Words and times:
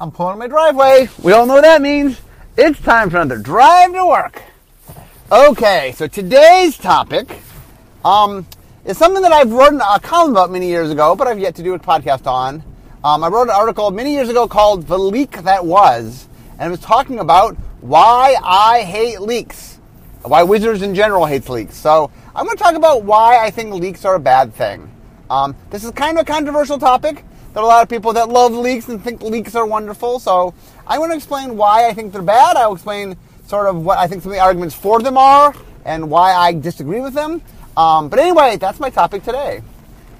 I'm 0.00 0.12
pulling 0.12 0.34
in 0.34 0.38
my 0.38 0.46
driveway. 0.46 1.08
We 1.24 1.32
all 1.32 1.44
know 1.44 1.54
what 1.54 1.62
that 1.62 1.82
means. 1.82 2.20
It's 2.56 2.80
time 2.80 3.10
for 3.10 3.16
another 3.16 3.38
drive 3.42 3.92
to 3.94 4.06
work. 4.06 4.42
Okay, 5.32 5.92
so 5.96 6.06
today's 6.06 6.78
topic 6.78 7.28
um, 8.04 8.46
is 8.84 8.96
something 8.96 9.22
that 9.22 9.32
I've 9.32 9.50
written 9.50 9.80
a 9.80 9.98
column 9.98 10.30
about 10.30 10.52
many 10.52 10.68
years 10.68 10.92
ago, 10.92 11.16
but 11.16 11.26
I've 11.26 11.40
yet 11.40 11.56
to 11.56 11.64
do 11.64 11.74
a 11.74 11.80
podcast 11.80 12.28
on. 12.28 12.62
Um, 13.02 13.24
I 13.24 13.28
wrote 13.28 13.48
an 13.48 13.54
article 13.56 13.90
many 13.90 14.12
years 14.12 14.28
ago 14.28 14.46
called 14.46 14.86
The 14.86 14.96
Leak 14.96 15.42
That 15.42 15.66
Was, 15.66 16.28
and 16.60 16.68
it 16.68 16.70
was 16.70 16.80
talking 16.80 17.18
about 17.18 17.56
why 17.80 18.36
I 18.40 18.82
hate 18.82 19.20
leaks, 19.20 19.80
why 20.22 20.44
Wizards 20.44 20.82
in 20.82 20.94
general 20.94 21.26
hates 21.26 21.48
leaks. 21.48 21.74
So 21.74 22.12
I'm 22.36 22.44
going 22.44 22.56
to 22.56 22.62
talk 22.62 22.76
about 22.76 23.02
why 23.02 23.44
I 23.44 23.50
think 23.50 23.74
leaks 23.74 24.04
are 24.04 24.14
a 24.14 24.20
bad 24.20 24.54
thing. 24.54 24.92
Um, 25.28 25.56
this 25.70 25.82
is 25.82 25.90
kind 25.90 26.18
of 26.18 26.22
a 26.22 26.24
controversial 26.24 26.78
topic. 26.78 27.24
There 27.58 27.64
are 27.64 27.70
a 27.70 27.74
lot 27.74 27.82
of 27.82 27.88
people 27.88 28.12
that 28.12 28.28
love 28.28 28.52
leaks 28.52 28.86
and 28.86 29.02
think 29.02 29.20
leaks 29.20 29.56
are 29.56 29.66
wonderful. 29.66 30.20
So 30.20 30.54
I 30.86 31.00
want 31.00 31.10
to 31.10 31.16
explain 31.16 31.56
why 31.56 31.88
I 31.88 31.92
think 31.92 32.12
they're 32.12 32.22
bad. 32.22 32.56
I'll 32.56 32.74
explain 32.74 33.16
sort 33.48 33.66
of 33.66 33.84
what 33.84 33.98
I 33.98 34.06
think 34.06 34.22
some 34.22 34.30
of 34.30 34.36
the 34.36 34.40
arguments 34.40 34.76
for 34.76 35.00
them 35.02 35.18
are 35.18 35.52
and 35.84 36.08
why 36.08 36.34
I 36.34 36.52
disagree 36.52 37.00
with 37.00 37.14
them. 37.14 37.42
Um, 37.76 38.10
but 38.10 38.20
anyway, 38.20 38.58
that's 38.58 38.78
my 38.78 38.90
topic 38.90 39.24
today. 39.24 39.62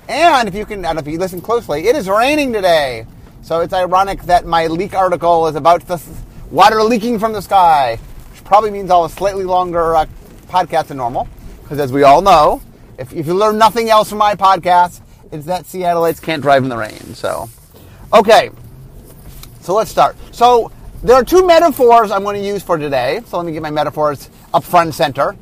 And 0.09 0.49
if 0.49 0.55
you 0.57 0.67
can, 0.67 0.85
and 0.85 0.99
if 0.99 1.07
you 1.07 1.17
listen 1.17 1.41
closely, 1.41 1.87
it 1.87 1.95
is 1.95 2.09
raining 2.09 2.53
today. 2.53 3.07
So 3.43 3.61
it's 3.61 3.73
ironic 3.73 4.23
that 4.23 4.45
my 4.45 4.67
leak 4.67 4.97
article 4.97 5.47
is 5.47 5.55
about 5.55 5.87
the 5.87 6.03
water 6.51 6.83
leaking 6.83 7.21
from 7.21 7.35
the 7.35 7.41
sky, 7.41 8.01
which 8.33 8.43
probably 8.43 8.73
means 8.73 8.91
I'll 8.91 9.03
have 9.03 9.13
a 9.13 9.15
slightly 9.15 9.45
longer 9.45 9.95
uh, 9.95 10.07
podcast 10.49 10.89
than 10.89 10.97
normal. 10.97 11.29
Because 11.63 11.79
as 11.79 11.93
we 11.93 12.03
all 12.03 12.21
know, 12.21 12.61
if, 12.99 13.13
if 13.13 13.29
you 13.29 13.35
learn 13.35 13.59
nothing 13.59 13.91
else 13.91 14.09
from 14.09 14.19
my 14.19 14.35
podcast, 14.35 15.03
it's 15.31 15.47
that 15.47 15.65
Seattleites 15.65 16.23
can't 16.23 16.43
drive 16.43 16.63
in 16.63 16.69
the 16.69 16.77
rain. 16.77 17.15
So, 17.15 17.49
okay. 18.13 18.51
So 19.61 19.75
let's 19.75 19.91
start. 19.91 20.17
So 20.33 20.73
there 21.03 21.15
are 21.15 21.25
two 21.25 21.47
metaphors 21.47 22.11
I'm 22.11 22.23
going 22.25 22.41
to 22.41 22.47
use 22.47 22.63
for 22.63 22.79
today. 22.79 23.21
So 23.27 23.37
let 23.37 23.47
me 23.47 23.53
get 23.53 23.63
my 23.63 23.71
metaphors 23.71 24.31
up 24.55 24.65
front 24.65 24.87
and 24.87 24.95
center. 24.95 25.37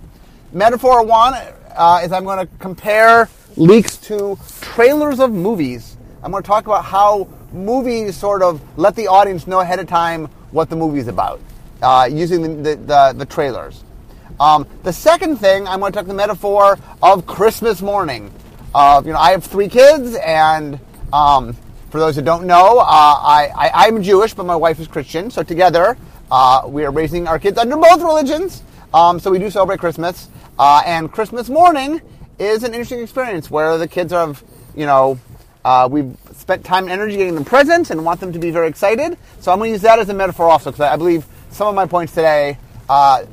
Metaphor 0.53 1.05
one 1.05 1.35
uh, 1.77 2.01
is 2.03 2.13
I'm 2.13 2.25
going 2.25 2.47
to 2.47 2.53
compare 2.59 3.29
leaks 3.57 3.97
to 3.99 4.39
trailers 4.61 5.21
of 5.21 5.33
movies. 5.33 5.97
I'm 6.23 6.31
going 6.31 6.43
to 6.43 6.47
talk 6.47 6.67
about 6.67 6.85
how 6.85 7.29
movies 7.53 8.17
sort 8.17 8.43
of 8.43 8.61
let 8.79 8.97
the 8.97 9.07
audience 9.07 9.47
know 9.47 9.61
ahead 9.61 9.79
of 9.79 9.87
time 9.87 10.27
what 10.51 10.69
the 10.71 10.77
movie 10.77 10.99
is 10.99 11.09
about 11.09 11.41
uh, 11.83 12.09
using 12.11 12.43
the, 12.43 12.49
the, 12.49 12.77
the, 12.77 13.15
the 13.19 13.27
trailers. 13.27 13.85
Um, 14.39 14.67
the 14.83 14.93
second 14.93 15.37
thing, 15.37 15.67
I'm 15.67 15.81
going 15.81 15.93
to 15.93 15.99
talk 15.99 16.07
the 16.07 16.15
metaphor 16.15 16.79
of 17.03 17.27
Christmas 17.27 17.81
morning. 17.81 18.33
Uh, 18.77 19.01
you 19.07 19.11
know, 19.11 19.19
I 19.19 19.31
have 19.31 19.43
three 19.43 19.69
kids, 19.69 20.17
and 20.17 20.79
um, 21.11 21.57
for 21.89 21.99
those 21.99 22.15
who 22.15 22.21
don't 22.21 22.47
know, 22.47 22.79
uh, 22.79 22.85
I, 22.85 23.71
I, 23.73 23.87
am 23.87 24.03
Jewish, 24.03 24.35
but 24.35 24.45
my 24.45 24.55
wife 24.55 24.79
is 24.79 24.87
Christian. 24.87 25.31
So 25.31 25.43
together, 25.43 25.97
uh, 26.31 26.61
we 26.67 26.85
are 26.85 26.91
raising 26.91 27.27
our 27.27 27.39
kids 27.39 27.57
under 27.57 27.75
both 27.79 28.03
religions. 28.03 28.63
Um, 28.93 29.19
so 29.19 29.31
we 29.31 29.39
do 29.39 29.49
celebrate 29.49 29.81
Christmas. 29.81 30.29
Uh, 30.59 30.83
and 30.85 31.11
Christmas 31.11 31.49
morning 31.49 32.03
is 32.39 32.65
an 32.65 32.75
interesting 32.75 33.01
experience 33.01 33.51
where 33.51 33.79
the 33.79 33.89
kids 33.89 34.13
have, 34.13 34.45
you 34.75 34.85
know, 34.85 35.19
uh, 35.65 35.89
we've 35.91 36.15
spent 36.35 36.63
time 36.63 36.83
and 36.83 36.93
energy 36.93 37.17
getting 37.17 37.35
them 37.35 37.47
presents 37.47 37.89
and 37.89 38.05
want 38.05 38.21
them 38.21 38.31
to 38.31 38.39
be 38.39 38.51
very 38.51 38.69
excited. 38.69 39.17
So 39.41 39.53
I'm 39.53 39.59
going 39.59 39.71
to 39.71 39.73
use 39.73 39.83
that 39.83 39.99
as 40.01 40.11
a 40.11 40.15
metaphor 40.15 40.51
also, 40.51 40.71
because 40.71 40.83
I 40.83 40.97
believe 40.97 41.25
some 41.49 41.67
of 41.67 41.75
my 41.75 41.87
points 41.87 42.13
today, 42.13 42.59
uh, 42.91 43.25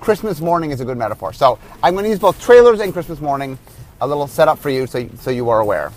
Christmas 0.00 0.42
morning 0.42 0.72
is 0.72 0.82
a 0.82 0.84
good 0.84 0.98
metaphor. 0.98 1.32
So 1.32 1.58
I'm 1.82 1.94
going 1.94 2.04
to 2.04 2.10
use 2.10 2.18
both 2.18 2.38
trailers 2.38 2.80
and 2.80 2.92
Christmas 2.92 3.22
morning, 3.22 3.58
a 4.00 4.06
little 4.06 4.26
setup 4.26 4.58
for 4.58 4.70
you 4.70 4.86
so, 4.86 5.08
so 5.20 5.30
you 5.30 5.48
are 5.50 5.60
aware. 5.60 5.92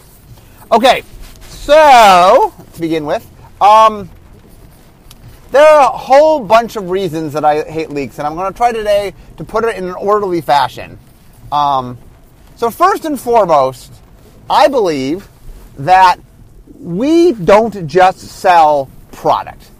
Okay, 0.71 1.03
so 1.41 2.53
to 2.73 2.79
begin 2.81 3.05
with, 3.05 3.29
um, 3.61 4.09
there 5.51 5.65
are 5.65 5.93
a 5.93 5.97
whole 5.97 6.41
bunch 6.41 6.75
of 6.75 6.89
reasons 6.89 7.33
that 7.33 7.45
I 7.45 7.63
hate 7.63 7.89
leaks, 7.89 8.19
and 8.19 8.27
I'm 8.27 8.35
going 8.35 8.51
to 8.51 8.57
try 8.57 8.71
today 8.71 9.13
to 9.37 9.43
put 9.43 9.63
it 9.63 9.77
in 9.77 9.85
an 9.85 9.95
orderly 9.95 10.41
fashion. 10.41 10.99
Um, 11.51 11.97
so, 12.57 12.69
first 12.69 13.05
and 13.05 13.19
foremost, 13.19 13.93
I 14.49 14.67
believe 14.67 15.27
that 15.77 16.19
we 16.79 17.31
don't 17.31 17.87
just 17.87 18.19
sell 18.19 18.89
product. 19.11 19.71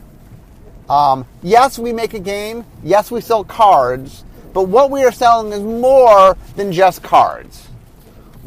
Um, 0.90 1.26
yes, 1.44 1.78
we 1.78 1.92
make 1.92 2.14
a 2.14 2.20
game. 2.20 2.66
Yes, 2.84 3.12
we 3.12 3.22
sell 3.22 3.44
cards. 3.44 4.24
But 4.54 4.64
what 4.64 4.90
we 4.90 5.04
are 5.04 5.12
selling 5.12 5.52
is 5.52 5.62
more 5.62 6.38
than 6.56 6.72
just 6.72 7.04
cards. 7.04 7.67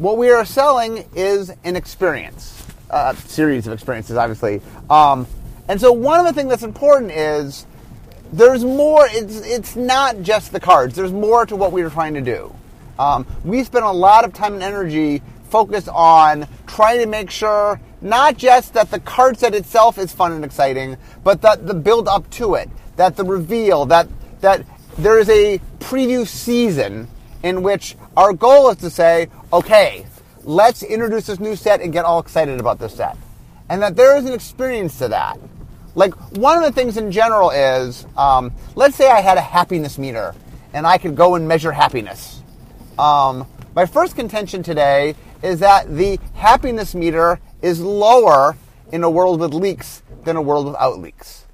What 0.01 0.17
we 0.17 0.31
are 0.31 0.45
selling 0.45 1.07
is 1.13 1.53
an 1.63 1.75
experience, 1.75 2.65
a 2.89 3.15
series 3.15 3.67
of 3.67 3.73
experiences, 3.73 4.17
obviously. 4.17 4.59
Um, 4.89 5.27
and 5.67 5.79
so, 5.79 5.93
one 5.93 6.19
of 6.19 6.25
the 6.25 6.33
things 6.33 6.49
that's 6.49 6.63
important 6.63 7.11
is 7.11 7.67
there's 8.33 8.65
more. 8.65 9.05
It's 9.11 9.41
it's 9.41 9.75
not 9.75 10.23
just 10.23 10.53
the 10.53 10.59
cards. 10.59 10.95
There's 10.95 11.11
more 11.11 11.45
to 11.45 11.55
what 11.55 11.71
we 11.71 11.83
are 11.83 11.91
trying 11.91 12.15
to 12.15 12.21
do. 12.21 12.51
Um, 12.97 13.27
we 13.43 13.63
spend 13.63 13.85
a 13.85 13.91
lot 13.91 14.25
of 14.25 14.33
time 14.33 14.55
and 14.55 14.63
energy 14.63 15.21
focused 15.51 15.89
on 15.89 16.47
trying 16.65 17.01
to 17.01 17.05
make 17.05 17.29
sure 17.29 17.79
not 18.01 18.37
just 18.37 18.73
that 18.73 18.89
the 18.89 18.99
card 18.99 19.37
set 19.37 19.53
itself 19.53 19.99
is 19.99 20.11
fun 20.11 20.31
and 20.31 20.43
exciting, 20.43 20.97
but 21.23 21.43
that 21.43 21.67
the 21.67 21.75
build 21.75 22.07
up 22.07 22.27
to 22.31 22.55
it, 22.55 22.71
that 22.95 23.17
the 23.17 23.23
reveal, 23.23 23.85
that 23.85 24.07
that 24.39 24.65
there 24.97 25.19
is 25.19 25.29
a 25.29 25.61
preview 25.77 26.25
season 26.25 27.07
in 27.43 27.63
which 27.63 27.95
our 28.15 28.33
goal 28.33 28.69
is 28.69 28.77
to 28.77 28.89
say, 28.89 29.29
okay, 29.51 30.05
let's 30.43 30.83
introduce 30.83 31.27
this 31.27 31.39
new 31.39 31.55
set 31.55 31.81
and 31.81 31.93
get 31.93 32.05
all 32.05 32.19
excited 32.19 32.59
about 32.59 32.79
this 32.79 32.95
set. 32.95 33.17
And 33.69 33.81
that 33.81 33.95
there 33.95 34.17
is 34.17 34.25
an 34.25 34.33
experience 34.33 34.97
to 34.99 35.07
that. 35.09 35.39
Like, 35.95 36.13
one 36.37 36.57
of 36.57 36.63
the 36.63 36.71
things 36.71 36.97
in 36.97 37.11
general 37.11 37.49
is, 37.49 38.05
um, 38.17 38.51
let's 38.75 38.95
say 38.95 39.09
I 39.09 39.21
had 39.21 39.37
a 39.37 39.41
happiness 39.41 39.97
meter 39.97 40.33
and 40.73 40.87
I 40.87 40.97
could 40.97 41.15
go 41.15 41.35
and 41.35 41.47
measure 41.47 41.71
happiness. 41.71 42.41
Um, 42.97 43.45
my 43.75 43.85
first 43.85 44.15
contention 44.15 44.63
today 44.63 45.15
is 45.43 45.59
that 45.59 45.93
the 45.93 46.19
happiness 46.33 46.93
meter 46.95 47.39
is 47.61 47.81
lower 47.81 48.57
in 48.91 49.03
a 49.03 49.09
world 49.09 49.39
with 49.39 49.53
leaks 49.53 50.01
than 50.23 50.35
a 50.35 50.41
world 50.41 50.65
without 50.67 50.99
leaks. 50.99 51.45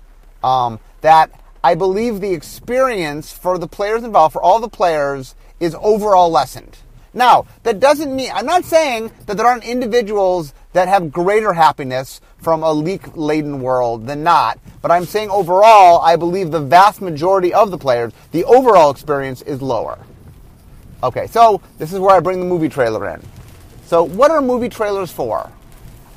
Um, 0.44 0.80
that 1.02 1.32
I 1.64 1.76
believe 1.76 2.22
the 2.22 2.34
experience 2.34 3.32
for 3.32 3.58
the 3.58 3.68
players 3.68 4.04
involved, 4.04 4.34
for 4.34 4.42
all 4.42 4.60
the 4.60 4.70
players, 4.70 5.36
is 5.60 5.76
overall 5.82 6.30
lessened. 6.30 6.78
Now, 7.14 7.46
that 7.64 7.80
doesn't 7.80 8.16
mean, 8.16 8.30
I'm 8.34 8.46
not 8.46 8.64
saying 8.64 9.12
that 9.26 9.38
there 9.38 9.46
aren't 9.48 9.64
individuals 9.64 10.54
that 10.74 10.88
have 10.88 11.12
greater 11.12 11.54
happiness 11.54 12.22
from 12.38 12.62
a 12.62 12.72
leak 12.72 13.16
laden 13.18 13.62
world 13.62 14.06
than 14.06 14.24
not, 14.24 14.60
but 14.82 14.92
I'm 14.92 15.06
saying 15.06 15.30
overall, 15.32 16.02
I 16.02 16.16
believe 16.16 16.52
the 16.52 16.60
vast 16.60 17.02
majority 17.02 17.54
of 17.54 17.72
the 17.72 17.78
players, 17.78 18.14
the 18.32 18.44
overall 18.44 18.92
experience 18.92 19.42
is 19.42 19.62
lower. 19.62 19.98
Okay, 21.04 21.28
so 21.28 21.62
this 21.78 21.94
is 21.94 22.00
where 22.00 22.16
I 22.16 22.20
bring 22.20 22.40
the 22.40 22.46
movie 22.46 22.70
trailer 22.70 23.10
in. 23.10 23.22
So, 23.86 24.04
what 24.04 24.32
are 24.32 24.42
movie 24.42 24.70
trailers 24.70 25.12
for? 25.12 25.52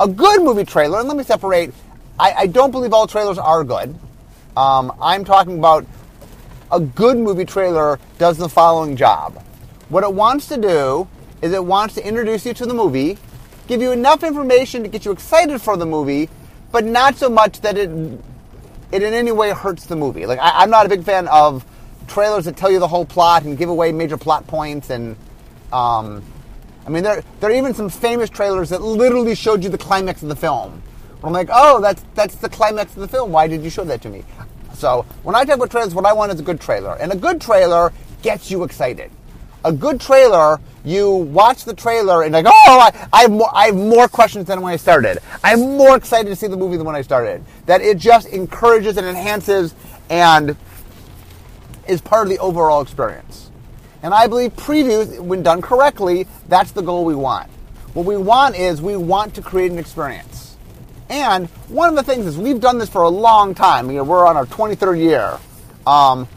A 0.00 0.08
good 0.08 0.42
movie 0.42 0.64
trailer, 0.64 0.98
and 0.98 1.08
let 1.08 1.16
me 1.16 1.24
separate, 1.24 1.72
I, 2.18 2.32
I 2.32 2.46
don't 2.46 2.70
believe 2.70 2.92
all 2.92 3.06
trailers 3.06 3.38
are 3.38 3.64
good. 3.64 3.94
Um, 4.56 4.92
I'm 5.00 5.24
talking 5.24 5.58
about 5.58 5.86
a 6.72 6.80
good 6.80 7.16
movie 7.16 7.44
trailer 7.44 7.98
does 8.18 8.38
the 8.38 8.48
following 8.48 8.96
job. 8.96 9.42
What 9.88 10.04
it 10.04 10.12
wants 10.12 10.46
to 10.48 10.56
do 10.56 11.08
is 11.42 11.52
it 11.52 11.64
wants 11.64 11.94
to 11.94 12.06
introduce 12.06 12.46
you 12.46 12.54
to 12.54 12.66
the 12.66 12.74
movie, 12.74 13.18
give 13.66 13.80
you 13.80 13.92
enough 13.92 14.22
information 14.22 14.82
to 14.82 14.88
get 14.88 15.04
you 15.04 15.12
excited 15.12 15.60
for 15.60 15.76
the 15.76 15.86
movie, 15.86 16.28
but 16.72 16.84
not 16.84 17.16
so 17.16 17.28
much 17.28 17.60
that 17.62 17.76
it 17.76 17.90
it 18.92 19.02
in 19.02 19.14
any 19.14 19.30
way 19.30 19.50
hurts 19.50 19.86
the 19.86 19.96
movie. 19.96 20.26
Like 20.26 20.38
I, 20.40 20.64
am 20.64 20.70
not 20.70 20.86
a 20.86 20.88
big 20.88 21.04
fan 21.04 21.28
of 21.28 21.64
trailers 22.08 22.44
that 22.46 22.56
tell 22.56 22.70
you 22.70 22.80
the 22.80 22.88
whole 22.88 23.04
plot 23.04 23.44
and 23.44 23.56
give 23.56 23.68
away 23.68 23.92
major 23.92 24.16
plot 24.16 24.46
points 24.46 24.90
and 24.90 25.16
um, 25.72 26.24
I 26.86 26.90
mean, 26.90 27.02
there, 27.02 27.22
there 27.38 27.50
are 27.50 27.54
even 27.54 27.74
some 27.74 27.88
famous 27.88 28.30
trailers 28.30 28.70
that 28.70 28.82
literally 28.82 29.34
showed 29.34 29.62
you 29.62 29.70
the 29.70 29.78
climax 29.78 30.22
of 30.22 30.28
the 30.28 30.36
film. 30.36 30.82
I'm 31.22 31.32
like, 31.32 31.48
oh, 31.52 31.80
that's, 31.80 32.04
that's 32.14 32.34
the 32.36 32.48
climax 32.48 32.94
of 32.94 33.00
the 33.00 33.08
film. 33.08 33.30
Why 33.30 33.46
did 33.46 33.62
you 33.62 33.70
show 33.70 33.84
that 33.84 34.00
to 34.02 34.08
me? 34.08 34.24
So 34.80 35.04
when 35.24 35.34
I 35.34 35.44
talk 35.44 35.56
about 35.56 35.70
trailers, 35.70 35.94
what 35.94 36.06
I 36.06 36.14
want 36.14 36.32
is 36.32 36.40
a 36.40 36.42
good 36.42 36.58
trailer. 36.58 36.96
And 36.98 37.12
a 37.12 37.16
good 37.16 37.38
trailer 37.38 37.92
gets 38.22 38.50
you 38.50 38.64
excited. 38.64 39.10
A 39.62 39.72
good 39.72 40.00
trailer, 40.00 40.58
you 40.86 41.10
watch 41.10 41.66
the 41.66 41.74
trailer 41.74 42.22
and 42.22 42.32
like, 42.32 42.46
oh, 42.48 42.50
I, 42.66 43.08
I, 43.12 43.22
have 43.22 43.30
more, 43.30 43.50
I 43.52 43.66
have 43.66 43.76
more 43.76 44.08
questions 44.08 44.46
than 44.46 44.62
when 44.62 44.72
I 44.72 44.76
started. 44.76 45.18
I'm 45.44 45.76
more 45.76 45.96
excited 45.96 46.30
to 46.30 46.36
see 46.36 46.46
the 46.46 46.56
movie 46.56 46.78
than 46.78 46.86
when 46.86 46.96
I 46.96 47.02
started. 47.02 47.44
That 47.66 47.82
it 47.82 47.98
just 47.98 48.28
encourages 48.28 48.96
and 48.96 49.06
enhances 49.06 49.74
and 50.08 50.56
is 51.86 52.00
part 52.00 52.26
of 52.26 52.30
the 52.30 52.38
overall 52.38 52.80
experience. 52.80 53.50
And 54.02 54.14
I 54.14 54.28
believe 54.28 54.56
previews, 54.56 55.20
when 55.20 55.42
done 55.42 55.60
correctly, 55.60 56.26
that's 56.48 56.72
the 56.72 56.80
goal 56.80 57.04
we 57.04 57.14
want. 57.14 57.50
What 57.92 58.06
we 58.06 58.16
want 58.16 58.56
is 58.56 58.80
we 58.80 58.96
want 58.96 59.34
to 59.34 59.42
create 59.42 59.72
an 59.72 59.78
experience. 59.78 60.29
And 61.10 61.48
one 61.68 61.88
of 61.88 61.96
the 61.96 62.04
things 62.04 62.24
is 62.24 62.38
we've 62.38 62.60
done 62.60 62.78
this 62.78 62.88
for 62.88 63.02
a 63.02 63.08
long 63.08 63.52
time. 63.52 63.90
You 63.90 63.96
know, 63.96 64.04
we're 64.04 64.24
on 64.24 64.36
our 64.36 64.46
23rd 64.46 65.00
year. 65.00 65.40
Um, 65.84 66.28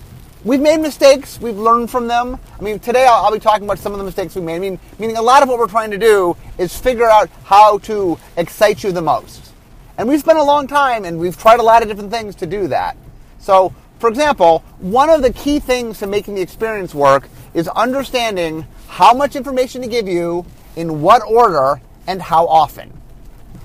we've 0.43 0.59
made 0.59 0.79
mistakes. 0.79 1.39
We've 1.39 1.57
learned 1.57 1.91
from 1.91 2.07
them. 2.07 2.39
I 2.59 2.63
mean, 2.63 2.79
today 2.79 3.05
I'll, 3.05 3.25
I'll, 3.25 3.31
be 3.31 3.39
talking 3.39 3.65
about 3.65 3.77
some 3.77 3.91
of 3.91 3.99
the 3.99 4.03
mistakes 4.03 4.33
we 4.35 4.41
made. 4.41 4.55
I 4.55 4.59
mean, 4.59 4.79
meaning 4.97 5.17
a 5.17 5.21
lot 5.21 5.43
of 5.43 5.49
what 5.49 5.59
we're 5.59 5.67
trying 5.67 5.91
to 5.91 5.99
do 5.99 6.35
is 6.57 6.75
figure 6.75 7.07
out 7.07 7.29
how 7.43 7.77
to 7.79 8.17
excite 8.35 8.83
you 8.83 8.91
the 8.91 9.01
most. 9.01 9.51
And 9.99 10.09
we've 10.09 10.19
spent 10.19 10.39
a 10.39 10.43
long 10.43 10.65
time 10.65 11.05
and 11.05 11.19
we've 11.19 11.37
tried 11.37 11.59
a 11.59 11.63
lot 11.63 11.83
of 11.83 11.87
different 11.87 12.09
things 12.09 12.33
to 12.37 12.47
do 12.47 12.67
that. 12.69 12.97
So, 13.37 13.75
for 13.99 14.09
example, 14.09 14.63
one 14.79 15.11
of 15.11 15.21
the 15.21 15.31
key 15.31 15.59
things 15.59 15.99
to 15.99 16.07
making 16.07 16.33
the 16.33 16.41
experience 16.41 16.95
work 16.95 17.29
is 17.53 17.67
understanding 17.67 18.65
how 18.87 19.13
much 19.13 19.35
information 19.35 19.83
to 19.83 19.87
give 19.87 20.07
you, 20.07 20.47
in 20.75 21.01
what 21.03 21.21
order, 21.21 21.79
and 22.07 22.19
how 22.19 22.47
often. 22.47 23.02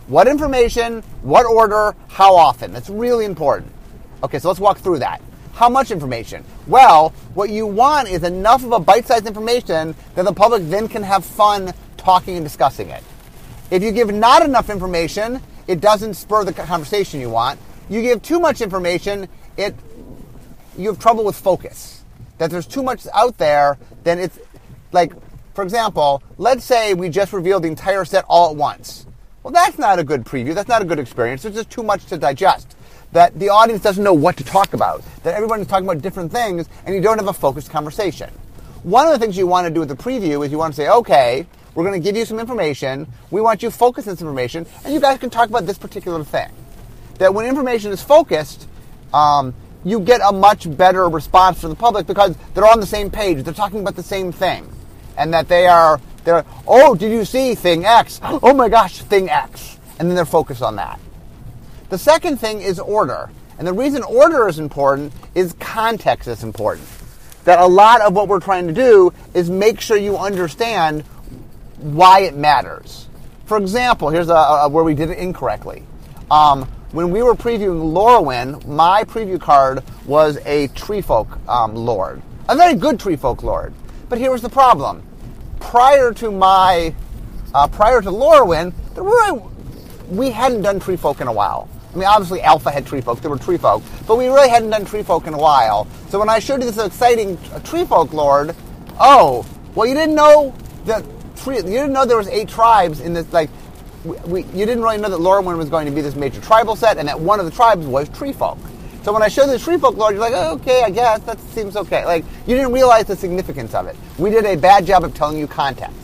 What 0.09 0.27
information, 0.27 1.03
what 1.21 1.45
order, 1.45 1.95
how 2.09 2.35
often. 2.35 2.73
That's 2.73 2.89
really 2.89 3.27
important. 3.27 3.71
Okay, 4.25 4.39
so 4.39 4.49
let's 4.49 4.59
walk 4.59 4.79
through 4.79 5.01
that. 5.01 5.21
How 5.53 5.69
much 5.69 5.91
information? 5.91 6.45
Well, 6.67 7.11
what 7.35 7.51
you 7.51 7.67
want 7.67 8.09
is 8.09 8.23
enough 8.23 8.65
of 8.65 8.73
a 8.73 8.81
bite 8.81 9.07
sized 9.07 9.27
information 9.27 9.95
that 10.15 10.25
the 10.25 10.33
public 10.33 10.63
then 10.71 10.89
can 10.89 11.03
have 11.03 11.27
fun 11.27 11.75
talking 11.99 12.37
and 12.37 12.45
discussing 12.45 12.89
it. 12.89 13.05
If 13.71 13.83
you 13.83 13.93
give 13.93 14.11
not 14.11 14.43
enough 14.43 14.71
information, 14.71 15.43
it 15.67 15.83
doesn't 15.83 16.15
spur 16.15 16.43
the 16.43 16.55
conversation 16.55 17.21
you 17.21 17.29
want. 17.29 17.61
You 17.91 18.01
give 18.01 18.23
too 18.23 18.41
much 18.41 18.63
information, 18.63 19.29
it 19.59 19.75
you 20.79 20.89
have 20.89 20.99
trouble 20.99 21.25
with 21.25 21.37
focus. 21.37 22.03
That 22.39 22.51
there's 22.51 22.67
too 22.67 22.83
much 22.83 23.07
out 23.13 23.37
there, 23.37 23.77
then 24.05 24.19
it's 24.19 24.39
like, 24.93 25.13
for 25.53 25.65
example, 25.65 26.23
let's 26.39 26.65
say 26.65 26.95
we 26.95 27.11
just 27.11 27.35
revealed 27.35 27.65
the 27.65 27.69
entire 27.69 28.07
set 28.07 28.25
all 28.27 28.51
at 28.51 28.57
once. 28.57 29.05
Well, 29.43 29.53
that's 29.53 29.79
not 29.79 29.99
a 29.99 30.05
good 30.05 30.25
preview. 30.25 30.55
That's 30.55 30.69
not 30.69 30.83
a 30.83 30.85
good 30.85 30.99
experience. 30.99 31.43
There's 31.43 31.55
just 31.55 31.71
too 31.71 31.83
much 31.83 32.07
to 32.07 32.19
digest. 32.19 32.77
That 33.13 33.39
the 33.39 33.49
audience 33.49 33.83
doesn't 33.83 34.03
know 34.03 34.13
what 34.13 34.37
to 34.39 34.45
talk 34.45 34.73
about. 34.75 35.03
That 35.23 35.35
everyone 35.35 35.61
is 35.61 35.69
talking 35.69 35.89
about 35.89 36.03
different 36.03 36.33
things, 36.33 36.69
and 36.85 36.95
you 36.95 37.01
don't 37.01 37.19
have 37.19 37.29
a 37.29 37.33
focused 37.33 37.71
conversation. 37.71 38.31
One 38.83 39.07
of 39.07 39.13
the 39.13 39.19
things 39.19 39.37
you 39.37 39.47
want 39.47 39.67
to 39.67 39.73
do 39.73 39.81
with 39.81 39.89
the 39.89 39.97
preview 39.97 40.45
is 40.45 40.51
you 40.51 40.59
want 40.59 40.75
to 40.75 40.77
say, 40.77 40.89
okay, 40.89 41.47
we're 41.75 41.85
going 41.85 42.01
to 42.01 42.05
give 42.05 42.17
you 42.17 42.25
some 42.25 42.41
information. 42.41 43.07
We 43.31 43.41
want 43.41 43.63
you 43.63 43.71
to 43.71 43.77
focus 43.77 44.07
this 44.07 44.21
information, 44.21 44.67
and 44.85 44.93
you 44.93 45.01
guys 45.01 45.19
can 45.19 45.31
talk 45.31 45.49
about 45.49 45.67
this 45.67 45.79
particular 45.79 46.23
thing. 46.25 46.51
That 47.19 47.33
when 47.33 47.47
information 47.47 47.93
is 47.93 48.03
focused, 48.03 48.69
um, 49.15 49.55
you 49.85 50.01
get 50.01 50.21
a 50.25 50.33
much 50.33 50.77
better 50.77 51.09
response 51.09 51.61
from 51.61 51.71
the 51.71 51.77
public 51.77 52.07
because 52.07 52.37
they're 52.55 52.67
on 52.67 52.81
the 52.81 52.87
same 52.87 53.11
page. 53.11 53.45
They're 53.45 53.55
talking 53.55 53.81
about 53.81 53.95
the 53.95 54.03
same 54.03 54.33
thing, 54.33 54.69
and 55.17 55.33
that 55.33 55.49
they 55.49 55.67
are 55.67 56.01
they're 56.29 56.45
oh, 56.67 56.95
did 56.95 57.11
you 57.11 57.25
see 57.25 57.55
thing 57.55 57.85
X? 57.87 58.21
Oh 58.23 58.53
my 58.53 58.69
gosh, 58.69 58.99
thing 58.99 59.31
X, 59.31 59.79
and 59.99 60.09
then 60.09 60.15
they're 60.15 60.27
focused 60.27 60.63
on 60.63 60.77
that. 60.77 61.01
The 61.89 61.97
second 61.97 62.37
thing 62.39 62.61
is 62.61 62.79
order, 62.79 63.31
and 63.59 63.67
the 63.67 63.73
reason 63.73 64.03
order 64.03 64.47
is 64.47 64.59
important 64.59 65.15
is 65.35 65.55
context 65.55 66.29
is 66.29 66.45
important. 66.45 66.87
That 67.45 67.59
a 67.59 67.67
lot 67.67 68.03
of 68.03 68.15
what 68.15 68.29
we're 68.29 68.41
trying 68.41 68.67
to 68.67 68.75
do 68.75 69.13
is 69.33 69.49
make 69.49 69.81
sure 69.81 69.97
you 69.97 70.19
understand 70.19 71.03
why 71.79 72.21
it 72.21 72.37
matters. 72.37 73.09
For 73.47 73.57
example, 73.57 74.11
here's 74.11 74.29
a, 74.29 74.35
a 74.35 74.69
where 74.69 74.85
we 74.85 74.95
did 74.95 75.09
it 75.09 75.17
incorrectly. 75.17 75.83
Um, 76.31 76.65
when 76.93 77.11
we 77.11 77.23
were 77.23 77.35
previewing 77.35 77.95
Lorwyn, 77.95 78.67
my 78.67 79.05
preview 79.05 79.41
card 79.41 79.83
was 80.05 80.37
a 80.45 80.69
Treefolk 80.69 81.49
um, 81.49 81.75
Lord, 81.75 82.21
a 82.51 82.57
very 82.57 82.75
good 82.75 82.99
Treefolk 82.99 83.43
Lord. 83.43 83.73
But 84.11 84.19
here 84.19 84.31
was 84.31 84.43
the 84.43 84.51
problem: 84.51 85.03
prior 85.61 86.13
to 86.15 86.31
my, 86.31 86.95
uh, 87.55 87.69
prior 87.69 88.01
to 88.03 88.11
Lorwyn, 88.11 88.73
there 88.95 89.05
were 89.05 89.43
we 90.09 90.31
hadn't 90.31 90.63
done 90.63 90.81
Treefolk 90.81 91.21
in 91.21 91.29
a 91.29 91.33
while. 91.33 91.69
I 91.93 91.97
mean, 91.97 92.07
obviously 92.07 92.41
Alpha 92.43 92.71
had 92.71 92.85
Treefolk, 92.85 93.21
there 93.21 93.31
were 93.31 93.37
Treefolk, 93.37 93.83
but 94.07 94.17
we 94.17 94.27
really 94.27 94.49
hadn't 94.49 94.71
done 94.71 94.85
Treefolk 94.85 95.27
in 95.27 95.35
a 95.35 95.39
while. 95.39 95.87
So 96.09 96.19
when 96.19 96.29
I 96.29 96.39
showed 96.39 96.63
you 96.63 96.71
this 96.71 96.85
exciting 96.85 97.37
Treefolk 97.37 98.13
Lord, 98.13 98.55
oh, 99.01 99.47
well, 99.75 99.87
you 99.87 99.95
didn't 99.95 100.15
know 100.15 100.55
that 100.85 101.05
tree. 101.37 101.57
You 101.57 101.63
didn't 101.63 101.93
know 101.93 102.05
there 102.05 102.17
was 102.17 102.29
eight 102.29 102.49
tribes 102.49 103.01
in 103.01 103.15
this. 103.15 103.33
Like, 103.33 103.51
we, 104.05 104.17
we, 104.27 104.43
you 104.45 104.67
didn't 104.67 104.83
really 104.83 104.99
know 104.99 105.09
that 105.09 105.21
Lorwyn 105.21 105.57
was 105.57 105.69
going 105.69 105.87
to 105.87 105.93
be 105.93 106.01
this 106.01 106.15
major 106.15 106.41
tribal 106.41 106.77
set, 106.77 106.99
and 106.99 107.09
that 107.09 107.21
one 107.21 107.41
of 107.41 107.47
the 107.47 107.53
tribes 107.53 107.87
was 107.87 108.09
tree 108.11 108.33
folk. 108.33 108.59
So 109.09 109.15
when 109.15 109.23
I 109.23 109.29
showed 109.29 109.47
the 109.47 109.59
tree 109.59 109.79
lord, 109.79 110.17
you're 110.17 110.21
like, 110.21 110.35
oh, 110.37 110.57
okay, 110.57 110.83
I 110.83 110.91
guess 110.91 111.21
that 111.21 111.41
seems 111.41 111.77
okay. 111.79 112.05
Like, 112.05 112.27
you 112.47 112.55
didn't 112.55 112.73
realize 112.73 113.07
the 113.07 113.17
significance 113.17 113.73
of 113.73 113.87
it. 113.87 113.97
We 114.19 114.29
did 114.29 114.45
a 114.45 114.55
bad 114.55 114.85
job 114.85 115.03
of 115.03 115.15
telling 115.15 115.39
you 115.39 115.47
context. 115.47 115.97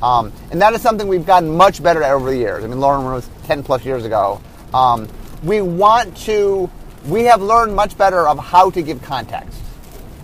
Um, 0.00 0.32
and 0.52 0.62
that 0.62 0.72
is 0.72 0.80
something 0.80 1.08
we've 1.08 1.26
gotten 1.26 1.56
much 1.56 1.82
better 1.82 2.00
at 2.00 2.12
over 2.12 2.30
the 2.30 2.36
years. 2.36 2.62
I 2.62 2.68
mean, 2.68 2.78
Lorwyn 2.78 3.12
was 3.12 3.28
10 3.46 3.64
plus 3.64 3.84
years 3.84 4.04
ago. 4.04 4.40
Um, 4.72 5.08
we 5.42 5.62
want 5.62 6.16
to, 6.18 6.70
we 7.06 7.24
have 7.24 7.42
learned 7.42 7.74
much 7.74 7.98
better 7.98 8.28
of 8.28 8.38
how 8.38 8.70
to 8.70 8.82
give 8.82 9.02
context. 9.02 9.60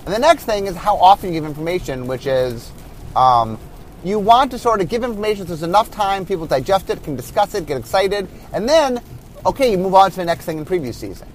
And 0.04 0.14
the 0.14 0.20
next 0.20 0.44
thing 0.44 0.68
is 0.68 0.76
how 0.76 0.96
often 0.96 1.34
you 1.34 1.40
give 1.40 1.48
information, 1.48 2.06
which 2.06 2.28
is 2.28 2.70
um, 3.16 3.58
you 4.04 4.20
want 4.20 4.52
to 4.52 4.58
sort 4.60 4.80
of 4.80 4.88
give 4.88 5.02
information 5.02 5.46
so 5.46 5.48
there's 5.48 5.64
enough 5.64 5.90
time, 5.90 6.24
people 6.24 6.46
digest 6.46 6.90
it, 6.90 7.02
can 7.02 7.16
discuss 7.16 7.56
it, 7.56 7.66
get 7.66 7.76
excited, 7.76 8.28
and 8.52 8.68
then, 8.68 9.02
okay, 9.44 9.72
you 9.72 9.78
move 9.78 9.96
on 9.96 10.12
to 10.12 10.16
the 10.18 10.24
next 10.24 10.44
thing 10.44 10.58
in 10.58 10.64
preview 10.64 10.94
season. 10.94 11.26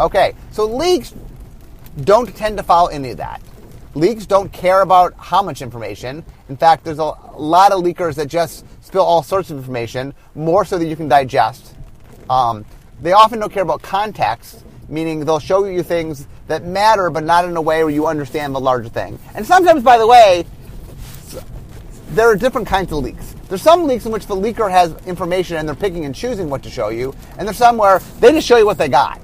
Okay, 0.00 0.34
so 0.50 0.66
leaks 0.66 1.14
don't 2.02 2.34
tend 2.36 2.56
to 2.56 2.62
follow 2.62 2.88
any 2.88 3.10
of 3.10 3.18
that. 3.18 3.40
Leaks 3.94 4.26
don't 4.26 4.52
care 4.52 4.82
about 4.82 5.14
how 5.16 5.40
much 5.40 5.62
information. 5.62 6.24
In 6.48 6.56
fact, 6.56 6.84
there's 6.84 6.98
a 6.98 7.12
lot 7.36 7.70
of 7.70 7.84
leakers 7.84 8.16
that 8.16 8.26
just 8.26 8.64
spill 8.84 9.04
all 9.04 9.22
sorts 9.22 9.50
of 9.50 9.56
information, 9.56 10.12
more 10.34 10.64
so 10.64 10.78
that 10.78 10.86
you 10.86 10.96
can 10.96 11.06
digest. 11.06 11.74
Um, 12.28 12.64
they 13.00 13.12
often 13.12 13.38
don't 13.38 13.52
care 13.52 13.62
about 13.62 13.82
context, 13.82 14.64
meaning 14.88 15.24
they'll 15.24 15.38
show 15.38 15.64
you 15.64 15.84
things 15.84 16.26
that 16.48 16.64
matter, 16.64 17.08
but 17.08 17.22
not 17.22 17.44
in 17.44 17.56
a 17.56 17.62
way 17.62 17.84
where 17.84 17.92
you 17.92 18.06
understand 18.06 18.52
the 18.54 18.60
larger 18.60 18.88
thing. 18.88 19.18
And 19.34 19.46
sometimes, 19.46 19.84
by 19.84 19.98
the 19.98 20.06
way, 20.06 20.44
there 22.08 22.28
are 22.28 22.36
different 22.36 22.66
kinds 22.66 22.90
of 22.92 22.98
leaks. 22.98 23.34
There's 23.48 23.62
some 23.62 23.86
leaks 23.86 24.06
in 24.06 24.12
which 24.12 24.26
the 24.26 24.36
leaker 24.36 24.70
has 24.70 24.92
information 25.06 25.56
and 25.56 25.68
they're 25.68 25.74
picking 25.76 26.04
and 26.04 26.14
choosing 26.14 26.50
what 26.50 26.64
to 26.64 26.70
show 26.70 26.88
you, 26.88 27.14
and 27.38 27.46
there's 27.46 27.58
some 27.58 27.76
where 27.76 28.00
they 28.18 28.32
just 28.32 28.46
show 28.46 28.56
you 28.56 28.66
what 28.66 28.78
they 28.78 28.88
got. 28.88 29.20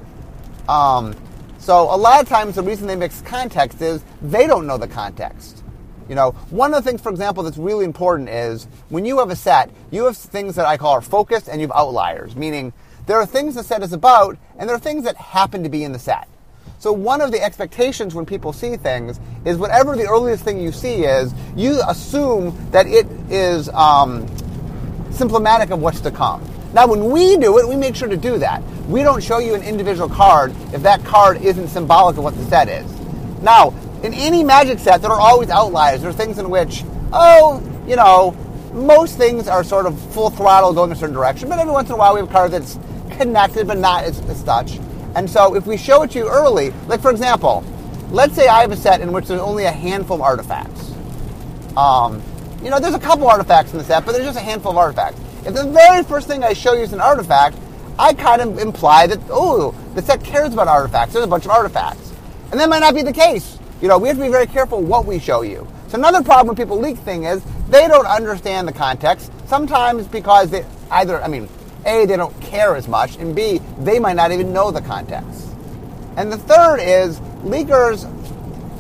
Um, 0.70 1.17
so 1.58 1.93
a 1.93 1.96
lot 1.96 2.22
of 2.22 2.28
times 2.28 2.55
the 2.55 2.62
reason 2.62 2.87
they 2.87 2.94
mix 2.94 3.20
context 3.22 3.82
is 3.82 4.05
they 4.22 4.46
don't 4.46 4.69
know 4.69 4.78
the 4.78 4.87
context. 4.87 5.64
You 6.08 6.14
know, 6.14 6.31
one 6.50 6.72
of 6.72 6.82
the 6.82 6.88
things, 6.88 7.00
for 7.00 7.11
example, 7.11 7.43
that's 7.43 7.58
really 7.58 7.84
important 7.84 8.28
is 8.28 8.69
when 8.88 9.05
you 9.05 9.19
have 9.19 9.31
a 9.31 9.37
set, 9.37 9.70
you 9.90 10.05
have 10.05 10.17
things 10.17 10.55
that 10.55 10.67
I 10.67 10.76
call 10.76 10.93
are 10.93 11.00
focused 11.00 11.49
and 11.49 11.61
you 11.61 11.67
have 11.67 11.76
outliers, 11.76 12.37
meaning 12.37 12.72
there 13.06 13.17
are 13.17 13.26
things 13.26 13.56
the 13.56 13.64
set 13.64 13.82
is 13.82 13.93
about 13.93 14.38
and 14.58 14.69
there 14.69 14.76
are 14.76 14.81
things 14.81 15.05
that 15.05 15.17
happen 15.17 15.64
to 15.64 15.69
be 15.69 15.82
in 15.82 15.93
the 15.93 15.99
set. 15.99 16.28
So 16.78 16.93
one 16.93 17.20
of 17.20 17.32
the 17.32 17.43
expectations 17.43 18.14
when 18.14 18.25
people 18.25 18.52
see 18.52 18.76
things 18.76 19.19
is 19.44 19.58
whatever 19.58 19.96
the 19.96 20.08
earliest 20.08 20.44
thing 20.44 20.61
you 20.61 20.73
see 20.73 21.05
is, 21.05 21.34
you 21.56 21.81
assume 21.87 22.56
that 22.70 22.87
it 22.87 23.06
is 23.28 23.69
um, 23.70 24.26
symptomatic 25.11 25.70
of 25.70 25.82
what's 25.82 26.00
to 26.02 26.11
come. 26.12 26.43
Now, 26.72 26.87
when 26.87 27.11
we 27.11 27.37
do 27.37 27.58
it, 27.58 27.69
we 27.69 27.76
make 27.76 27.96
sure 27.96 28.08
to 28.08 28.17
do 28.17 28.38
that. 28.38 28.62
We 28.88 29.02
don't 29.02 29.22
show 29.22 29.38
you 29.38 29.55
an 29.55 29.62
individual 29.62 30.08
card 30.08 30.55
if 30.72 30.82
that 30.82 31.04
card 31.04 31.42
isn't 31.42 31.68
symbolic 31.68 32.16
of 32.16 32.25
what 32.25 32.37
the 32.37 32.45
set 32.45 32.68
is. 32.68 32.87
Now, 33.42 33.75
in 34.02 34.14
any 34.14 34.45
magic 34.45 34.78
set, 34.78 35.02
there 35.02 35.11
are 35.11 35.21
always 35.21 35.50
outliers. 35.50 36.00
There 36.00 36.11
are 36.11 36.14
things 36.14 36.38
in 36.38 36.49
which, 36.49 36.85
oh, 37.12 37.62
you 37.87 37.97
know, 37.97 38.37
most 38.73 39.18
things 39.18 39.49
are 39.49 39.64
sort 39.64 39.87
of 39.87 40.00
full 40.12 40.30
throttle 40.30 40.73
going 40.73 40.92
a 40.92 40.97
certain 40.97 41.14
direction, 41.14 41.49
but 41.49 41.59
every 41.59 41.73
once 41.73 41.88
in 41.88 41.95
a 41.95 41.99
while 41.99 42.14
we 42.14 42.21
have 42.21 42.28
a 42.28 42.33
card 42.33 42.52
that's 42.52 42.78
connected 43.11 43.66
but 43.66 43.78
not 43.78 44.04
as, 44.04 44.21
as 44.28 44.42
such. 44.45 44.78
And 45.16 45.28
so 45.28 45.56
if 45.56 45.66
we 45.66 45.76
show 45.76 46.02
it 46.02 46.12
to 46.12 46.18
you 46.18 46.28
early, 46.28 46.71
like 46.87 47.00
for 47.00 47.11
example, 47.11 47.64
let's 48.11 48.35
say 48.35 48.47
I 48.47 48.61
have 48.61 48.71
a 48.71 48.76
set 48.76 49.00
in 49.00 49.12
which 49.12 49.26
there's 49.26 49.40
only 49.40 49.64
a 49.64 49.73
handful 49.73 50.16
of 50.16 50.23
artifacts. 50.23 50.92
Um, 51.76 52.23
you 52.62 52.71
know, 52.71 52.78
there's 52.78 52.95
a 52.95 53.00
couple 53.00 53.26
artifacts 53.28 53.73
in 53.73 53.78
the 53.78 53.85
set, 53.85 54.06
but 54.06 54.12
there's 54.12 54.25
just 54.25 54.38
a 54.38 54.42
handful 54.42 54.73
of 54.73 54.78
artifacts. 54.78 55.21
If 55.50 55.57
the 55.57 55.64
very 55.64 56.04
first 56.04 56.28
thing 56.28 56.45
I 56.45 56.52
show 56.52 56.75
you 56.75 56.83
is 56.83 56.92
an 56.92 57.00
artifact, 57.00 57.59
I 57.99 58.14
kind 58.14 58.40
of 58.40 58.61
imply 58.61 59.09
that, 59.09 59.19
oh, 59.30 59.75
the 59.97 60.02
set 60.02 60.23
cares 60.23 60.52
about 60.52 60.69
artifacts. 60.69 61.12
There's 61.12 61.25
a 61.25 61.28
bunch 61.28 61.45
of 61.45 61.50
artifacts. 61.50 62.12
And 62.52 62.61
that 62.61 62.69
might 62.69 62.78
not 62.78 62.95
be 62.95 63.02
the 63.02 63.12
case. 63.12 63.59
You 63.83 63.88
know, 63.88 63.99
we 63.99 64.07
have 64.07 64.16
to 64.16 64.23
be 64.23 64.28
very 64.28 64.47
careful 64.47 64.80
what 64.80 65.07
we 65.07 65.19
show 65.19 65.42
you. 65.42 65.66
So 65.88 65.99
another 65.99 66.23
problem 66.23 66.50
with 66.50 66.57
people 66.57 66.78
leak 66.78 66.99
thing 66.99 67.25
is 67.25 67.42
they 67.69 67.88
don't 67.88 68.07
understand 68.07 68.69
the 68.69 68.73
context. 68.73 69.33
Sometimes 69.47 70.07
because 70.07 70.50
they 70.50 70.64
either, 70.88 71.21
I 71.21 71.26
mean, 71.26 71.49
a, 71.85 72.07
they 72.07 72.16
don't 72.16 72.40
care 72.42 72.76
as 72.76 72.87
much, 72.87 73.16
and 73.16 73.35
B, 73.35 73.61
they 73.80 73.99
might 73.99 74.14
not 74.14 74.30
even 74.30 74.52
know 74.52 74.71
the 74.71 74.83
context. 74.83 75.49
And 76.16 76.30
the 76.30 76.38
third 76.38 76.78
is 76.78 77.19
leakers. 77.42 78.07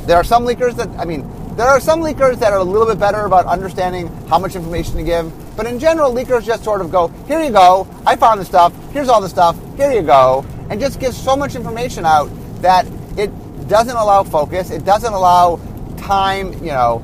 There 0.06 0.16
are 0.16 0.22
some 0.22 0.44
leakers 0.44 0.76
that, 0.76 0.88
I 0.90 1.04
mean, 1.04 1.28
there 1.56 1.66
are 1.66 1.80
some 1.80 2.00
leakers 2.00 2.38
that 2.38 2.52
are 2.52 2.60
a 2.60 2.64
little 2.64 2.86
bit 2.86 3.00
better 3.00 3.22
about 3.22 3.46
understanding 3.46 4.06
how 4.28 4.38
much 4.38 4.54
information 4.54 4.94
to 4.98 5.02
give, 5.02 5.32
but 5.56 5.66
in 5.66 5.78
general, 5.78 6.12
leakers 6.12 6.44
just 6.44 6.64
sort 6.64 6.80
of 6.80 6.90
go, 6.90 7.08
here 7.26 7.42
you 7.42 7.50
go, 7.50 7.86
I 8.06 8.16
found 8.16 8.40
the 8.40 8.44
stuff, 8.44 8.72
here's 8.92 9.08
all 9.08 9.20
the 9.20 9.28
stuff, 9.28 9.56
here 9.76 9.92
you 9.92 10.02
go, 10.02 10.44
and 10.70 10.80
just 10.80 11.00
give 11.00 11.14
so 11.14 11.36
much 11.36 11.54
information 11.54 12.06
out 12.06 12.30
that 12.62 12.86
it 13.16 13.30
doesn't 13.68 13.96
allow 13.96 14.22
focus, 14.22 14.70
it 14.70 14.84
doesn't 14.84 15.12
allow 15.12 15.60
time, 15.96 16.52
you 16.54 16.70
know, 16.70 17.02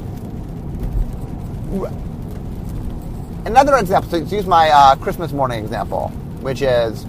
another 3.45 3.77
example, 3.77 4.11
so 4.11 4.17
use 4.17 4.47
my 4.47 4.71
uh, 4.71 4.97
Christmas 4.97 5.33
morning 5.33 5.63
example, 5.63 6.09
which 6.41 6.63
is 6.63 7.05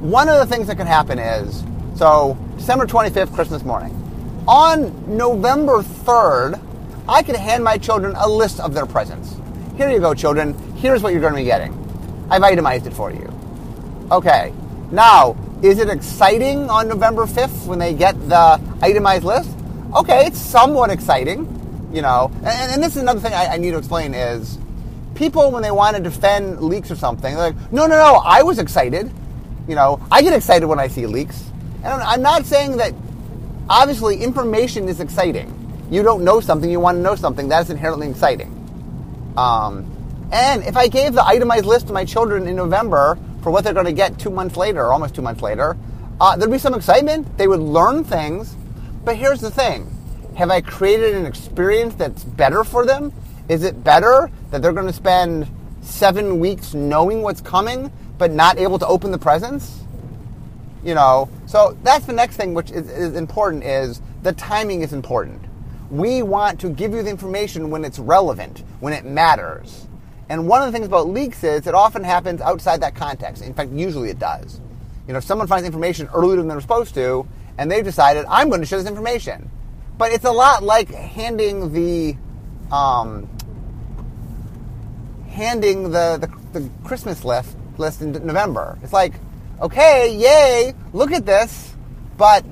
one 0.00 0.28
of 0.28 0.36
the 0.38 0.46
things 0.46 0.66
that 0.66 0.76
can 0.76 0.86
happen 0.86 1.18
is 1.18 1.62
so 1.96 2.36
December 2.56 2.86
25th, 2.86 3.34
Christmas 3.34 3.62
morning. 3.64 3.92
On 4.48 5.16
November 5.16 5.82
3rd, 5.82 6.60
I 7.08 7.22
can 7.22 7.34
hand 7.34 7.62
my 7.62 7.78
children 7.78 8.14
a 8.16 8.28
list 8.28 8.60
of 8.60 8.74
their 8.74 8.86
presents. 8.86 9.36
Here 9.82 9.90
you 9.90 9.98
go, 9.98 10.14
children. 10.14 10.54
Here's 10.76 11.02
what 11.02 11.12
you're 11.12 11.20
going 11.20 11.32
to 11.32 11.40
be 11.40 11.44
getting. 11.44 11.76
I've 12.30 12.44
itemized 12.44 12.86
it 12.86 12.92
for 12.92 13.10
you. 13.10 13.28
Okay. 14.12 14.54
Now, 14.92 15.36
is 15.60 15.80
it 15.80 15.88
exciting 15.88 16.70
on 16.70 16.86
November 16.86 17.26
5th 17.26 17.66
when 17.66 17.80
they 17.80 17.92
get 17.92 18.14
the 18.28 18.60
itemized 18.80 19.24
list? 19.24 19.50
Okay, 19.96 20.26
it's 20.26 20.40
somewhat 20.40 20.90
exciting, 20.90 21.48
you 21.92 22.00
know. 22.00 22.30
And, 22.44 22.74
and 22.74 22.80
this 22.80 22.94
is 22.94 23.02
another 23.02 23.18
thing 23.18 23.32
I, 23.32 23.54
I 23.54 23.56
need 23.56 23.72
to 23.72 23.78
explain 23.78 24.14
is 24.14 24.56
people, 25.16 25.50
when 25.50 25.64
they 25.64 25.72
want 25.72 25.96
to 25.96 26.02
defend 26.02 26.60
leaks 26.60 26.92
or 26.92 26.94
something, 26.94 27.34
they're 27.34 27.50
like, 27.50 27.72
no, 27.72 27.86
no, 27.88 27.96
no, 27.96 28.22
I 28.24 28.44
was 28.44 28.60
excited. 28.60 29.10
You 29.66 29.74
know, 29.74 30.00
I 30.12 30.22
get 30.22 30.32
excited 30.32 30.64
when 30.68 30.78
I 30.78 30.86
see 30.86 31.06
leaks. 31.06 31.42
And 31.82 32.00
I'm 32.00 32.22
not 32.22 32.46
saying 32.46 32.76
that, 32.76 32.94
obviously, 33.68 34.22
information 34.22 34.88
is 34.88 35.00
exciting. 35.00 35.52
You 35.90 36.04
don't 36.04 36.22
know 36.22 36.38
something, 36.38 36.70
you 36.70 36.78
want 36.78 36.98
to 36.98 37.02
know 37.02 37.16
something, 37.16 37.48
that's 37.48 37.68
inherently 37.68 38.08
exciting. 38.08 38.61
Um, 39.36 40.28
and 40.32 40.62
if 40.64 40.76
I 40.76 40.88
gave 40.88 41.12
the 41.12 41.24
itemized 41.24 41.66
list 41.66 41.88
to 41.88 41.92
my 41.92 42.04
children 42.04 42.46
in 42.46 42.56
November 42.56 43.18
for 43.42 43.50
what 43.50 43.64
they're 43.64 43.74
going 43.74 43.86
to 43.86 43.92
get 43.92 44.18
two 44.18 44.30
months 44.30 44.56
later, 44.56 44.80
or 44.80 44.92
almost 44.92 45.14
two 45.14 45.22
months 45.22 45.42
later, 45.42 45.76
uh, 46.20 46.36
there'd 46.36 46.50
be 46.50 46.58
some 46.58 46.74
excitement. 46.74 47.36
They 47.36 47.48
would 47.48 47.60
learn 47.60 48.04
things. 48.04 48.54
But 49.04 49.16
here's 49.16 49.40
the 49.40 49.50
thing 49.50 49.88
have 50.36 50.50
I 50.50 50.60
created 50.60 51.14
an 51.14 51.26
experience 51.26 51.94
that's 51.94 52.24
better 52.24 52.64
for 52.64 52.86
them? 52.86 53.12
Is 53.48 53.64
it 53.64 53.84
better 53.84 54.30
that 54.50 54.62
they're 54.62 54.72
going 54.72 54.86
to 54.86 54.92
spend 54.92 55.46
seven 55.82 56.38
weeks 56.38 56.74
knowing 56.74 57.22
what's 57.22 57.40
coming, 57.40 57.92
but 58.16 58.30
not 58.30 58.58
able 58.58 58.78
to 58.78 58.86
open 58.86 59.10
the 59.10 59.18
presents? 59.18 59.80
You 60.84 60.94
know, 60.94 61.28
so 61.46 61.76
that's 61.82 62.06
the 62.06 62.12
next 62.12 62.36
thing 62.36 62.54
which 62.54 62.70
is, 62.70 62.90
is 62.90 63.14
important 63.14 63.64
is 63.64 64.00
the 64.22 64.32
timing 64.32 64.82
is 64.82 64.92
important. 64.92 65.44
We 65.92 66.22
want 66.22 66.58
to 66.60 66.70
give 66.70 66.94
you 66.94 67.02
the 67.02 67.10
information 67.10 67.68
when 67.68 67.84
it's 67.84 67.98
relevant, 67.98 68.64
when 68.80 68.94
it 68.94 69.04
matters. 69.04 69.86
And 70.30 70.48
one 70.48 70.62
of 70.62 70.66
the 70.66 70.72
things 70.72 70.86
about 70.86 71.08
leaks 71.08 71.44
is 71.44 71.66
it 71.66 71.74
often 71.74 72.02
happens 72.02 72.40
outside 72.40 72.80
that 72.80 72.94
context. 72.94 73.42
In 73.42 73.52
fact, 73.52 73.72
usually 73.72 74.08
it 74.08 74.18
does. 74.18 74.58
You 75.06 75.12
know, 75.12 75.18
if 75.18 75.24
someone 75.24 75.46
finds 75.46 75.66
information 75.66 76.08
earlier 76.14 76.38
than 76.38 76.48
they're 76.48 76.62
supposed 76.62 76.94
to, 76.94 77.28
and 77.58 77.70
they've 77.70 77.84
decided, 77.84 78.24
I'm 78.30 78.48
going 78.48 78.62
to 78.62 78.66
share 78.66 78.78
this 78.78 78.88
information. 78.88 79.50
But 79.98 80.12
it's 80.12 80.24
a 80.24 80.32
lot 80.32 80.62
like 80.62 80.88
handing 80.88 81.74
the 81.74 82.16
um, 82.74 83.28
handing 85.28 85.90
the, 85.90 86.16
the, 86.52 86.58
the 86.58 86.70
Christmas 86.84 87.22
list 87.22 87.54
list 87.76 88.00
in 88.00 88.12
November. 88.12 88.78
It's 88.82 88.94
like, 88.94 89.12
okay, 89.60 90.16
yay, 90.16 90.72
look 90.94 91.12
at 91.12 91.26
this, 91.26 91.74
but 92.16 92.46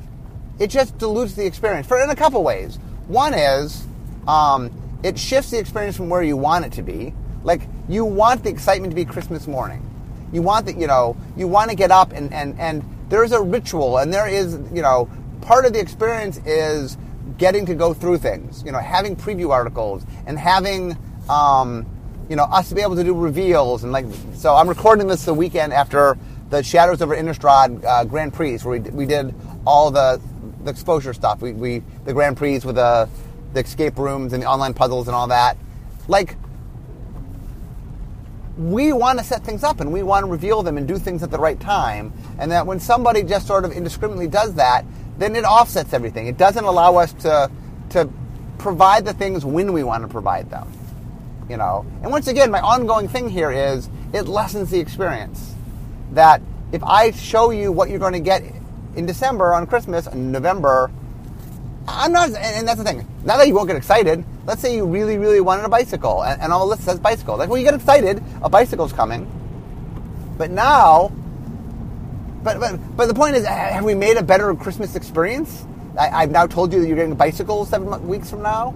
it 0.58 0.68
just 0.68 0.98
dilutes 0.98 1.36
the 1.36 1.46
experience 1.46 1.86
for 1.86 1.98
in 2.02 2.10
a 2.10 2.16
couple 2.16 2.44
ways. 2.44 2.78
One 3.08 3.34
is 3.34 3.84
um, 4.26 4.70
it 5.02 5.18
shifts 5.18 5.50
the 5.50 5.58
experience 5.58 5.96
from 5.96 6.08
where 6.08 6.22
you 6.22 6.36
want 6.36 6.64
it 6.64 6.72
to 6.72 6.82
be. 6.82 7.14
Like 7.42 7.62
you 7.88 8.04
want 8.04 8.44
the 8.44 8.50
excitement 8.50 8.92
to 8.92 8.94
be 8.94 9.04
Christmas 9.04 9.46
morning. 9.46 9.86
You 10.32 10.42
want 10.42 10.66
that, 10.66 10.76
you 10.78 10.86
know, 10.86 11.16
you 11.36 11.48
want 11.48 11.70
to 11.70 11.76
get 11.76 11.90
up 11.90 12.12
and, 12.12 12.32
and, 12.32 12.58
and 12.60 12.84
there's 13.08 13.32
a 13.32 13.40
ritual 13.40 13.98
and 13.98 14.12
there 14.12 14.28
is, 14.28 14.54
you 14.72 14.82
know, 14.82 15.10
part 15.40 15.64
of 15.64 15.72
the 15.72 15.80
experience 15.80 16.38
is 16.46 16.96
getting 17.38 17.66
to 17.66 17.74
go 17.74 17.94
through 17.94 18.18
things, 18.18 18.62
you 18.64 18.70
know, 18.70 18.78
having 18.78 19.16
preview 19.16 19.50
articles 19.50 20.04
and 20.26 20.38
having, 20.38 20.96
um, 21.28 21.86
you 22.28 22.36
know, 22.36 22.44
us 22.44 22.68
to 22.68 22.74
be 22.74 22.82
able 22.82 22.94
to 22.96 23.02
do 23.02 23.14
reveals 23.14 23.82
and 23.82 23.92
like, 23.92 24.06
so 24.34 24.54
I'm 24.54 24.68
recording 24.68 25.08
this 25.08 25.24
the 25.24 25.34
weekend 25.34 25.72
after 25.72 26.16
the 26.50 26.62
Shadows 26.62 27.02
over 27.02 27.16
Innistrad 27.16 27.84
uh, 27.84 28.04
Grand 28.04 28.32
Prix 28.32 28.58
where 28.58 28.78
we, 28.78 28.90
we 28.90 29.06
did 29.06 29.34
all 29.66 29.90
the, 29.90 30.20
the 30.64 30.70
exposure 30.70 31.12
stuff. 31.12 31.40
We, 31.40 31.52
we, 31.52 31.82
the 32.04 32.12
Grand 32.12 32.36
Prix 32.36 32.60
with 32.60 32.76
the, 32.76 33.08
the 33.52 33.60
escape 33.60 33.98
rooms 33.98 34.32
and 34.32 34.42
the 34.42 34.46
online 34.46 34.74
puzzles 34.74 35.08
and 35.08 35.14
all 35.14 35.28
that. 35.28 35.56
Like, 36.08 36.36
we 38.56 38.92
want 38.92 39.18
to 39.18 39.24
set 39.24 39.42
things 39.42 39.64
up 39.64 39.80
and 39.80 39.92
we 39.92 40.02
want 40.02 40.26
to 40.26 40.30
reveal 40.30 40.62
them 40.62 40.76
and 40.76 40.86
do 40.86 40.98
things 40.98 41.22
at 41.22 41.30
the 41.30 41.38
right 41.38 41.58
time. 41.58 42.12
And 42.38 42.52
that 42.52 42.66
when 42.66 42.78
somebody 42.78 43.22
just 43.22 43.46
sort 43.46 43.64
of 43.64 43.72
indiscriminately 43.72 44.28
does 44.28 44.54
that, 44.54 44.84
then 45.18 45.34
it 45.36 45.44
offsets 45.44 45.92
everything. 45.92 46.26
It 46.26 46.36
doesn't 46.36 46.64
allow 46.64 46.96
us 46.96 47.12
to 47.14 47.50
to 47.90 48.08
provide 48.58 49.04
the 49.04 49.12
things 49.12 49.44
when 49.44 49.72
we 49.72 49.82
want 49.82 50.02
to 50.02 50.08
provide 50.08 50.50
them. 50.50 50.70
You 51.48 51.56
know. 51.56 51.84
And 52.02 52.12
once 52.12 52.28
again, 52.28 52.50
my 52.50 52.60
ongoing 52.60 53.08
thing 53.08 53.28
here 53.28 53.50
is 53.50 53.88
it 54.12 54.28
lessens 54.28 54.70
the 54.70 54.78
experience. 54.78 55.54
That 56.12 56.42
if 56.72 56.82
I 56.84 57.10
show 57.12 57.50
you 57.50 57.72
what 57.72 57.90
you're 57.90 57.98
going 57.98 58.12
to 58.12 58.20
get 58.20 58.42
in 58.96 59.06
December 59.06 59.52
on 59.52 59.66
Christmas 59.66 60.12
November, 60.12 60.90
I'm 61.88 62.12
not, 62.12 62.30
and 62.34 62.68
that's 62.68 62.78
the 62.78 62.84
thing. 62.84 63.06
Not 63.24 63.38
that 63.38 63.48
you 63.48 63.54
won't 63.54 63.68
get 63.68 63.76
excited. 63.76 64.24
Let's 64.46 64.60
say 64.60 64.74
you 64.74 64.86
really, 64.86 65.18
really 65.18 65.40
wanted 65.40 65.64
a 65.64 65.68
bicycle, 65.68 66.22
and, 66.22 66.40
and 66.40 66.52
on 66.52 66.60
the 66.60 66.66
list 66.66 66.84
says 66.84 66.98
bicycle. 66.98 67.36
Like, 67.36 67.48
well, 67.48 67.58
you 67.58 67.64
get 67.64 67.74
excited, 67.74 68.22
a 68.42 68.48
bicycle's 68.48 68.92
coming. 68.92 69.30
But 70.38 70.50
now, 70.50 71.12
but 72.42 72.58
but 72.60 72.96
but 72.96 73.06
the 73.06 73.14
point 73.14 73.36
is, 73.36 73.44
have 73.46 73.84
we 73.84 73.94
made 73.94 74.16
a 74.16 74.22
better 74.22 74.54
Christmas 74.54 74.96
experience? 74.96 75.66
I, 75.98 76.20
have 76.22 76.30
now 76.30 76.46
told 76.46 76.72
you 76.72 76.80
that 76.80 76.86
you're 76.86 76.96
getting 76.96 77.12
a 77.12 77.16
bicycle 77.16 77.64
seven 77.66 78.08
weeks 78.08 78.30
from 78.30 78.42
now. 78.42 78.74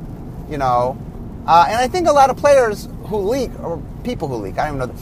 You 0.50 0.58
know, 0.58 0.98
uh, 1.46 1.66
and 1.68 1.76
I 1.78 1.88
think 1.88 2.08
a 2.08 2.12
lot 2.12 2.30
of 2.30 2.36
players 2.36 2.88
who 3.06 3.18
leak 3.18 3.50
or 3.60 3.82
people 4.02 4.28
who 4.28 4.36
leak. 4.36 4.58
I 4.58 4.68
don't 4.68 4.78
know. 4.78 4.92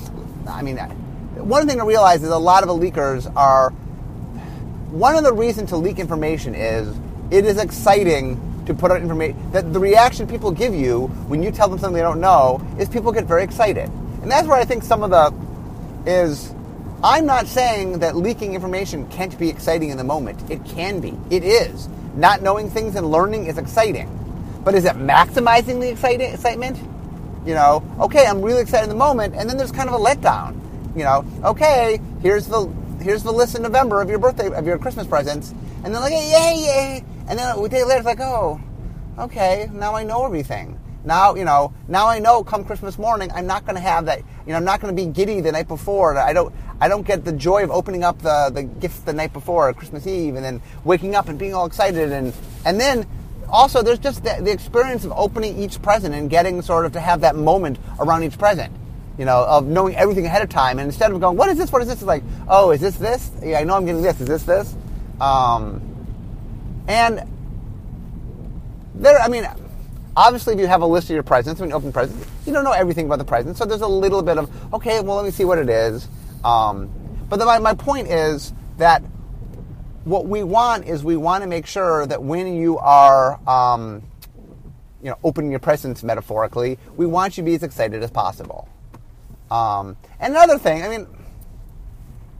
I 0.49 0.63
mean, 0.63 0.77
one 0.77 1.67
thing 1.67 1.79
to 1.79 1.85
realize 1.85 2.23
is 2.23 2.31
a 2.31 2.39
lot 2.39 2.63
of 2.63 2.69
the 2.69 2.75
leakers 2.75 3.31
are. 3.35 3.73
One 4.93 5.17
of 5.17 5.25
the 5.25 5.33
reasons 5.33 5.71
to 5.71 5.79
leak 5.79 5.99
information 5.99 6.55
is 6.55 6.95
it 7.31 7.47
is 7.47 7.57
exciting 7.57 8.39
to 8.67 8.75
put 8.75 8.91
out 8.91 9.01
information 9.01 9.51
that 9.53 9.73
the 9.73 9.81
reaction 9.81 10.27
people 10.27 10.51
give 10.51 10.75
you 10.75 11.07
when 11.29 11.43
you 11.43 11.51
tell 11.51 11.67
them 11.67 11.79
something 11.79 11.95
they 11.95 12.03
don't 12.03 12.21
know 12.21 12.61
is 12.79 12.91
people 12.91 13.11
get 13.11 13.25
very 13.25 13.43
excited. 13.43 13.89
And 14.21 14.31
that's 14.31 14.47
where 14.47 14.59
I 14.59 14.67
think 14.67 14.83
some 14.83 15.03
of 15.03 15.09
the 15.09 15.33
is 16.05 16.55
I'm 17.03 17.25
not 17.25 17.47
saying 17.47 18.01
that 18.01 18.17
leaking 18.17 18.53
information 18.53 19.09
can't 19.09 19.37
be 19.39 19.49
exciting 19.49 19.89
in 19.89 19.97
the 19.97 20.05
moment. 20.05 20.51
It 20.51 20.63
can 20.67 21.01
be. 21.01 21.19
It 21.31 21.43
is. 21.43 21.89
Not 22.15 22.43
knowing 22.43 22.69
things 22.69 22.95
and 22.95 23.11
learning 23.11 23.47
is 23.47 23.57
exciting. 23.57 24.11
But 24.63 24.75
is 24.75 24.85
it 24.85 24.97
maximizing 24.97 25.81
the 25.81 25.89
excitement? 25.89 26.77
You 27.47 27.55
know, 27.55 27.83
okay, 27.99 28.27
I'm 28.27 28.43
really 28.43 28.61
excited 28.61 28.85
in 28.85 28.91
the 28.91 28.95
moment, 28.95 29.37
and 29.37 29.49
then 29.49 29.57
there's 29.57 29.73
kind 29.73 29.89
of 29.89 29.95
a 29.99 30.05
letdown. 30.05 30.61
You 30.95 31.05
know, 31.05 31.25
okay, 31.45 31.99
here's 32.21 32.47
the 32.47 32.71
here's 33.03 33.23
the 33.23 33.33
list 33.33 33.55
in 33.55 33.63
November 33.63 34.01
of 34.01 34.09
your 34.09 34.19
birthday 34.19 34.51
of 34.53 34.67
your 34.67 34.79
Christmas 34.79 35.07
presents, 35.07 35.51
and 35.85 35.95
then 35.95 36.01
like, 36.01 36.13
yay, 36.13 36.21
yay, 36.21 37.05
and 37.29 37.39
then 37.39 37.59
a 37.59 37.69
day 37.69 37.85
later, 37.85 37.99
it's 37.99 38.07
like, 38.07 38.21
oh, 38.21 38.61
okay, 39.19 39.69
now 39.73 39.95
I 39.95 40.05
know 40.05 40.25
everything. 40.25 40.79
Now, 41.05 41.35
you 41.35 41.45
know, 41.45 41.73
now 41.89 42.07
I 42.07 42.21
know 42.21 42.45
come 42.45 42.65
Christmas 42.65 42.99
morning, 42.99 43.31
I'm 43.35 43.47
not 43.47 43.65
going 43.65 43.75
to 43.75 43.81
have 43.81 44.07
that, 44.07 44.21
you 44.47 44.53
know, 44.53 44.57
I'm 44.57 44.65
not 44.65 44.81
going 44.81 44.95
to 44.95 45.03
be 45.03 45.11
giddy 45.11 45.41
the 45.41 45.51
night 45.51 45.67
before. 45.67 46.17
I 46.17 46.33
don't, 46.33 46.55
I 46.81 46.89
don't 46.89 47.07
get 47.07 47.25
the 47.25 47.33
joy 47.33 47.65
of 47.65 47.71
opening 47.71 48.05
up 48.05 48.23
the, 48.23 48.51
the 48.55 48.63
gifts 48.63 49.01
the 49.01 49.13
night 49.13 49.33
before, 49.33 49.73
Christmas 49.73 50.07
Eve, 50.07 50.37
and 50.37 50.45
then 50.45 50.63
waking 50.85 51.17
up 51.17 51.29
and 51.29 51.39
being 51.39 51.55
all 51.55 51.67
excited. 51.67 52.13
And, 52.13 52.33
and 52.65 52.81
then 52.81 53.07
also 53.49 53.83
there's 53.83 53.99
just 53.99 54.23
the, 54.23 54.39
the 54.41 54.53
experience 54.53 55.05
of 55.05 55.13
opening 55.13 55.61
each 55.61 55.83
present 55.83 56.15
and 56.15 56.31
getting 56.31 56.63
sort 56.63 56.87
of 56.87 56.93
to 56.93 57.01
have 57.01 57.21
that 57.23 57.35
moment 57.35 57.79
around 57.99 58.23
each 58.23 58.39
present 58.39 58.73
you 59.23 59.27
know, 59.27 59.45
of 59.45 59.69
knowing 59.69 59.95
everything 59.95 60.27
ahead 60.27 60.43
of 60.43 60.49
time. 60.49 60.81
And 60.81 60.87
instead 60.87 61.13
of 61.13 61.21
going, 61.21 61.37
what 61.37 61.49
is 61.49 61.57
this? 61.57 61.71
What 61.71 61.81
is 61.81 61.87
this? 61.87 61.99
It's 61.99 62.03
like, 62.03 62.25
oh, 62.49 62.73
is 62.73 62.81
this 62.81 62.97
this? 62.97 63.31
Yeah, 63.41 63.61
I 63.61 63.63
know 63.63 63.77
I'm 63.77 63.87
getting 63.87 64.03
this. 64.03 64.21
Is 64.21 64.27
this 64.27 64.43
this? 64.43 64.75
Um, 65.21 65.81
and 66.89 67.23
there, 68.97 69.21
I 69.21 69.29
mean, 69.29 69.47
obviously, 70.17 70.55
if 70.55 70.59
you 70.59 70.67
have 70.67 70.83
a 70.83 70.87
list 70.87 71.09
of 71.09 71.15
your 71.15 71.23
presents, 71.23 71.61
when 71.61 71.71
you 71.71 71.77
open 71.77 71.93
presents, 71.93 72.27
you 72.45 72.53
don't 72.53 72.65
know 72.65 72.73
everything 72.73 73.07
about 73.07 73.21
the 73.21 73.25
present. 73.25 73.57
So 73.57 73.65
there's 73.65 73.83
a 73.83 73.87
little 73.87 74.23
bit 74.23 74.39
of, 74.39 74.75
okay, 74.75 75.01
well, 75.01 75.15
let 75.15 75.25
me 75.25 75.31
see 75.31 75.45
what 75.45 75.59
it 75.59 75.69
is. 75.69 76.09
Um, 76.43 76.91
but 77.29 77.37
the, 77.37 77.47
my, 77.47 77.61
my 77.61 77.75
point 77.75 78.09
is 78.09 78.53
that 78.79 79.05
what 80.03 80.27
we 80.27 80.43
want 80.43 80.89
is 80.89 81.05
we 81.05 81.17
want 81.17 81.45
to 81.45 81.49
make 81.49 81.67
sure 81.67 82.09
that 82.09 82.21
when 82.21 82.57
you 82.57 82.77
are, 82.79 83.39
um, 83.49 84.03
you 85.01 85.11
know, 85.11 85.19
opening 85.23 85.53
your 85.53 85.61
presents 85.61 86.03
metaphorically, 86.03 86.77
we 86.97 87.07
want 87.07 87.37
you 87.37 87.45
to 87.45 87.47
be 87.49 87.55
as 87.55 87.63
excited 87.63 88.03
as 88.03 88.11
possible. 88.11 88.69
Um, 89.53 89.99
and 90.19 90.33
another 90.33 90.59
thing, 90.59 90.83
I 90.83 90.89
mean, 90.89 91.07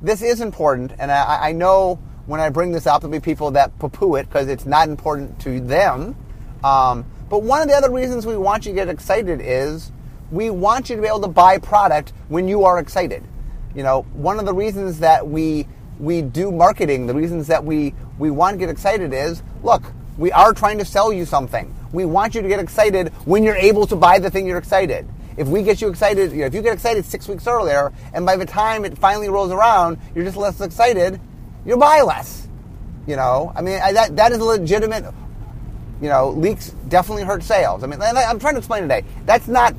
this 0.01 0.23
is 0.23 0.41
important, 0.41 0.93
and 0.99 1.13
I, 1.13 1.49
I 1.49 1.53
know 1.53 1.97
when 2.25 2.41
I 2.41 2.49
bring 2.49 2.73
this 2.73 2.87
up, 2.87 3.03
there'll 3.03 3.13
be 3.13 3.21
people 3.21 3.51
that 3.51 3.79
poo-poo 3.79 4.17
it 4.17 4.31
because 4.31 4.49
it's 4.49 4.65
not 4.65 4.89
important 4.89 5.39
to 5.41 5.61
them. 5.61 6.17
Um, 6.65 7.05
but 7.29 7.43
one 7.43 7.61
of 7.61 7.69
the 7.69 7.75
other 7.75 7.91
reasons 7.91 8.25
we 8.25 8.37
want 8.39 8.65
you 8.65 8.73
to 8.73 8.77
get 8.77 8.89
excited 8.89 9.41
is 9.43 9.93
we 10.31 10.49
want 10.49 10.89
you 10.89 10.97
to 10.97 11.03
be 11.03 11.09
able 11.09 11.21
to 11.21 11.29
buy 11.29 11.59
product 11.59 12.15
when 12.29 12.49
you 12.49 12.65
are 12.65 12.79
excited. 12.79 13.23
You 13.75 13.83
know, 13.83 14.03
one 14.15 14.39
of 14.39 14.47
the 14.47 14.55
reasons 14.55 15.01
that 15.01 15.27
we 15.29 15.69
we 15.99 16.23
do 16.23 16.51
marketing, 16.51 17.07
the 17.07 17.15
reasons 17.15 17.47
that 17.49 17.63
we 17.63 17.95
we 18.19 18.31
want 18.31 18.55
to 18.55 18.59
get 18.59 18.71
excited 18.71 19.13
is, 19.13 19.43
look, 19.63 19.83
we 20.17 20.33
are 20.33 20.55
trying 20.55 20.79
to 20.79 20.85
sell 20.85 21.13
you 21.13 21.27
something. 21.27 21.75
We 21.93 22.07
want 22.07 22.35
you 22.35 22.41
to 22.41 22.49
get 22.49 22.59
excited 22.59 23.09
when 23.27 23.43
you're 23.43 23.57
able 23.57 23.87
to 23.89 23.97
buy 23.97 24.19
the 24.19 24.31
thing 24.31 24.47
you're 24.47 24.59
excited. 24.59 25.07
If 25.37 25.49
we 25.49 25.63
get 25.63 25.81
you 25.81 25.89
excited, 25.89 26.33
you 26.33 26.39
know, 26.39 26.47
if 26.47 26.55
you 26.55 26.63
get 26.63 26.73
excited 26.73 27.05
six 27.05 27.29
weeks 27.29 27.47
earlier, 27.47 27.93
and 28.13 28.27
by 28.27 28.37
the 28.37 28.47
time 28.47 28.85
it 28.85 28.97
finally 28.99 29.29
rolls 29.29 29.51
around, 29.51 29.99
you're 30.15 30.25
just 30.25 30.37
less 30.37 30.61
excited, 30.61 31.21
you 31.65 31.77
buy 31.77 32.01
less. 32.03 32.49
You 33.07 33.17
know, 33.17 33.53
I 33.57 33.63
mean, 33.63 33.81
I, 33.83 33.93
that 33.93 34.17
that 34.17 34.33
is 34.33 34.39
a 34.39 34.45
legitimate. 34.45 35.05
You 36.01 36.09
know, 36.09 36.31
leaks 36.31 36.71
definitely 36.89 37.25
hurt 37.25 37.43
sales. 37.43 37.83
I 37.85 37.87
mean, 37.87 38.01
I'm 38.01 38.39
trying 38.39 38.55
to 38.55 38.59
explain 38.59 38.83
today. 38.83 39.05
That's 39.25 39.49
not. 39.49 39.75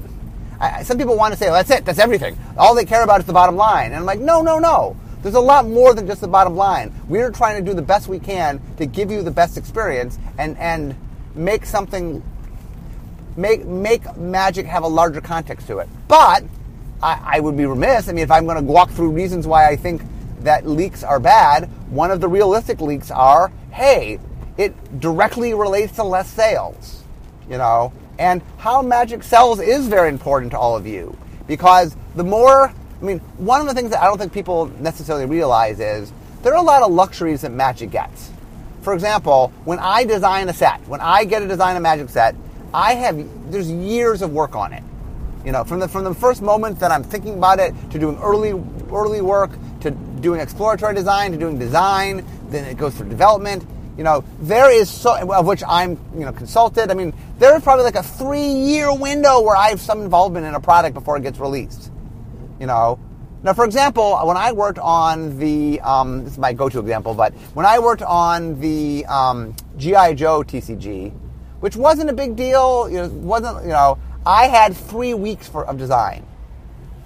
I, 0.60 0.84
some 0.84 0.98
people 0.98 1.18
want 1.18 1.34
to 1.34 1.40
say, 1.40 1.48
well, 1.48 1.56
that's 1.56 1.72
it. 1.72 1.86
That's 1.86 2.00
everything. 2.00 2.38
All 2.58 2.76
they 2.76 2.86
care 2.86 3.04
about 3.04 3.20
is 3.20 3.26
the 3.26 3.34
bottom 3.34 3.56
line. 3.56 3.88
And 3.88 3.96
I'm 3.96 4.06
like, 4.06 4.20
no, 4.20 4.42
no, 4.42 4.60
no. 4.60 4.96
There's 5.22 5.36
a 5.36 5.40
lot 5.40 5.68
more 5.68 5.94
than 5.94 6.08
just 6.08 6.22
the 6.22 6.28
bottom 6.28 6.56
line. 6.56 6.94
We're 7.08 7.32
trying 7.32 7.64
to 7.64 7.70
do 7.70 7.76
the 7.76 7.82
best 7.82 8.08
we 8.08 8.20
can 8.20 8.62
to 8.78 8.86
give 8.86 9.10
you 9.10 9.22
the 9.22 9.32
best 9.32 9.58
experience 9.58 10.20
and, 10.38 10.58
and 10.58 10.96
make 11.36 11.66
something 11.66 12.22
make 13.36 13.66
make 13.66 14.16
magic 14.18 14.66
have 14.66 14.84
a 14.84 14.88
larger 14.88 15.22
context 15.22 15.68
to 15.68 15.80
it. 15.80 15.90
But 16.08 16.44
I, 17.02 17.38
I 17.38 17.40
would 17.40 17.58
be 17.58 17.66
remiss. 17.66 18.10
I 18.10 18.14
mean, 18.14 18.24
if 18.24 18.32
I'm 18.32 18.46
going 18.46 18.58
to 18.58 18.64
walk 18.64 18.90
through 18.92 19.12
reasons 19.12 19.46
why 19.48 19.68
I 19.68 19.76
think 19.76 20.02
that 20.42 20.68
leaks 20.68 21.04
are 21.04 21.20
bad, 21.20 21.70
one 21.90 22.12
of 22.12 22.22
the 22.22 22.28
realistic 22.28 22.82
leaks 22.82 23.12
are, 23.12 23.52
hey, 23.72 24.20
it 24.58 25.00
directly 25.00 25.54
relates 25.54 25.96
to 25.96 26.04
less 26.04 26.30
sales. 26.30 27.04
You 27.50 27.58
know, 27.58 27.92
and 28.18 28.42
how 28.58 28.82
magic 28.82 29.24
sells 29.24 29.60
is 29.60 29.88
very 29.88 30.10
important 30.10 30.52
to 30.52 30.58
all 30.58 30.78
of 30.78 30.88
you 30.88 31.18
because 31.48 31.96
the 32.16 32.24
more, 32.24 32.70
I 32.70 33.04
mean, 33.04 33.20
one 33.38 33.60
of 33.60 33.68
the 33.68 33.74
things 33.74 33.92
that 33.92 34.02
I 34.02 34.06
don't 34.06 34.18
think 34.18 34.32
people 34.32 34.68
necessarily 34.80 35.26
realize 35.26 35.80
is 35.80 36.14
there 36.42 36.54
are 36.54 36.60
a 36.60 36.62
lot 36.62 36.84
of 36.84 36.92
luxuries 36.92 37.42
that 37.42 37.52
magic 37.52 37.92
gets. 37.92 38.32
For 38.82 38.94
example, 38.94 39.52
when 39.66 39.80
I 39.80 40.04
design 40.04 40.50
a 40.50 40.54
set, 40.54 40.86
when 40.88 41.02
I 41.02 41.26
get 41.26 41.40
to 41.40 41.48
design 41.48 41.76
a 41.76 41.80
magic 41.80 42.10
set, 42.10 42.36
I 42.74 42.96
have 42.96 43.52
there's 43.52 43.72
years 43.72 44.22
of 44.22 44.32
work 44.32 44.56
on 44.56 44.74
it. 44.74 44.84
You 45.46 45.52
know, 45.52 45.64
from 45.64 45.80
the 45.80 45.88
from 45.88 46.04
the 46.04 46.14
first 46.14 46.42
moment 46.42 46.80
that 46.80 46.92
I'm 46.92 47.04
thinking 47.04 47.38
about 47.38 47.60
it 47.60 47.74
to 47.92 48.00
doing 48.00 48.18
early 48.20 48.52
early 48.92 49.22
work 49.22 49.52
to 49.82 49.92
doing 49.92 50.40
exploratory 50.40 50.96
design 50.96 51.32
to 51.34 51.38
doing 51.38 51.60
design, 51.60 52.26
then 52.50 52.66
it 52.66 52.78
goes 52.78 52.96
through 52.96 53.10
development. 53.10 53.66
You 53.98 54.04
know, 54.04 54.24
there 54.40 54.72
is 54.72 54.90
so 54.90 55.16
of 55.32 55.46
which 55.46 55.64
I'm 55.68 56.00
you 56.14 56.26
know 56.26 56.32
consulted. 56.32 56.90
I 56.90 56.94
mean, 56.94 57.14
there 57.38 57.56
is 57.56 57.64
probably 57.64 57.86
like 57.86 57.96
a 57.96 58.04
three 58.04 58.48
year 58.48 58.96
window 58.96 59.42
where 59.42 59.56
I 59.56 59.70
have 59.70 59.82
some 59.82 60.02
involvement 60.02 60.46
in 60.46 60.56
a 60.56 60.60
product 60.60 60.94
before 60.94 61.18
it 61.18 61.24
gets 61.24 61.40
released. 61.40 61.92
You 62.60 62.68
know, 62.68 62.98
now, 63.44 63.52
for 63.52 63.66
example, 63.66 64.18
when 64.20 64.38
I 64.38 64.54
worked 64.54 64.80
on 64.80 65.38
the, 65.38 65.82
um, 65.82 66.24
this 66.24 66.34
is 66.34 66.40
my 66.40 66.54
go-to 66.54 66.80
example, 66.80 67.14
but 67.14 67.34
when 67.54 67.66
I 67.66 67.78
worked 67.78 68.02
on 68.02 68.58
the 68.62 69.06
um, 69.08 69.54
GI 69.76 70.16
Joe 70.16 70.44
TCG, 70.44 71.12
which 71.64 71.78
wasn't 71.78 72.10
a 72.10 72.14
big 72.14 72.36
deal, 72.36 72.90
you 72.90 72.98
know, 72.98 73.08
wasn't 73.08 73.64
you 73.64 73.70
know, 73.70 73.98
I 74.26 74.48
had 74.48 74.76
three 74.76 75.14
weeks 75.14 75.48
for, 75.48 75.66
of 75.66 75.78
design. 75.78 76.26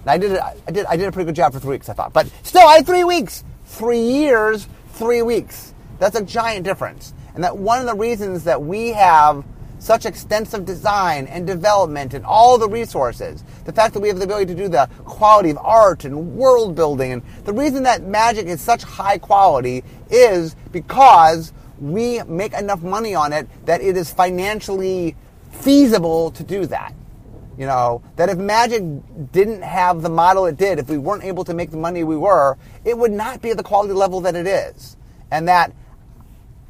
And 0.02 0.10
I 0.10 0.18
did, 0.18 0.40
I 0.40 0.72
did, 0.72 0.86
I 0.88 0.98
did 0.98 1.08
a 1.08 1.12
pretty 1.12 1.28
good 1.28 1.36
job 1.36 1.54
for 1.54 1.60
three 1.60 1.76
weeks, 1.76 1.90
I 1.90 1.94
thought, 1.94 2.12
but 2.12 2.28
still, 2.42 2.68
I 2.68 2.78
had 2.78 2.88
three 2.88 3.04
weeks, 3.04 3.44
three 3.66 4.02
years, 4.02 4.68
three 4.94 5.22
weeks. 5.22 5.76
That's 6.00 6.16
a 6.16 6.24
giant 6.24 6.64
difference, 6.64 7.14
and 7.36 7.44
that 7.44 7.56
one 7.56 7.82
of 7.82 7.86
the 7.86 7.94
reasons 7.94 8.46
that 8.46 8.60
we 8.60 8.94
have 8.94 9.46
such 9.78 10.08
extensive 10.08 10.66
design 10.66 11.28
and 11.28 11.46
development 11.46 12.16
and 12.16 12.26
all 12.26 12.58
the 12.58 12.68
resources. 12.68 13.44
The 13.66 13.74
fact 13.74 13.94
that 13.94 14.00
we 14.00 14.08
have 14.08 14.18
the 14.18 14.24
ability 14.24 14.48
to 14.48 14.56
do 14.56 14.68
the 14.70 14.90
quality 15.06 15.52
of 15.52 15.60
art 15.60 16.04
and 16.04 16.36
world 16.36 16.74
building. 16.74 17.12
And 17.12 17.22
the 17.46 17.54
reason 17.54 17.84
that 17.84 18.02
magic 18.02 18.48
is 18.48 18.60
such 18.60 18.82
high 18.82 19.20
quality 19.20 19.84
is 20.10 20.56
because 20.72 21.54
we 21.80 22.22
make 22.24 22.54
enough 22.54 22.82
money 22.82 23.16
on 23.16 23.34
it 23.34 23.48
that 23.66 23.82
it 23.82 23.98
is 23.98 24.12
financially 24.12 25.16
feasible 25.52 26.32
to 26.32 26.44
do 26.44 26.66
that. 26.68 26.94
You 27.58 27.66
know, 27.66 28.04
that 28.18 28.30
if 28.30 28.38
magic 28.38 28.84
didn't 29.32 29.64
have 29.64 30.04
the 30.04 30.10
model 30.10 30.46
it 30.46 30.58
did, 30.58 30.78
if 30.78 30.90
we 30.90 30.98
weren't 30.98 31.24
able 31.24 31.44
to 31.46 31.56
make 31.56 31.72
the 31.72 31.78
money 31.78 32.04
we 32.04 32.16
were, 32.16 32.56
it 32.86 32.96
would 32.96 33.12
not 33.12 33.42
be 33.42 33.50
at 33.50 33.58
the 33.58 33.64
quality 33.64 33.94
level 33.94 34.22
that 34.22 34.36
it 34.36 34.46
is. 34.46 34.96
And 35.32 35.48
that 35.48 35.74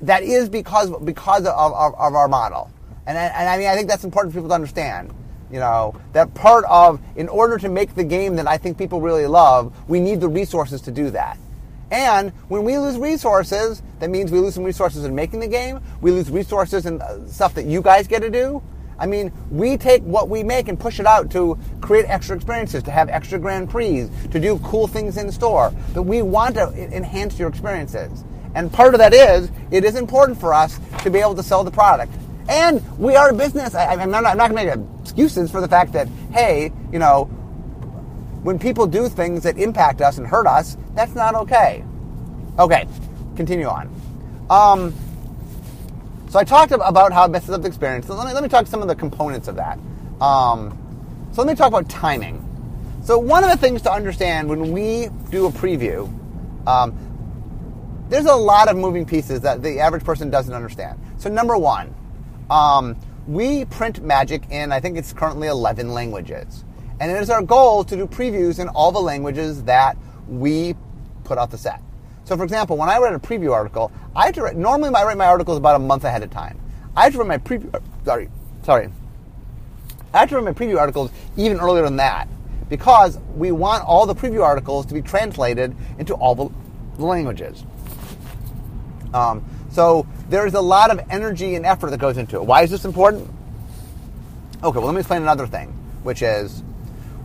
that 0.02 0.24
is 0.24 0.48
because 0.48 0.92
because 1.04 1.46
of, 1.46 1.54
of, 1.74 1.94
of 1.96 2.16
our 2.16 2.28
model. 2.28 2.72
And, 3.06 3.18
and 3.18 3.50
I 3.50 3.58
mean, 3.58 3.68
I 3.68 3.76
think 3.76 3.90
that's 3.90 4.04
important 4.04 4.34
for 4.34 4.40
people 4.40 4.50
to 4.50 4.56
understand. 4.56 5.14
You 5.52 5.60
know, 5.60 5.96
that 6.12 6.34
part 6.34 6.66
of, 6.66 7.00
in 7.16 7.30
order 7.30 7.58
to 7.58 7.70
make 7.70 7.96
the 7.96 8.04
game 8.04 8.36
that 8.36 8.48
I 8.48 8.58
think 8.58 8.78
people 8.78 9.00
really 9.00 9.28
love, 9.28 9.74
we 9.90 10.02
need 10.02 10.20
the 10.20 10.28
resources 10.28 10.82
to 10.82 10.92
do 10.92 11.10
that. 11.12 11.38
And 11.92 12.32
when 12.50 12.64
we 12.64 12.78
lose 12.78 12.98
resources, 12.98 13.82
that 14.00 14.10
means 14.10 14.32
we 14.32 14.40
lose 14.40 14.56
some 14.56 14.64
resources 14.64 15.06
in 15.06 15.16
making 15.16 15.40
the 15.40 15.48
game. 15.48 15.82
We 16.02 16.12
lose 16.12 16.30
resources 16.30 16.86
in 16.86 17.02
uh, 17.02 17.28
stuff 17.28 17.54
that 17.56 17.66
you 17.66 17.82
guys 17.82 18.08
get 18.08 18.22
to 18.22 18.30
do. 18.30 18.62
I 19.00 19.06
mean, 19.06 19.32
we 19.52 19.78
take 19.78 20.02
what 20.04 20.28
we 20.28 20.44
make 20.44 20.68
and 20.68 20.80
push 20.80 21.00
it 21.00 21.06
out 21.06 21.30
to 21.32 21.58
create 21.82 22.06
extra 22.08 22.36
experiences, 22.36 22.84
to 22.84 22.92
have 22.92 23.10
extra 23.10 23.38
Grand 23.38 23.70
Prix, 23.70 24.10
to 24.32 24.40
do 24.40 24.58
cool 24.60 24.88
things 24.88 25.18
in 25.18 25.32
store. 25.32 25.72
But 25.94 26.04
we 26.04 26.22
want 26.24 26.56
to 26.56 26.74
enhance 26.74 27.38
your 27.38 27.48
experiences. 27.48 28.24
And 28.56 28.74
part 28.74 28.96
of 28.96 29.00
that 29.00 29.14
is, 29.14 29.52
it 29.70 29.86
is 29.86 29.96
important 29.96 30.40
for 30.40 30.54
us 30.54 30.80
to 31.04 31.12
be 31.12 31.20
able 31.20 31.36
to 31.36 31.44
sell 31.44 31.64
the 31.64 31.72
product. 31.72 32.12
And 32.50 32.82
we 32.98 33.16
are 33.16 33.30
a 33.30 33.34
business. 33.34 33.76
I, 33.76 34.02
am 34.02 34.10
not, 34.10 34.26
I'm 34.26 34.38
not 34.38 34.50
going 34.50 34.68
to 34.68 34.78
make 34.78 35.02
excuses 35.02 35.52
for 35.52 35.62
the 35.62 35.68
fact 35.68 35.94
that, 35.94 36.08
hey, 36.32 36.72
you 36.92 36.98
know, 36.98 37.30
when 38.48 38.58
people 38.58 38.88
do 38.88 39.10
things 39.10 39.44
that 39.44 39.58
impact 39.58 40.00
us 40.00 40.18
and 40.18 40.26
hurt 40.26 40.48
us, 40.48 40.78
that's 40.96 41.14
not 41.14 41.36
okay. 41.36 41.84
Okay, 42.58 42.88
continue 43.36 43.66
on. 43.66 43.94
Um, 44.50 44.96
so 46.30 46.40
I 46.40 46.46
talked 46.46 46.72
about 46.72 47.12
how 47.12 47.26
it 47.26 47.32
messes 47.32 47.50
up 47.50 47.62
the 47.62 47.68
experience. 47.68 48.08
Let 48.08 48.26
me, 48.26 48.32
let 48.32 48.42
me 48.42 48.48
talk 48.48 48.66
some 48.66 48.82
of 48.82 48.88
the 48.88 48.96
components 48.96 49.50
of 49.50 49.58
that. 49.58 49.78
Um, 50.22 50.72
so 51.34 51.42
let 51.42 51.50
me 51.50 51.56
talk 51.56 51.68
about 51.68 51.90
timing. 51.90 52.42
So 53.04 53.20
one 53.20 53.44
of 53.44 53.50
the 53.50 53.58
things 53.58 53.82
to 53.82 53.92
understand 53.92 54.48
when 54.48 54.72
we 54.72 55.10
do 55.30 55.48
a 55.48 55.52
preview, 55.52 56.08
um, 56.66 56.96
there's 58.08 58.28
a 58.28 58.36
lot 58.36 58.70
of 58.70 58.78
moving 58.78 59.06
pieces 59.06 59.42
that 59.42 59.62
the 59.62 59.82
average 59.82 60.06
person 60.06 60.30
doesn't 60.30 60.54
understand. 60.54 60.98
So 61.18 61.30
number 61.30 61.58
one, 61.58 61.94
um, 62.50 62.96
we 63.28 63.66
print 63.66 64.02
Magic 64.02 64.44
in, 64.50 64.72
I 64.72 64.80
think 64.80 64.98
it's 64.98 65.12
currently 65.12 65.50
11 65.50 65.90
languages. 65.90 66.64
And 67.00 67.12
it 67.12 67.22
is 67.22 67.30
our 67.30 67.42
goal 67.42 67.84
to 67.84 67.96
do 67.96 68.08
previews 68.08 68.60
in 68.60 68.68
all 68.70 68.92
the 68.92 69.00
languages 69.00 69.64
that 69.64 69.98
we 70.28 70.76
put 71.24 71.38
out 71.38 71.52
the 71.52 71.58
set. 71.58 71.82
So, 72.26 72.36
for 72.36 72.44
example, 72.44 72.76
when 72.76 72.90
I 72.90 72.98
write 72.98 73.14
a 73.14 73.20
preview 73.20 73.54
article, 73.54 73.92
I 74.16 74.26
have 74.26 74.36
to 74.36 74.42
write, 74.44 74.58
normally 74.58 74.94
I 74.94 75.04
write 75.06 75.18
my 75.18 75.28
articles 75.28 75.58
about 75.58 75.76
a 75.76 75.80
month 75.80 76.04
ahead 76.04 76.24
of 76.24 76.30
time. 76.30 76.60
I 76.96 77.04
have 77.06 77.14
to 77.14 77.20
write 77.20 77.28
my 77.28 77.38
preview, 77.38 77.82
sorry, 78.04 78.30
sorry. 78.64 78.90
I 80.14 80.20
have 80.20 80.30
to 80.30 80.36
write 80.36 80.44
my 80.44 80.54
preview 80.54 80.80
articles 80.80 81.12
even 81.38 81.60
earlier 81.60 81.84
than 81.84 81.98
that 81.98 82.28
because 82.70 83.18
we 83.36 83.52
want 83.52 83.84
all 83.86 84.06
the 84.06 84.16
preview 84.16 84.44
articles 84.44 84.86
to 84.88 84.94
be 84.94 85.02
translated 85.02 85.76
into 86.00 86.16
all 86.16 86.36
the 86.36 86.50
languages. 87.02 87.64
Um, 89.14 89.46
so 89.72 90.08
there's 90.30 90.54
a 90.54 90.62
lot 90.62 90.92
of 90.92 91.00
energy 91.10 91.56
and 91.56 91.66
effort 91.66 91.92
that 91.92 92.00
goes 92.00 92.18
into 92.18 92.38
it. 92.38 92.44
Why 92.44 92.64
is 92.64 92.72
this 92.72 92.84
important? 92.84 93.30
Okay, 94.64 94.80
well, 94.80 94.88
let 94.88 94.96
me 94.96 95.00
explain 95.00 95.22
another 95.22 95.48
thing, 95.48 95.70
which 96.04 96.22
is 96.22 96.64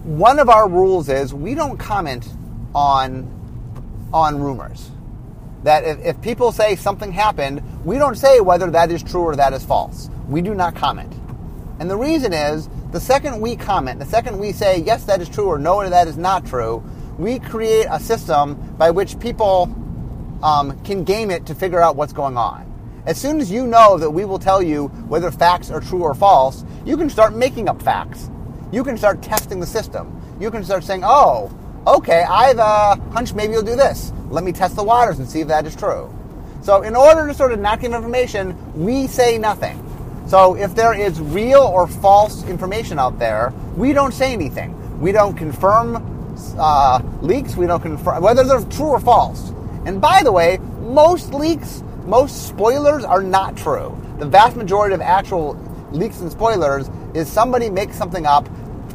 one 0.05 0.39
of 0.39 0.49
our 0.49 0.69
rules 0.69 1.09
is 1.09 1.33
we 1.33 1.55
don't 1.55 1.79
comment 1.79 2.29
on 2.75 3.39
on 4.13 4.41
rumors. 4.41 4.91
That 5.63 5.85
if, 5.85 5.99
if 6.05 6.21
people 6.23 6.53
say 6.53 6.77
something 6.77 7.13
happened, 7.13 7.63
we 7.85 7.99
don't 7.99 8.17
say 8.17 8.41
whether 8.41 8.71
that 8.71 8.91
is 8.91 9.03
true 9.03 9.23
or 9.23 9.37
that 9.37 9.53
is 9.53 9.65
false. 9.65 10.11
We 10.29 10.43
do 10.43 10.55
not 10.55 10.75
comment. 10.75 11.13
And 11.79 11.89
the 11.89 11.97
reason 11.97 12.33
is 12.33 12.69
the 12.91 13.01
second 13.01 13.41
we 13.41 13.57
comment, 13.57 13.99
the 13.99 14.07
second 14.07 14.39
we 14.39 14.53
say, 14.53 14.81
yes, 14.81 15.05
that 15.05 15.21
is 15.21 15.29
true, 15.29 15.47
or 15.47 15.59
no, 15.59 15.89
that 15.89 16.09
is 16.09 16.19
not 16.19 16.45
true, 16.45 16.83
we 17.17 17.39
create 17.39 17.87
a 17.91 17.99
system 17.99 18.55
by 18.77 18.91
which 18.91 19.19
people 19.19 19.75
um, 20.43 20.79
can 20.83 21.05
game 21.05 21.31
it 21.31 21.47
to 21.47 21.55
figure 21.55 21.81
out 21.81 21.97
what's 21.97 22.13
going 22.13 22.37
on. 22.37 22.69
As 23.07 23.21
soon 23.21 23.41
as 23.41 23.51
you 23.51 23.67
know 23.67 23.99
that 23.99 24.11
we 24.11 24.25
will 24.25 24.39
tell 24.39 24.63
you 24.63 24.89
whether 25.09 25.31
facts 25.31 25.71
are 25.71 25.81
true 25.81 26.03
or 26.03 26.15
false, 26.15 26.65
you 26.85 26.97
can 26.97 27.09
start 27.09 27.35
making 27.35 27.69
up 27.69 27.81
facts. 27.81 28.31
You 28.73 28.83
can 28.83 28.97
start 28.97 29.23
testing 29.23 29.61
the 29.61 29.67
system. 29.67 30.21
You 30.41 30.51
can 30.51 30.65
start 30.65 30.83
saying, 30.83 31.03
oh, 31.05 31.53
okay, 31.87 32.23
I 32.23 32.49
have 32.49 32.59
a 32.59 33.13
hunch 33.13 33.35
maybe 33.35 33.53
you'll 33.53 33.63
do 33.63 33.77
this. 33.77 34.13
Let 34.31 34.45
me 34.45 34.51
test 34.51 34.77
the 34.77 34.83
waters 34.83 35.19
and 35.19 35.29
see 35.29 35.41
if 35.41 35.49
that 35.49 35.67
is 35.67 35.77
true. 35.77 36.13
So, 36.63 36.83
in 36.83 36.97
order 36.97 37.27
to 37.27 37.35
sort 37.35 37.53
of 37.53 37.61
not 37.61 37.81
give 37.81 37.93
information, 37.93 38.57
we 38.75 39.09
say 39.09 39.37
nothing. 39.37 39.79
So, 40.27 40.57
if 40.57 40.75
there 40.75 40.95
is 40.95 41.21
real 41.21 41.61
or 41.61 41.87
false 41.87 42.45
information 42.45 42.99
out 42.99 43.19
there, 43.19 43.53
we 43.77 43.93
don't 43.93 44.15
say 44.15 44.33
anything. 44.33 45.01
We 45.01 45.13
don't 45.13 45.35
confirm 45.37 46.35
uh, 46.59 47.03
leaks. 47.21 47.57
We 47.57 47.67
don't 47.67 47.83
confirm 47.83 48.23
whether 48.23 48.45
they're 48.45 48.63
true 48.63 48.87
or 48.87 49.01
false. 49.01 49.51
And 49.85 50.01
by 50.01 50.23
the 50.23 50.33
way, 50.33 50.59
most 50.81 51.35
leaks, 51.35 51.83
most 52.07 52.49
spoilers 52.49 53.05
are 53.05 53.23
not 53.23 53.57
true. 53.57 54.01
The 54.19 54.27
vast 54.27 54.57
majority 54.57 54.95
of 54.95 55.01
actual 55.01 55.55
leaks 55.91 56.21
and 56.21 56.31
spoilers 56.31 56.89
is 57.15 57.31
somebody 57.31 57.69
makes 57.69 57.97
something 57.97 58.25
up, 58.25 58.49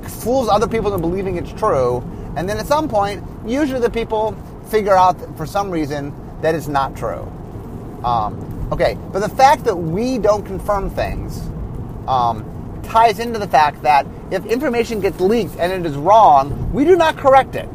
fools 0.10 0.50
other 0.50 0.68
people 0.68 0.94
into 0.94 1.08
believing 1.08 1.38
it's 1.38 1.52
true, 1.54 2.04
and 2.36 2.48
then 2.48 2.58
at 2.58 2.66
some 2.66 2.88
point, 2.88 3.24
usually 3.46 3.80
the 3.80 3.90
people 3.90 4.36
figure 4.70 4.96
out 4.96 5.16
for 5.38 5.46
some 5.46 5.72
reason 5.72 6.14
that 6.42 6.56
it's 6.56 6.68
not 6.68 6.96
true. 6.96 7.32
Um, 8.04 8.70
okay, 8.72 8.98
but 9.12 9.20
the 9.20 9.30
fact 9.30 9.64
that 9.64 9.76
we 9.76 10.18
don't 10.18 10.46
confirm 10.46 10.90
things 10.90 11.40
um, 12.08 12.46
ties 12.84 13.20
into 13.20 13.40
the 13.40 13.48
fact 13.48 13.82
that 13.84 14.06
if 14.32 14.46
information 14.46 15.00
gets 15.00 15.20
leaked 15.20 15.56
and 15.58 15.72
it 15.72 15.90
is 15.90 15.96
wrong, 15.98 16.72
we 16.74 16.86
do 16.86 16.96
not 16.96 17.18
correct 17.18 17.56
it. 17.56 17.70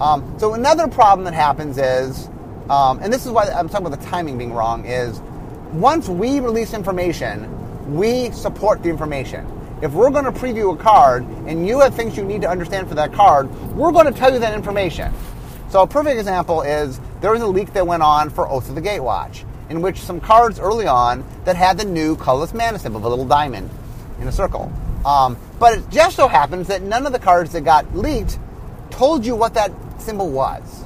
Um, 0.00 0.36
so 0.38 0.54
another 0.54 0.88
problem 0.88 1.24
that 1.24 1.34
happens 1.34 1.78
is, 1.78 2.28
um, 2.68 3.00
and 3.00 3.12
this 3.12 3.26
is 3.26 3.32
why 3.32 3.44
I'm 3.48 3.68
talking 3.68 3.86
about 3.86 4.00
the 4.00 4.06
timing 4.06 4.38
being 4.38 4.52
wrong, 4.52 4.84
is 4.84 5.20
once 5.72 6.08
we 6.08 6.40
release 6.40 6.74
information, 6.74 7.94
we 7.94 8.30
support 8.30 8.82
the 8.82 8.88
information. 8.88 9.46
If 9.82 9.90
we're 9.94 10.10
going 10.10 10.26
to 10.26 10.30
preview 10.30 10.72
a 10.72 10.76
card 10.76 11.24
and 11.48 11.66
you 11.66 11.80
have 11.80 11.92
things 11.92 12.16
you 12.16 12.24
need 12.24 12.42
to 12.42 12.48
understand 12.48 12.88
for 12.88 12.94
that 12.94 13.12
card, 13.12 13.52
we're 13.74 13.90
going 13.90 14.06
to 14.06 14.12
tell 14.12 14.32
you 14.32 14.38
that 14.38 14.54
information. 14.54 15.12
So 15.70 15.82
a 15.82 15.88
perfect 15.88 16.18
example 16.20 16.62
is 16.62 17.00
there 17.20 17.32
was 17.32 17.42
a 17.42 17.48
leak 17.48 17.72
that 17.72 17.84
went 17.84 18.04
on 18.04 18.30
for 18.30 18.48
Oath 18.48 18.68
of 18.68 18.76
the 18.76 18.80
Gatewatch, 18.80 19.44
in 19.70 19.82
which 19.82 19.98
some 19.98 20.20
cards 20.20 20.60
early 20.60 20.86
on 20.86 21.24
that 21.46 21.56
had 21.56 21.78
the 21.78 21.84
new 21.84 22.14
colorless 22.14 22.54
mana 22.54 22.78
symbol, 22.78 22.98
of 22.98 23.04
a 23.06 23.08
little 23.08 23.26
diamond 23.26 23.70
in 24.20 24.28
a 24.28 24.32
circle. 24.32 24.72
Um, 25.04 25.36
but 25.58 25.78
it 25.78 25.90
just 25.90 26.14
so 26.14 26.28
happens 26.28 26.68
that 26.68 26.82
none 26.82 27.04
of 27.04 27.12
the 27.12 27.18
cards 27.18 27.50
that 27.50 27.64
got 27.64 27.92
leaked 27.92 28.38
told 28.90 29.26
you 29.26 29.34
what 29.34 29.54
that 29.54 29.72
symbol 30.00 30.30
was. 30.30 30.84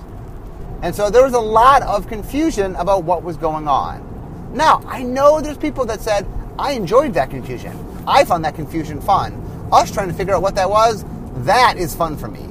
And 0.80 0.94
so 0.94 1.10
there 1.10 1.22
was 1.22 1.34
a 1.34 1.38
lot 1.38 1.82
of 1.82 2.08
confusion 2.08 2.74
about 2.76 3.04
what 3.04 3.22
was 3.22 3.36
going 3.36 3.68
on. 3.68 4.54
Now, 4.54 4.82
I 4.86 5.02
know 5.02 5.42
there's 5.42 5.58
people 5.58 5.84
that 5.84 6.00
said, 6.00 6.26
I 6.58 6.72
enjoyed 6.72 7.12
that 7.12 7.28
confusion. 7.28 7.85
I 8.06 8.24
found 8.24 8.44
that 8.44 8.54
confusion 8.54 9.00
fun. 9.00 9.34
Us 9.72 9.90
trying 9.90 10.08
to 10.08 10.14
figure 10.14 10.34
out 10.34 10.42
what 10.42 10.54
that 10.54 10.70
was, 10.70 11.04
that 11.44 11.76
is 11.76 11.94
fun 11.94 12.16
for 12.16 12.28
me. 12.28 12.44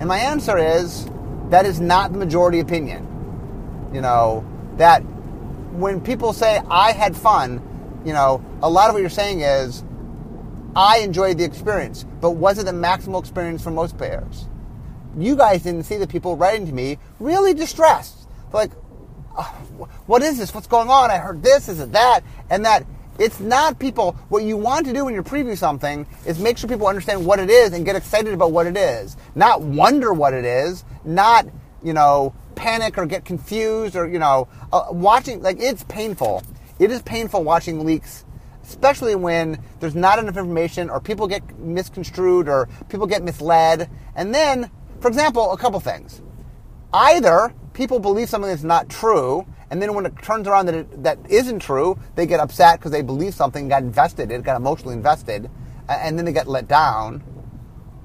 And 0.00 0.06
my 0.06 0.18
answer 0.18 0.58
is, 0.58 1.08
that 1.50 1.66
is 1.66 1.80
not 1.80 2.12
the 2.12 2.18
majority 2.18 2.60
opinion. 2.60 3.08
You 3.92 4.00
know, 4.00 4.44
that 4.76 5.00
when 5.00 6.00
people 6.00 6.32
say, 6.32 6.60
I 6.70 6.92
had 6.92 7.16
fun, 7.16 7.62
you 8.04 8.12
know, 8.12 8.44
a 8.62 8.68
lot 8.68 8.88
of 8.88 8.94
what 8.94 9.00
you're 9.00 9.10
saying 9.10 9.40
is, 9.40 9.84
I 10.74 10.98
enjoyed 10.98 11.38
the 11.38 11.44
experience, 11.44 12.04
but 12.20 12.30
was 12.30 12.58
it 12.58 12.64
the 12.64 12.72
maximal 12.72 13.20
experience 13.20 13.62
for 13.62 13.70
most 13.70 13.98
players? 13.98 14.46
You 15.18 15.36
guys 15.36 15.62
didn't 15.62 15.84
see 15.84 15.98
the 15.98 16.06
people 16.06 16.36
writing 16.36 16.66
to 16.66 16.72
me 16.72 16.98
really 17.20 17.52
distressed. 17.52 18.26
Like, 18.52 18.70
oh, 19.36 19.88
what 20.06 20.22
is 20.22 20.38
this? 20.38 20.54
What's 20.54 20.66
going 20.66 20.88
on? 20.88 21.10
I 21.10 21.18
heard 21.18 21.42
this, 21.42 21.68
is 21.68 21.80
it 21.80 21.92
that? 21.92 22.20
And 22.48 22.64
that 22.64 22.86
it's 23.18 23.40
not 23.40 23.78
people, 23.78 24.12
what 24.28 24.44
you 24.44 24.56
want 24.56 24.86
to 24.86 24.92
do 24.92 25.04
when 25.04 25.14
you 25.14 25.22
preview 25.22 25.56
something 25.56 26.06
is 26.26 26.38
make 26.38 26.58
sure 26.58 26.68
people 26.68 26.86
understand 26.86 27.24
what 27.24 27.38
it 27.38 27.50
is 27.50 27.72
and 27.72 27.84
get 27.84 27.96
excited 27.96 28.32
about 28.32 28.52
what 28.52 28.66
it 28.66 28.76
is. 28.76 29.16
Not 29.34 29.60
wonder 29.60 30.12
what 30.12 30.34
it 30.34 30.44
is, 30.44 30.84
not, 31.04 31.46
you 31.82 31.92
know, 31.92 32.34
panic 32.54 32.98
or 32.98 33.06
get 33.06 33.24
confused 33.24 33.96
or, 33.96 34.08
you 34.08 34.18
know, 34.18 34.48
uh, 34.72 34.86
watching, 34.90 35.42
like, 35.42 35.58
it's 35.60 35.84
painful. 35.84 36.42
It 36.78 36.90
is 36.90 37.02
painful 37.02 37.44
watching 37.44 37.84
leaks 37.84 38.24
especially 38.64 39.14
when 39.14 39.62
there's 39.80 39.94
not 39.94 40.18
enough 40.18 40.36
information 40.36 40.88
or 40.88 41.00
people 41.00 41.26
get 41.26 41.58
misconstrued 41.58 42.48
or 42.48 42.68
people 42.88 43.06
get 43.06 43.22
misled. 43.22 43.90
And 44.14 44.34
then, 44.34 44.70
for 45.00 45.08
example, 45.08 45.52
a 45.52 45.56
couple 45.56 45.80
things. 45.80 46.22
Either 46.92 47.52
people 47.72 47.98
believe 47.98 48.28
something 48.28 48.50
that's 48.50 48.62
not 48.62 48.88
true, 48.88 49.46
and 49.72 49.80
then 49.80 49.94
when 49.94 50.04
it 50.04 50.12
turns 50.20 50.46
around 50.46 50.66
that 50.66 50.74
it, 50.74 51.02
that 51.02 51.18
isn't 51.30 51.60
true, 51.60 51.98
they 52.14 52.26
get 52.26 52.40
upset 52.40 52.78
because 52.78 52.92
they 52.92 53.00
believe 53.00 53.32
something, 53.32 53.68
got 53.68 53.82
invested 53.82 54.30
it, 54.30 54.42
got 54.42 54.54
emotionally 54.54 54.92
invested, 54.92 55.50
and 55.88 56.18
then 56.18 56.26
they 56.26 56.32
get 56.32 56.46
let 56.46 56.68
down. 56.68 57.24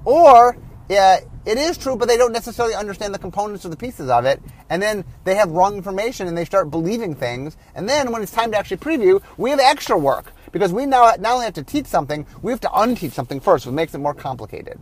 Or 0.05 0.57
yeah, 0.87 1.19
it 1.45 1.57
is 1.57 1.77
true, 1.77 1.97
but 1.97 2.07
they 2.07 2.15
don't 2.15 2.31
necessarily 2.31 2.73
understand 2.73 3.13
the 3.13 3.19
components 3.19 3.65
or 3.65 3.69
the 3.69 3.75
pieces 3.75 4.09
of 4.09 4.23
it, 4.23 4.41
and 4.69 4.81
then 4.81 5.03
they 5.25 5.35
have 5.35 5.51
wrong 5.51 5.75
information 5.75 6.25
and 6.27 6.37
they 6.37 6.45
start 6.45 6.71
believing 6.71 7.13
things. 7.13 7.57
And 7.75 7.89
then 7.89 8.13
when 8.13 8.23
it's 8.23 8.31
time 8.31 8.49
to 8.51 8.57
actually 8.57 8.77
preview, 8.77 9.21
we 9.35 9.49
have 9.49 9.59
extra 9.59 9.97
work 9.97 10.31
because 10.53 10.71
we 10.71 10.85
now 10.85 11.15
not 11.19 11.33
only 11.33 11.43
have 11.43 11.55
to 11.55 11.63
teach 11.63 11.87
something, 11.87 12.25
we 12.41 12.53
have 12.53 12.61
to 12.61 12.69
unteach 12.69 13.11
something 13.11 13.41
first, 13.41 13.65
which 13.65 13.73
makes 13.73 13.93
it 13.93 13.97
more 13.97 14.13
complicated. 14.13 14.79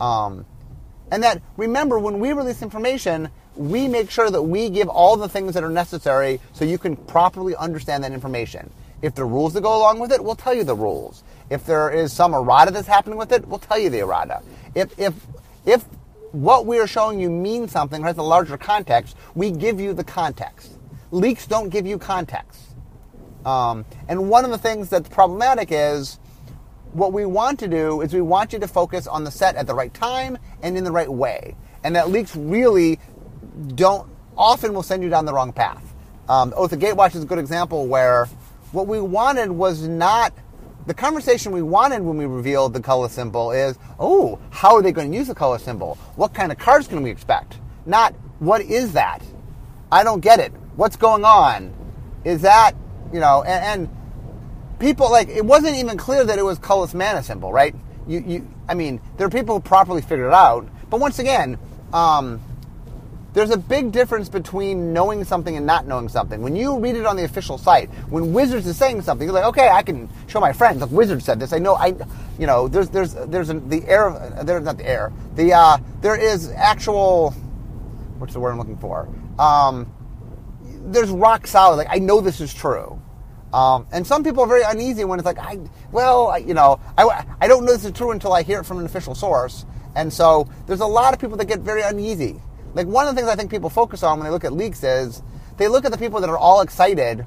Um, 0.00 0.46
and 1.12 1.22
that 1.22 1.42
remember 1.56 2.00
when 2.00 2.18
we 2.18 2.32
release 2.32 2.60
information, 2.60 3.30
we 3.58 3.88
make 3.88 4.10
sure 4.10 4.30
that 4.30 4.42
we 4.42 4.70
give 4.70 4.88
all 4.88 5.16
the 5.16 5.28
things 5.28 5.54
that 5.54 5.64
are 5.64 5.70
necessary 5.70 6.40
so 6.52 6.64
you 6.64 6.78
can 6.78 6.96
properly 6.96 7.56
understand 7.56 8.04
that 8.04 8.12
information. 8.12 8.70
If 9.02 9.14
there 9.14 9.24
are 9.24 9.28
rules 9.28 9.52
that 9.54 9.62
go 9.62 9.76
along 9.76 9.98
with 9.98 10.12
it, 10.12 10.22
we'll 10.22 10.36
tell 10.36 10.54
you 10.54 10.64
the 10.64 10.74
rules. 10.74 11.22
If 11.50 11.66
there 11.66 11.90
is 11.90 12.12
some 12.12 12.34
errata 12.34 12.70
that's 12.70 12.88
happening 12.88 13.18
with 13.18 13.32
it, 13.32 13.46
we'll 13.46 13.58
tell 13.58 13.78
you 13.78 13.90
the 13.90 14.00
errata. 14.00 14.42
If 14.74 14.98
if 14.98 15.14
if 15.66 15.84
what 16.32 16.66
we 16.66 16.78
are 16.78 16.86
showing 16.86 17.20
you 17.20 17.30
means 17.30 17.72
something 17.72 18.02
or 18.02 18.06
has 18.06 18.18
a 18.18 18.22
larger 18.22 18.56
context, 18.56 19.16
we 19.34 19.50
give 19.50 19.80
you 19.80 19.92
the 19.92 20.04
context. 20.04 20.72
Leaks 21.10 21.46
don't 21.46 21.70
give 21.70 21.86
you 21.86 21.98
context. 21.98 22.60
Um, 23.44 23.86
and 24.08 24.28
one 24.28 24.44
of 24.44 24.50
the 24.50 24.58
things 24.58 24.88
that's 24.90 25.08
problematic 25.08 25.68
is 25.70 26.18
what 26.92 27.12
we 27.12 27.24
want 27.24 27.58
to 27.60 27.68
do 27.68 28.02
is 28.02 28.12
we 28.12 28.20
want 28.20 28.52
you 28.52 28.58
to 28.58 28.68
focus 28.68 29.06
on 29.06 29.24
the 29.24 29.30
set 29.30 29.56
at 29.56 29.66
the 29.66 29.74
right 29.74 29.92
time 29.94 30.38
and 30.62 30.76
in 30.76 30.84
the 30.84 30.92
right 30.92 31.08
way. 31.08 31.56
And 31.84 31.96
that 31.96 32.10
leaks 32.10 32.34
really 32.36 32.98
don't 33.74 34.08
often 34.36 34.72
will 34.72 34.82
send 34.82 35.02
you 35.02 35.08
down 35.08 35.24
the 35.24 35.32
wrong 35.32 35.52
path. 35.52 35.82
Um, 36.28 36.52
Oath 36.56 36.72
of 36.72 36.78
Gatewatch 36.78 37.14
is 37.14 37.22
a 37.22 37.26
good 37.26 37.38
example 37.38 37.86
where 37.86 38.26
what 38.72 38.86
we 38.86 39.00
wanted 39.00 39.50
was 39.50 39.88
not 39.88 40.32
the 40.86 40.94
conversation 40.94 41.52
we 41.52 41.62
wanted 41.62 42.02
when 42.02 42.16
we 42.16 42.26
revealed 42.26 42.72
the 42.72 42.80
color 42.80 43.08
symbol 43.08 43.50
is, 43.50 43.78
oh, 43.98 44.38
how 44.50 44.74
are 44.74 44.82
they 44.82 44.92
going 44.92 45.10
to 45.10 45.16
use 45.16 45.26
the 45.26 45.34
color 45.34 45.58
symbol? 45.58 45.96
What 46.16 46.32
kind 46.32 46.52
of 46.52 46.58
cards 46.58 46.86
can 46.86 47.02
we 47.02 47.10
expect? 47.10 47.58
Not 47.84 48.14
what 48.38 48.62
is 48.62 48.92
that? 48.92 49.22
I 49.90 50.04
don't 50.04 50.20
get 50.20 50.38
it. 50.38 50.52
What's 50.76 50.96
going 50.96 51.24
on? 51.24 51.74
Is 52.24 52.42
that 52.42 52.74
you 53.12 53.20
know, 53.20 53.42
and, 53.42 53.82
and, 53.82 53.94
people 54.78 55.10
like 55.10 55.28
it 55.28 55.44
wasn't 55.44 55.74
even 55.74 55.96
clear 55.96 56.24
that 56.24 56.38
it 56.38 56.42
was 56.42 56.56
colorless 56.60 56.94
mana 56.94 57.20
symbol, 57.20 57.52
right? 57.52 57.74
You, 58.06 58.20
you, 58.20 58.54
I 58.68 58.74
mean, 58.74 59.00
there 59.16 59.26
are 59.26 59.30
people 59.30 59.56
who 59.56 59.60
properly 59.60 60.00
figured 60.00 60.28
it 60.28 60.32
out, 60.32 60.68
but 60.88 61.00
once 61.00 61.18
again, 61.18 61.58
um, 61.92 62.40
there's 63.34 63.50
a 63.50 63.56
big 63.56 63.92
difference 63.92 64.28
between 64.28 64.92
knowing 64.92 65.24
something 65.24 65.56
and 65.56 65.66
not 65.66 65.86
knowing 65.86 66.08
something. 66.08 66.40
When 66.40 66.56
you 66.56 66.78
read 66.78 66.96
it 66.96 67.06
on 67.06 67.16
the 67.16 67.24
official 67.24 67.58
site, 67.58 67.90
when 68.08 68.32
Wizards 68.32 68.66
is 68.66 68.76
saying 68.76 69.02
something, 69.02 69.26
you're 69.26 69.34
like, 69.34 69.44
okay, 69.46 69.68
I 69.68 69.82
can 69.82 70.08
show 70.26 70.40
my 70.40 70.52
friends. 70.52 70.80
Look, 70.80 70.90
Wizards 70.90 71.24
said 71.24 71.38
this. 71.38 71.52
I 71.52 71.58
know. 71.58 71.74
I, 71.74 71.94
you 72.38 72.46
know, 72.46 72.68
there's 72.68 72.88
there's 72.88 73.14
there's 73.14 73.50
an, 73.50 73.68
the 73.68 73.86
air. 73.86 74.10
There's 74.42 74.64
not 74.64 74.78
the 74.78 74.88
air. 74.88 75.12
The 75.34 75.52
uh, 75.52 75.78
there 76.00 76.16
is 76.16 76.50
actual. 76.52 77.32
What's 78.18 78.32
the 78.32 78.40
word 78.40 78.52
I'm 78.52 78.58
looking 78.58 78.78
for? 78.78 79.08
Um, 79.38 79.92
there's 80.86 81.10
rock 81.10 81.46
solid. 81.46 81.76
Like 81.76 81.88
I 81.90 81.98
know 81.98 82.20
this 82.20 82.40
is 82.40 82.52
true. 82.52 83.00
Um, 83.52 83.86
and 83.92 84.06
some 84.06 84.24
people 84.24 84.42
are 84.42 84.46
very 84.46 84.62
uneasy 84.62 85.04
when 85.04 85.18
it's 85.18 85.24
like, 85.24 85.38
I, 85.38 85.58
well, 85.90 86.28
I, 86.28 86.38
you 86.38 86.52
know, 86.52 86.80
I, 86.98 87.24
I 87.40 87.48
don't 87.48 87.64
know 87.64 87.72
this 87.72 87.84
is 87.84 87.92
true 87.92 88.10
until 88.10 88.32
I 88.32 88.42
hear 88.42 88.60
it 88.60 88.64
from 88.64 88.78
an 88.78 88.84
official 88.84 89.14
source. 89.14 89.64
And 89.96 90.12
so 90.12 90.46
there's 90.66 90.80
a 90.80 90.86
lot 90.86 91.14
of 91.14 91.20
people 91.20 91.36
that 91.38 91.46
get 91.46 91.60
very 91.60 91.80
uneasy. 91.80 92.42
Like 92.74 92.86
one 92.86 93.06
of 93.06 93.14
the 93.14 93.20
things 93.20 93.30
I 93.30 93.36
think 93.36 93.50
people 93.50 93.70
focus 93.70 94.02
on 94.02 94.18
when 94.18 94.24
they 94.24 94.30
look 94.30 94.44
at 94.44 94.52
leaks 94.52 94.82
is 94.82 95.22
they 95.56 95.68
look 95.68 95.84
at 95.84 95.92
the 95.92 95.98
people 95.98 96.20
that 96.20 96.30
are 96.30 96.38
all 96.38 96.60
excited, 96.60 97.26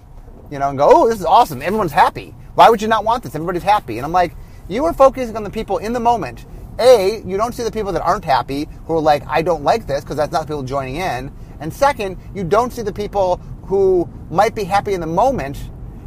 you 0.50 0.60
know, 0.60 0.70
and 0.70 0.78
go, 0.78 0.90
oh, 0.90 1.10
this 1.10 1.20
is 1.20 1.26
awesome. 1.26 1.62
Everyone's 1.62 1.92
happy. 1.92 2.36
Why 2.56 2.70
would 2.70 2.82
you 2.82 2.88
not 2.88 3.04
want 3.04 3.24
this? 3.24 3.36
Everybody's 3.36 3.64
happy. 3.64 3.98
And 3.98 4.06
I'm 4.06 4.12
like, 4.12 4.36
you 4.68 4.86
are 4.86 4.94
focusing 4.94 5.36
on 5.36 5.44
the 5.44 5.50
people 5.50 5.78
in 5.78 5.94
the 5.94 6.00
moment. 6.00 6.46
A, 6.80 7.22
you 7.26 7.38
don't 7.38 7.54
see 7.54 7.64
the 7.64 7.72
people 7.72 7.92
that 7.92 8.02
aren't 8.02 8.26
happy 8.26 8.68
who 8.86 8.96
are 8.96 9.02
like, 9.02 9.24
I 9.28 9.42
don't 9.42 9.64
like 9.64 9.88
this 9.88 10.04
because 10.04 10.18
that's 10.18 10.32
not 10.32 10.48
people 10.48 10.64
joining 10.64 10.96
in. 10.96 11.32
And 11.60 11.74
second, 11.74 12.18
you 12.34 12.44
don't 12.44 12.72
see 12.72 12.82
the 12.82 12.94
people 12.94 13.38
who 13.66 14.10
might 14.30 14.56
be 14.56 14.64
happy 14.64 14.94
in 14.94 15.02
the 15.02 15.08
moment 15.08 15.58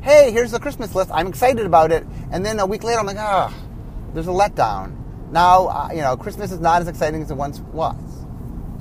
hey, 0.04 0.30
here's 0.30 0.50
the 0.50 0.60
Christmas 0.60 0.94
list. 0.94 1.10
I'm 1.14 1.26
excited 1.26 1.64
about 1.64 1.90
it. 1.90 2.06
And 2.30 2.44
then 2.44 2.60
a 2.60 2.66
week 2.66 2.84
later, 2.84 3.00
I'm 3.00 3.06
like, 3.06 3.16
ah, 3.18 3.50
oh, 3.50 4.12
there's 4.12 4.26
a 4.26 4.30
letdown. 4.30 4.94
Now, 5.30 5.68
uh, 5.68 5.88
you 5.92 6.02
know, 6.02 6.14
Christmas 6.14 6.52
is 6.52 6.60
not 6.60 6.82
as 6.82 6.88
exciting 6.88 7.22
as 7.22 7.30
it 7.30 7.36
once 7.38 7.58
was. 7.60 7.96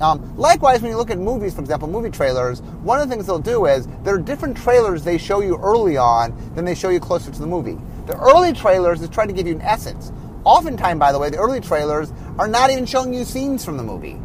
Um, 0.00 0.36
likewise, 0.36 0.82
when 0.82 0.90
you 0.90 0.96
look 0.96 1.10
at 1.10 1.18
movies, 1.18 1.54
for 1.54 1.60
example, 1.60 1.88
movie 1.88 2.10
trailers, 2.10 2.60
one 2.82 3.00
of 3.00 3.08
the 3.08 3.14
things 3.14 3.26
they'll 3.26 3.38
do 3.38 3.66
is 3.66 3.86
there 4.02 4.14
are 4.14 4.18
different 4.18 4.56
trailers 4.56 5.04
they 5.04 5.18
show 5.18 5.40
you 5.40 5.56
early 5.58 5.96
on 5.96 6.34
than 6.54 6.64
they 6.64 6.74
show 6.74 6.88
you 6.88 7.00
closer 7.00 7.30
to 7.30 7.38
the 7.38 7.46
movie. 7.46 7.78
The 8.06 8.16
early 8.18 8.52
trailers 8.52 9.00
is 9.00 9.08
trying 9.08 9.28
to 9.28 9.34
give 9.34 9.46
you 9.46 9.54
an 9.54 9.62
essence. 9.62 10.12
Oftentimes, 10.44 10.98
by 10.98 11.12
the 11.12 11.18
way, 11.18 11.30
the 11.30 11.38
early 11.38 11.60
trailers 11.60 12.12
are 12.38 12.48
not 12.48 12.70
even 12.70 12.86
showing 12.86 13.14
you 13.14 13.24
scenes 13.24 13.64
from 13.64 13.76
the 13.76 13.82
movie. 13.82 14.20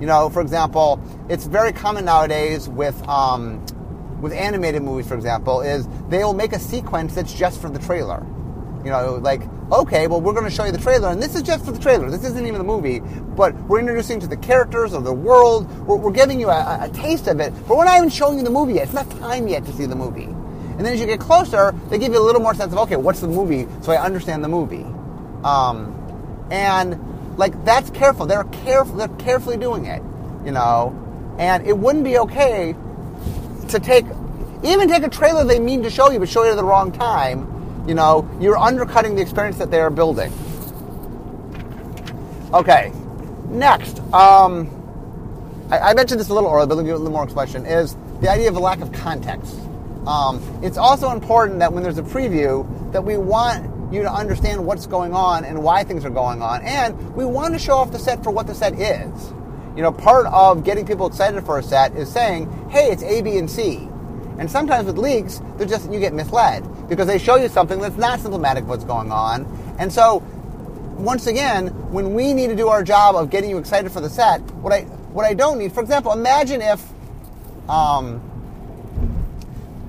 You 0.00 0.06
know, 0.06 0.28
for 0.30 0.40
example, 0.40 1.00
it's 1.28 1.44
very 1.44 1.72
common 1.72 2.04
nowadays 2.06 2.68
with 2.68 3.00
um, 3.08 3.64
with 4.20 4.32
animated 4.32 4.82
movies, 4.82 5.06
for 5.06 5.14
example, 5.14 5.60
is 5.60 5.86
they 6.08 6.24
will 6.24 6.32
make 6.32 6.52
a 6.52 6.58
sequence 6.58 7.14
that's 7.14 7.34
just 7.34 7.60
for 7.60 7.68
the 7.68 7.78
trailer. 7.78 8.24
You 8.84 8.90
know, 8.90 9.18
like, 9.22 9.42
okay, 9.72 10.06
well, 10.06 10.20
we're 10.20 10.34
going 10.34 10.44
to 10.44 10.50
show 10.50 10.64
you 10.64 10.72
the 10.72 10.78
trailer, 10.78 11.08
and 11.08 11.22
this 11.22 11.34
is 11.34 11.42
just 11.42 11.64
for 11.64 11.72
the 11.72 11.78
trailer. 11.78 12.10
This 12.10 12.24
isn't 12.24 12.46
even 12.46 12.58
the 12.58 12.64
movie, 12.64 13.00
but 13.00 13.54
we're 13.62 13.80
introducing 13.80 14.20
to 14.20 14.26
the 14.26 14.36
characters 14.36 14.92
of 14.92 15.04
the 15.04 15.12
world. 15.12 15.70
We're, 15.86 15.96
we're 15.96 16.12
giving 16.12 16.38
you 16.38 16.50
a, 16.50 16.78
a, 16.82 16.88
taste 16.90 17.26
of 17.26 17.40
it, 17.40 17.52
but 17.66 17.76
we're 17.76 17.86
not 17.86 17.96
even 17.96 18.10
showing 18.10 18.38
you 18.38 18.44
the 18.44 18.50
movie 18.50 18.74
yet. 18.74 18.84
It's 18.84 18.92
not 18.92 19.10
time 19.12 19.48
yet 19.48 19.64
to 19.64 19.72
see 19.72 19.86
the 19.86 19.96
movie. 19.96 20.24
And 20.24 20.80
then 20.80 20.92
as 20.92 21.00
you 21.00 21.06
get 21.06 21.20
closer, 21.20 21.74
they 21.88 21.98
give 21.98 22.12
you 22.12 22.20
a 22.20 22.24
little 22.24 22.40
more 22.40 22.54
sense 22.54 22.72
of, 22.72 22.78
okay, 22.80 22.96
what's 22.96 23.20
the 23.20 23.28
movie, 23.28 23.66
so 23.82 23.92
I 23.92 24.02
understand 24.02 24.44
the 24.44 24.48
movie. 24.48 24.86
Um, 25.44 25.98
and 26.50 27.38
like 27.38 27.64
that's 27.64 27.90
careful. 27.90 28.26
They're 28.26 28.44
careful. 28.44 28.96
They're 28.96 29.08
carefully 29.08 29.56
doing 29.56 29.86
it. 29.86 30.02
You 30.44 30.52
know, 30.52 30.98
and 31.38 31.66
it 31.66 31.76
wouldn't 31.76 32.04
be 32.04 32.18
okay 32.18 32.74
to 33.68 33.80
take, 33.80 34.04
even 34.64 34.88
take 34.88 35.02
a 35.02 35.08
trailer 35.08 35.44
they 35.44 35.60
mean 35.60 35.82
to 35.84 35.90
show 35.90 36.10
you, 36.10 36.18
but 36.18 36.28
show 36.28 36.44
you 36.44 36.50
at 36.50 36.56
the 36.56 36.64
wrong 36.64 36.92
time, 36.92 37.51
you 37.86 37.94
know, 37.94 38.28
you're 38.40 38.58
undercutting 38.58 39.14
the 39.14 39.22
experience 39.22 39.58
that 39.58 39.70
they 39.70 39.80
are 39.80 39.90
building. 39.90 40.32
Okay, 42.54 42.92
next, 43.48 43.98
um, 44.12 44.68
I, 45.70 45.78
I, 45.78 45.94
mentioned 45.94 46.20
this 46.20 46.28
a 46.28 46.34
little 46.34 46.50
earlier, 46.50 46.66
but 46.66 46.74
let 46.76 46.82
me 46.82 46.90
give 46.90 46.96
a 46.96 46.98
little 46.98 47.12
more 47.12 47.24
expression, 47.24 47.64
is 47.64 47.96
the 48.20 48.30
idea 48.30 48.48
of 48.48 48.56
a 48.56 48.60
lack 48.60 48.80
of 48.82 48.92
context. 48.92 49.58
Um, 50.06 50.42
it's 50.62 50.76
also 50.76 51.12
important 51.12 51.60
that 51.60 51.72
when 51.72 51.82
there's 51.82 51.98
a 51.98 52.02
preview, 52.02 52.92
that 52.92 53.02
we 53.02 53.16
want 53.16 53.92
you 53.92 54.02
to 54.02 54.12
understand 54.12 54.64
what's 54.66 54.86
going 54.86 55.14
on 55.14 55.44
and 55.44 55.62
why 55.62 55.84
things 55.84 56.04
are 56.04 56.10
going 56.10 56.42
on, 56.42 56.62
and 56.62 57.14
we 57.14 57.24
want 57.24 57.54
to 57.54 57.58
show 57.58 57.74
off 57.74 57.90
the 57.90 57.98
set 57.98 58.22
for 58.22 58.30
what 58.30 58.46
the 58.46 58.54
set 58.54 58.74
is. 58.74 59.32
you 59.74 59.80
know, 59.80 59.90
part 59.90 60.26
of 60.26 60.64
getting 60.64 60.84
people 60.84 61.06
excited 61.06 61.42
for 61.44 61.58
a 61.58 61.62
set 61.62 61.96
is 61.96 62.12
saying, 62.12 62.50
hey, 62.70 62.90
it's 62.90 63.02
A, 63.02 63.22
B, 63.22 63.38
and 63.38 63.50
C. 63.50 63.88
And 64.42 64.50
sometimes 64.50 64.86
with 64.86 64.98
leaks, 64.98 65.40
they're 65.56 65.68
just 65.68 65.88
you 65.92 66.00
get 66.00 66.12
misled 66.12 66.64
because 66.88 67.06
they 67.06 67.16
show 67.16 67.36
you 67.36 67.48
something 67.48 67.78
that's 67.78 67.96
not 67.96 68.18
symptomatic 68.18 68.64
of 68.64 68.70
what's 68.70 68.82
going 68.82 69.12
on. 69.12 69.46
And 69.78 69.92
so, 69.92 70.16
once 70.98 71.28
again, 71.28 71.68
when 71.92 72.12
we 72.12 72.34
need 72.34 72.48
to 72.48 72.56
do 72.56 72.66
our 72.66 72.82
job 72.82 73.14
of 73.14 73.30
getting 73.30 73.50
you 73.50 73.58
excited 73.58 73.92
for 73.92 74.00
the 74.00 74.10
set, 74.10 74.40
what 74.56 74.72
I 74.72 74.80
what 75.14 75.24
I 75.26 75.34
don't 75.34 75.60
need, 75.60 75.72
for 75.72 75.80
example, 75.80 76.10
imagine 76.10 76.60
if 76.60 76.84
um, 77.68 78.20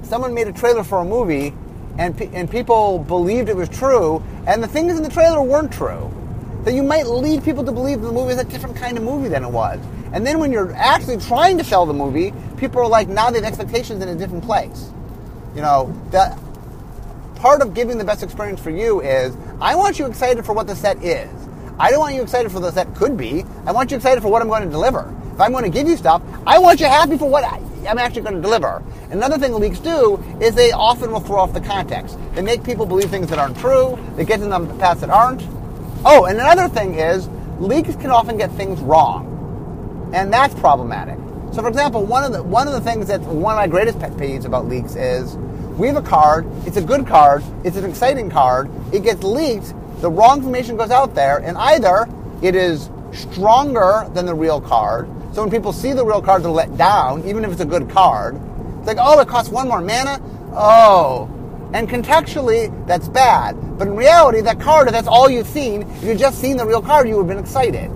someone 0.03 0.35
made 0.35 0.47
a 0.47 0.53
trailer 0.53 0.83
for 0.83 0.99
a 0.99 1.03
movie 1.03 1.51
and 1.97 2.15
pe- 2.15 2.29
and 2.31 2.47
people 2.47 2.99
believed 2.99 3.49
it 3.49 3.55
was 3.55 3.69
true, 3.69 4.23
and 4.45 4.61
the 4.61 4.67
things 4.67 4.95
in 4.95 5.01
the 5.01 5.09
trailer 5.09 5.41
weren't 5.41 5.73
true. 5.73 6.13
That 6.63 6.75
you 6.75 6.83
might 6.83 7.07
lead 7.07 7.43
people 7.43 7.65
to 7.65 7.71
believe 7.71 8.01
the 8.01 8.11
movie 8.11 8.33
is 8.33 8.39
a 8.39 8.43
different 8.43 8.75
kind 8.75 8.99
of 8.99 9.03
movie 9.03 9.29
than 9.29 9.43
it 9.43 9.49
was. 9.49 9.79
And 10.13 10.25
then 10.25 10.39
when 10.39 10.51
you're 10.51 10.73
actually 10.73 11.17
trying 11.17 11.57
to 11.57 11.63
sell 11.63 11.85
the 11.85 11.93
movie, 11.93 12.33
people 12.57 12.81
are 12.81 12.87
like, 12.87 13.07
now 13.07 13.29
they 13.29 13.39
have 13.39 13.47
expectations 13.47 14.01
in 14.01 14.09
a 14.09 14.15
different 14.15 14.43
place. 14.43 14.91
You 15.55 15.61
know, 15.61 15.93
that 16.11 16.39
part 17.35 17.61
of 17.61 17.73
giving 17.73 17.97
the 17.97 18.05
best 18.05 18.23
experience 18.23 18.61
for 18.61 18.69
you 18.69 19.01
is 19.01 19.35
I 19.59 19.75
want 19.75 19.99
you 19.99 20.05
excited 20.05 20.45
for 20.45 20.53
what 20.53 20.67
the 20.67 20.75
set 20.75 21.03
is. 21.03 21.29
I 21.79 21.89
don't 21.89 21.99
want 21.99 22.15
you 22.15 22.21
excited 22.21 22.51
for 22.51 22.59
what 22.59 22.73
the 22.73 22.83
set 22.83 22.95
could 22.95 23.17
be. 23.17 23.43
I 23.65 23.71
want 23.71 23.91
you 23.91 23.97
excited 23.97 24.21
for 24.21 24.29
what 24.29 24.41
I'm 24.41 24.47
going 24.47 24.63
to 24.63 24.69
deliver. 24.69 25.13
If 25.33 25.41
I'm 25.41 25.51
going 25.51 25.63
to 25.63 25.69
give 25.69 25.87
you 25.87 25.97
stuff, 25.97 26.21
I 26.45 26.59
want 26.59 26.79
you 26.79 26.85
happy 26.85 27.17
for 27.17 27.27
what 27.27 27.43
I'm 27.43 27.97
actually 27.97 28.21
going 28.21 28.35
to 28.35 28.41
deliver. 28.41 28.83
Another 29.09 29.39
thing 29.39 29.53
leaks 29.53 29.79
do 29.79 30.23
is 30.39 30.53
they 30.53 30.71
often 30.71 31.11
will 31.11 31.19
throw 31.19 31.39
off 31.39 31.53
the 31.53 31.61
context. 31.61 32.19
They 32.35 32.43
make 32.43 32.63
people 32.63 32.85
believe 32.85 33.09
things 33.09 33.29
that 33.29 33.39
aren't 33.39 33.57
true. 33.57 33.97
They 34.15 34.25
get 34.25 34.39
them 34.39 34.67
to 34.67 34.73
paths 34.75 35.01
that 35.01 35.09
aren't. 35.09 35.41
Oh, 36.05 36.25
and 36.25 36.39
another 36.39 36.67
thing 36.69 36.93
is 36.95 37.27
leaks 37.59 37.95
can 37.95 38.11
often 38.11 38.37
get 38.37 38.51
things 38.51 38.79
wrong, 38.81 39.32
and 40.13 40.31
that's 40.31 40.53
problematic. 40.55 41.17
So, 41.53 41.61
for 41.61 41.67
example, 41.67 42.05
one 42.05 42.23
of 42.23 42.31
the 42.31 42.41
one 42.41 42.67
of 42.67 42.73
the 42.73 42.81
things 42.81 43.07
that 43.07 43.21
one 43.21 43.53
of 43.53 43.57
my 43.57 43.67
greatest 43.67 43.99
pet 43.99 44.13
peeves 44.13 44.45
about 44.45 44.67
leaks 44.67 44.95
is 44.95 45.35
we 45.77 45.87
have 45.87 45.97
a 45.97 46.01
card. 46.01 46.45
It's 46.65 46.77
a 46.77 46.81
good 46.81 47.05
card. 47.05 47.43
It's 47.63 47.77
an 47.77 47.85
exciting 47.85 48.29
card. 48.29 48.69
It 48.93 49.03
gets 49.03 49.23
leaked. 49.23 49.73
The 50.01 50.09
wrong 50.09 50.37
information 50.37 50.77
goes 50.77 50.91
out 50.91 51.15
there, 51.15 51.37
and 51.39 51.57
either 51.57 52.07
it 52.41 52.55
is 52.55 52.89
stronger 53.11 54.09
than 54.13 54.25
the 54.25 54.33
real 54.33 54.61
card. 54.61 55.07
So 55.33 55.41
when 55.41 55.51
people 55.51 55.73
see 55.73 55.93
the 55.93 56.05
real 56.05 56.21
card, 56.21 56.43
they're 56.43 56.51
let 56.51 56.77
down, 56.77 57.27
even 57.27 57.43
if 57.43 57.51
it's 57.51 57.61
a 57.61 57.65
good 57.65 57.89
card. 57.89 58.39
It's 58.79 58.87
like, 58.87 58.97
oh, 58.99 59.19
it 59.19 59.27
costs 59.27 59.51
one 59.51 59.67
more 59.67 59.81
mana. 59.81 60.21
Oh, 60.53 61.29
and 61.73 61.89
contextually, 61.89 62.69
that's 62.85 63.07
bad. 63.07 63.53
But 63.79 63.87
in 63.87 63.95
reality, 63.95 64.41
that 64.41 64.59
card, 64.59 64.87
if 64.87 64.93
that's 64.93 65.07
all 65.07 65.29
you've 65.29 65.47
seen, 65.47 65.83
if 65.83 66.03
you'd 66.03 66.19
just 66.19 66.39
seen 66.39 66.57
the 66.57 66.65
real 66.65 66.81
card, 66.81 67.07
you 67.07 67.15
would 67.15 67.27
have 67.27 67.35
been 67.35 67.43
excited. 67.43 67.89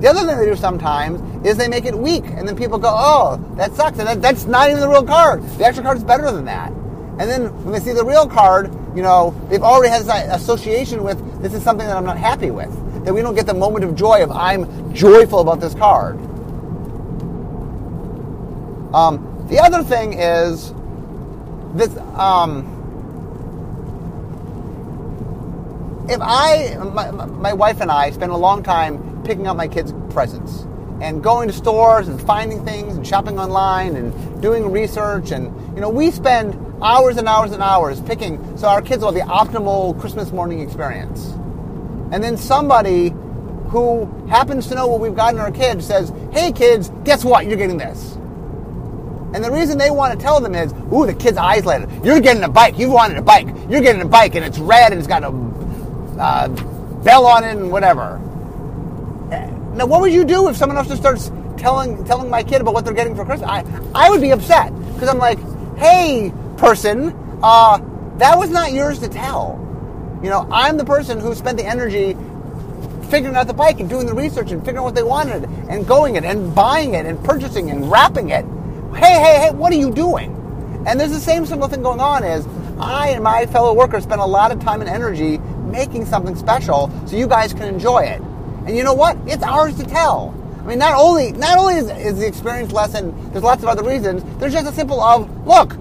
The 0.00 0.08
other 0.08 0.26
thing 0.26 0.38
they 0.38 0.46
do 0.46 0.56
sometimes 0.56 1.46
is 1.46 1.58
they 1.58 1.68
make 1.68 1.84
it 1.84 1.96
weak, 1.96 2.24
and 2.24 2.48
then 2.48 2.56
people 2.56 2.78
go, 2.78 2.90
oh, 2.90 3.36
that 3.56 3.74
sucks. 3.74 3.98
And 3.98 4.08
that, 4.08 4.22
that's 4.22 4.46
not 4.46 4.68
even 4.70 4.80
the 4.80 4.88
real 4.88 5.04
card. 5.04 5.42
The 5.58 5.64
extra 5.64 5.84
card 5.84 5.98
is 5.98 6.04
better 6.04 6.30
than 6.30 6.46
that. 6.46 6.70
And 6.70 7.28
then 7.30 7.64
when 7.64 7.74
they 7.74 7.80
see 7.80 7.92
the 7.92 8.04
real 8.04 8.26
card, 8.26 8.72
you 8.96 9.02
know, 9.02 9.38
they've 9.50 9.62
already 9.62 9.90
had 9.90 10.02
this 10.02 10.42
association 10.42 11.02
with 11.02 11.42
this 11.42 11.52
is 11.52 11.62
something 11.62 11.86
that 11.86 11.96
I'm 11.96 12.04
not 12.04 12.16
happy 12.16 12.50
with. 12.50 12.70
That 13.04 13.12
we 13.12 13.20
don't 13.20 13.34
get 13.34 13.46
the 13.46 13.54
moment 13.54 13.84
of 13.84 13.94
joy 13.94 14.22
of 14.22 14.30
I'm 14.30 14.94
joyful 14.94 15.40
about 15.40 15.60
this 15.60 15.74
card. 15.74 16.16
Um, 18.94 19.46
the 19.50 19.58
other 19.58 19.82
thing 19.82 20.14
is 20.14 20.72
this. 21.74 21.94
Um, 22.16 22.79
if 26.10 26.20
I, 26.20 26.76
my, 26.92 27.10
my 27.12 27.52
wife 27.52 27.80
and 27.80 27.90
I 27.90 28.10
spend 28.10 28.32
a 28.32 28.36
long 28.36 28.64
time 28.64 29.22
picking 29.22 29.46
up 29.46 29.56
my 29.56 29.68
kids' 29.68 29.94
presents 30.10 30.66
and 31.00 31.22
going 31.22 31.46
to 31.48 31.54
stores 31.54 32.08
and 32.08 32.20
finding 32.20 32.64
things 32.64 32.96
and 32.96 33.06
shopping 33.06 33.38
online 33.38 33.94
and 33.94 34.42
doing 34.42 34.70
research 34.72 35.30
and 35.30 35.46
you 35.74 35.80
know 35.80 35.88
we 35.88 36.10
spend 36.10 36.54
hours 36.82 37.16
and 37.16 37.28
hours 37.28 37.52
and 37.52 37.62
hours 37.62 38.00
picking 38.02 38.58
so 38.58 38.66
our 38.66 38.82
kids 38.82 39.02
will 39.02 39.12
have 39.12 39.26
the 39.26 39.32
optimal 39.32 39.98
Christmas 40.00 40.32
morning 40.32 40.60
experience. 40.60 41.26
And 42.12 42.24
then 42.24 42.36
somebody 42.36 43.10
who 43.68 44.06
happens 44.28 44.66
to 44.66 44.74
know 44.74 44.88
what 44.88 45.00
we've 45.00 45.14
gotten 45.14 45.38
our 45.38 45.52
kids 45.52 45.86
says, 45.86 46.12
"Hey 46.32 46.50
kids, 46.50 46.90
guess 47.04 47.24
what? 47.24 47.46
You're 47.46 47.56
getting 47.56 47.78
this." 47.78 48.16
And 49.32 49.44
the 49.44 49.50
reason 49.50 49.78
they 49.78 49.92
want 49.92 50.18
to 50.18 50.22
tell 50.22 50.40
them 50.40 50.56
is, 50.56 50.74
"Ooh, 50.92 51.06
the 51.06 51.14
kid's 51.14 51.38
eyes 51.38 51.64
lit. 51.64 51.88
You're 52.02 52.20
getting 52.20 52.42
a 52.42 52.48
bike. 52.48 52.76
You 52.76 52.90
wanted 52.90 53.16
a 53.16 53.22
bike. 53.22 53.46
You're 53.68 53.80
getting 53.80 54.02
a 54.02 54.08
bike, 54.08 54.34
and 54.34 54.44
it's 54.44 54.58
red 54.58 54.90
and 54.90 54.98
it's 54.98 55.06
got 55.06 55.22
a 55.22 55.30
uh, 56.20 56.48
bell 57.02 57.26
on 57.26 57.44
it 57.44 57.56
and 57.56 57.72
whatever." 57.72 58.20
Now, 59.74 59.86
what 59.86 60.00
would 60.00 60.12
you 60.12 60.24
do 60.24 60.48
if 60.48 60.56
someone 60.56 60.76
else 60.76 60.88
just 60.88 61.00
starts 61.00 61.30
telling 61.56 62.04
telling 62.04 62.28
my 62.28 62.42
kid 62.42 62.60
about 62.60 62.74
what 62.74 62.84
they're 62.84 62.94
getting 62.94 63.14
for 63.14 63.24
Christmas? 63.24 63.48
I 63.48 63.64
I 63.94 64.10
would 64.10 64.20
be 64.20 64.30
upset 64.30 64.72
because 64.94 65.08
I'm 65.08 65.18
like, 65.18 65.38
"Hey, 65.76 66.32
person, 66.56 67.14
uh, 67.42 67.78
that 68.18 68.36
was 68.36 68.50
not 68.50 68.72
yours 68.72 68.98
to 68.98 69.08
tell." 69.08 69.58
You 70.22 70.28
know, 70.28 70.46
I'm 70.52 70.76
the 70.76 70.84
person 70.84 71.18
who 71.18 71.34
spent 71.34 71.56
the 71.56 71.64
energy 71.64 72.14
figuring 73.10 73.36
out 73.36 73.46
the 73.46 73.54
bike 73.54 73.80
and 73.80 73.88
doing 73.88 74.06
the 74.06 74.14
research 74.14 74.50
and 74.50 74.60
figuring 74.60 74.78
out 74.78 74.84
what 74.84 74.94
they 74.94 75.02
wanted 75.02 75.44
and 75.68 75.86
going 75.86 76.16
it 76.16 76.24
and 76.24 76.54
buying 76.54 76.94
it 76.94 77.06
and 77.06 77.22
purchasing 77.24 77.70
and 77.70 77.90
wrapping 77.90 78.30
it. 78.30 78.44
Hey, 78.94 79.18
hey, 79.18 79.38
hey, 79.38 79.50
what 79.52 79.72
are 79.72 79.76
you 79.76 79.90
doing? 79.90 80.36
And 80.86 80.98
there's 80.98 81.10
the 81.10 81.20
same 81.20 81.46
similar 81.46 81.68
thing 81.68 81.82
going 81.82 82.00
on 82.00 82.24
is 82.24 82.46
I 82.78 83.08
and 83.10 83.24
my 83.24 83.46
fellow 83.46 83.72
workers 83.72 84.02
spend 84.04 84.20
a 84.20 84.26
lot 84.26 84.52
of 84.52 84.60
time 84.60 84.80
and 84.80 84.90
energy 84.90 85.40
making 85.70 86.06
something 86.06 86.36
special 86.36 86.90
so 87.06 87.16
you 87.16 87.26
guys 87.26 87.52
can 87.52 87.62
enjoy 87.62 88.00
it. 88.00 88.20
And 88.66 88.76
you 88.76 88.84
know 88.84 88.94
what? 88.94 89.16
It's 89.26 89.42
ours 89.42 89.76
to 89.76 89.84
tell. 89.84 90.36
I 90.60 90.66
mean, 90.66 90.78
not 90.78 90.94
only 90.94 91.32
not 91.32 91.58
only 91.58 91.76
is, 91.76 91.90
is 91.90 92.18
the 92.18 92.26
experience 92.26 92.72
lessen, 92.72 93.14
there's 93.32 93.44
lots 93.44 93.62
of 93.62 93.68
other 93.68 93.82
reasons. 93.82 94.22
There's 94.38 94.52
just 94.52 94.68
a 94.68 94.72
simple 94.72 95.00
of 95.00 95.46
look, 95.46 95.76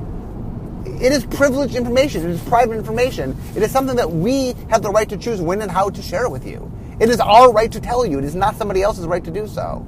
it 0.86 1.12
is 1.12 1.26
privileged 1.26 1.76
information. 1.76 2.26
It 2.26 2.32
is 2.32 2.44
private 2.44 2.78
information. 2.78 3.36
It 3.56 3.64
is 3.64 3.72
something 3.72 3.96
that 3.96 4.12
we 4.12 4.54
have 4.70 4.82
the 4.82 4.90
right 4.90 5.08
to 5.10 5.18
choose 5.18 5.42
when 5.42 5.62
and 5.62 5.72
how 5.72 5.90
to 5.90 6.02
share 6.02 6.26
it 6.26 6.30
with 6.30 6.46
you. 6.46 6.72
It 7.00 7.10
is 7.10 7.20
our 7.20 7.52
right 7.52 7.72
to 7.72 7.80
tell 7.80 8.06
you. 8.06 8.18
It 8.18 8.26
is 8.26 8.36
not 8.36 8.58
somebody 8.58 8.82
else's 8.82 9.06
right 9.06 9.24
to 9.24 9.32
do 9.32 9.48
so. 9.48 9.86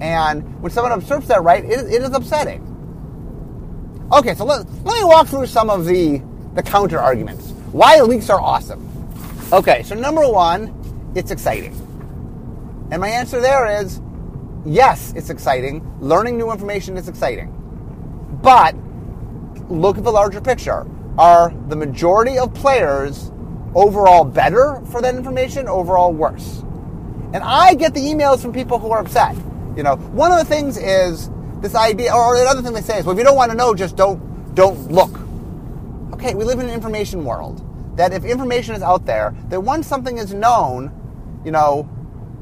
And 0.00 0.60
when 0.62 0.72
someone 0.72 0.98
usurps 0.98 1.28
that 1.28 1.42
right, 1.42 1.64
it, 1.64 1.92
it 1.92 2.02
is 2.02 2.10
upsetting. 2.10 2.66
Okay, 4.12 4.34
so 4.34 4.44
let, 4.44 4.70
let 4.84 4.98
me 4.98 5.04
walk 5.04 5.28
through 5.28 5.46
some 5.46 5.70
of 5.70 5.86
the, 5.86 6.20
the 6.54 6.62
counter 6.62 6.98
arguments. 6.98 7.52
Why 7.72 8.00
leaks 8.00 8.28
are 8.28 8.40
awesome. 8.40 8.89
Okay, 9.52 9.82
so 9.82 9.96
number 9.96 10.28
one, 10.28 10.72
it's 11.16 11.32
exciting. 11.32 11.72
And 12.92 13.00
my 13.00 13.08
answer 13.08 13.40
there 13.40 13.80
is 13.80 14.00
yes, 14.64 15.12
it's 15.16 15.28
exciting. 15.28 15.84
Learning 16.00 16.38
new 16.38 16.52
information 16.52 16.96
is 16.96 17.08
exciting. 17.08 17.52
But 18.42 18.76
look 19.68 19.98
at 19.98 20.04
the 20.04 20.12
larger 20.12 20.40
picture. 20.40 20.86
Are 21.18 21.52
the 21.66 21.74
majority 21.74 22.38
of 22.38 22.54
players 22.54 23.32
overall 23.74 24.22
better 24.22 24.80
for 24.92 25.02
that 25.02 25.16
information, 25.16 25.66
overall 25.66 26.12
worse? 26.12 26.60
And 27.32 27.38
I 27.38 27.74
get 27.74 27.92
the 27.92 28.00
emails 28.00 28.40
from 28.40 28.52
people 28.52 28.78
who 28.78 28.92
are 28.92 29.00
upset. 29.00 29.34
You 29.76 29.82
know, 29.82 29.96
one 29.96 30.30
of 30.30 30.38
the 30.38 30.44
things 30.44 30.76
is 30.76 31.28
this 31.60 31.74
idea, 31.74 32.14
or 32.14 32.40
another 32.40 32.62
thing 32.62 32.72
they 32.72 32.82
say 32.82 33.00
is, 33.00 33.04
well, 33.04 33.14
if 33.14 33.18
you 33.18 33.24
don't 33.24 33.36
want 33.36 33.50
to 33.50 33.56
know, 33.56 33.74
just 33.74 33.96
don't 33.96 34.54
don't 34.54 34.92
look. 34.92 35.10
Okay, 36.14 36.34
we 36.34 36.44
live 36.44 36.60
in 36.60 36.66
an 36.66 36.72
information 36.72 37.24
world. 37.24 37.66
That 37.96 38.12
if 38.12 38.24
information 38.24 38.74
is 38.74 38.82
out 38.82 39.04
there, 39.06 39.34
that 39.48 39.60
once 39.60 39.86
something 39.86 40.18
is 40.18 40.32
known, 40.32 40.92
you 41.44 41.50
know, 41.50 41.88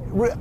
re- 0.06 0.34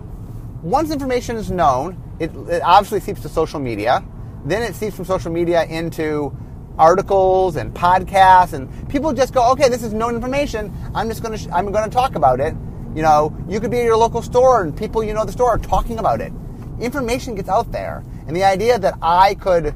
once 0.62 0.92
information 0.92 1.38
is 1.38 1.52
known, 1.52 2.02
it, 2.20 2.32
it 2.50 2.62
obviously 2.64 3.00
seeps 3.00 3.22
to 3.22 3.30
social 3.30 3.60
media. 3.60 4.04
Then 4.46 4.64
it 4.64 4.76
seeps 4.76 4.96
from 4.96 5.06
social 5.06 5.32
media 5.32 5.64
into 5.66 6.36
articles 6.78 7.56
and 7.56 7.74
podcasts, 7.74 8.54
and 8.54 8.90
people 8.90 9.14
just 9.14 9.34
go, 9.34 9.52
okay, 9.52 9.70
this 9.70 9.84
is 9.84 9.94
known 9.94 10.16
information. 10.16 10.74
I'm 10.94 11.10
just 11.10 11.24
going 11.24 11.38
to 11.38 11.56
I'm 11.56 11.72
going 11.72 11.84
to 11.84 11.94
talk 11.94 12.16
about 12.16 12.40
it. 12.40 12.54
You 12.96 13.02
know, 13.02 13.36
you 13.48 13.60
could 13.60 13.72
be 13.72 13.80
at 13.80 13.84
your 13.84 13.98
local 13.98 14.22
store, 14.22 14.64
and 14.64 14.76
people 14.76 15.04
you 15.04 15.14
know 15.14 15.26
the 15.26 15.32
store 15.32 15.50
are 15.50 15.60
talking 15.60 16.00
about 16.00 16.22
it. 16.22 16.32
Information 16.80 17.36
gets 17.36 17.50
out 17.50 17.72
there, 17.72 18.04
and 18.28 18.36
the 18.36 18.44
idea 18.44 18.80
that 18.80 18.96
I 19.02 19.36
could, 19.36 19.76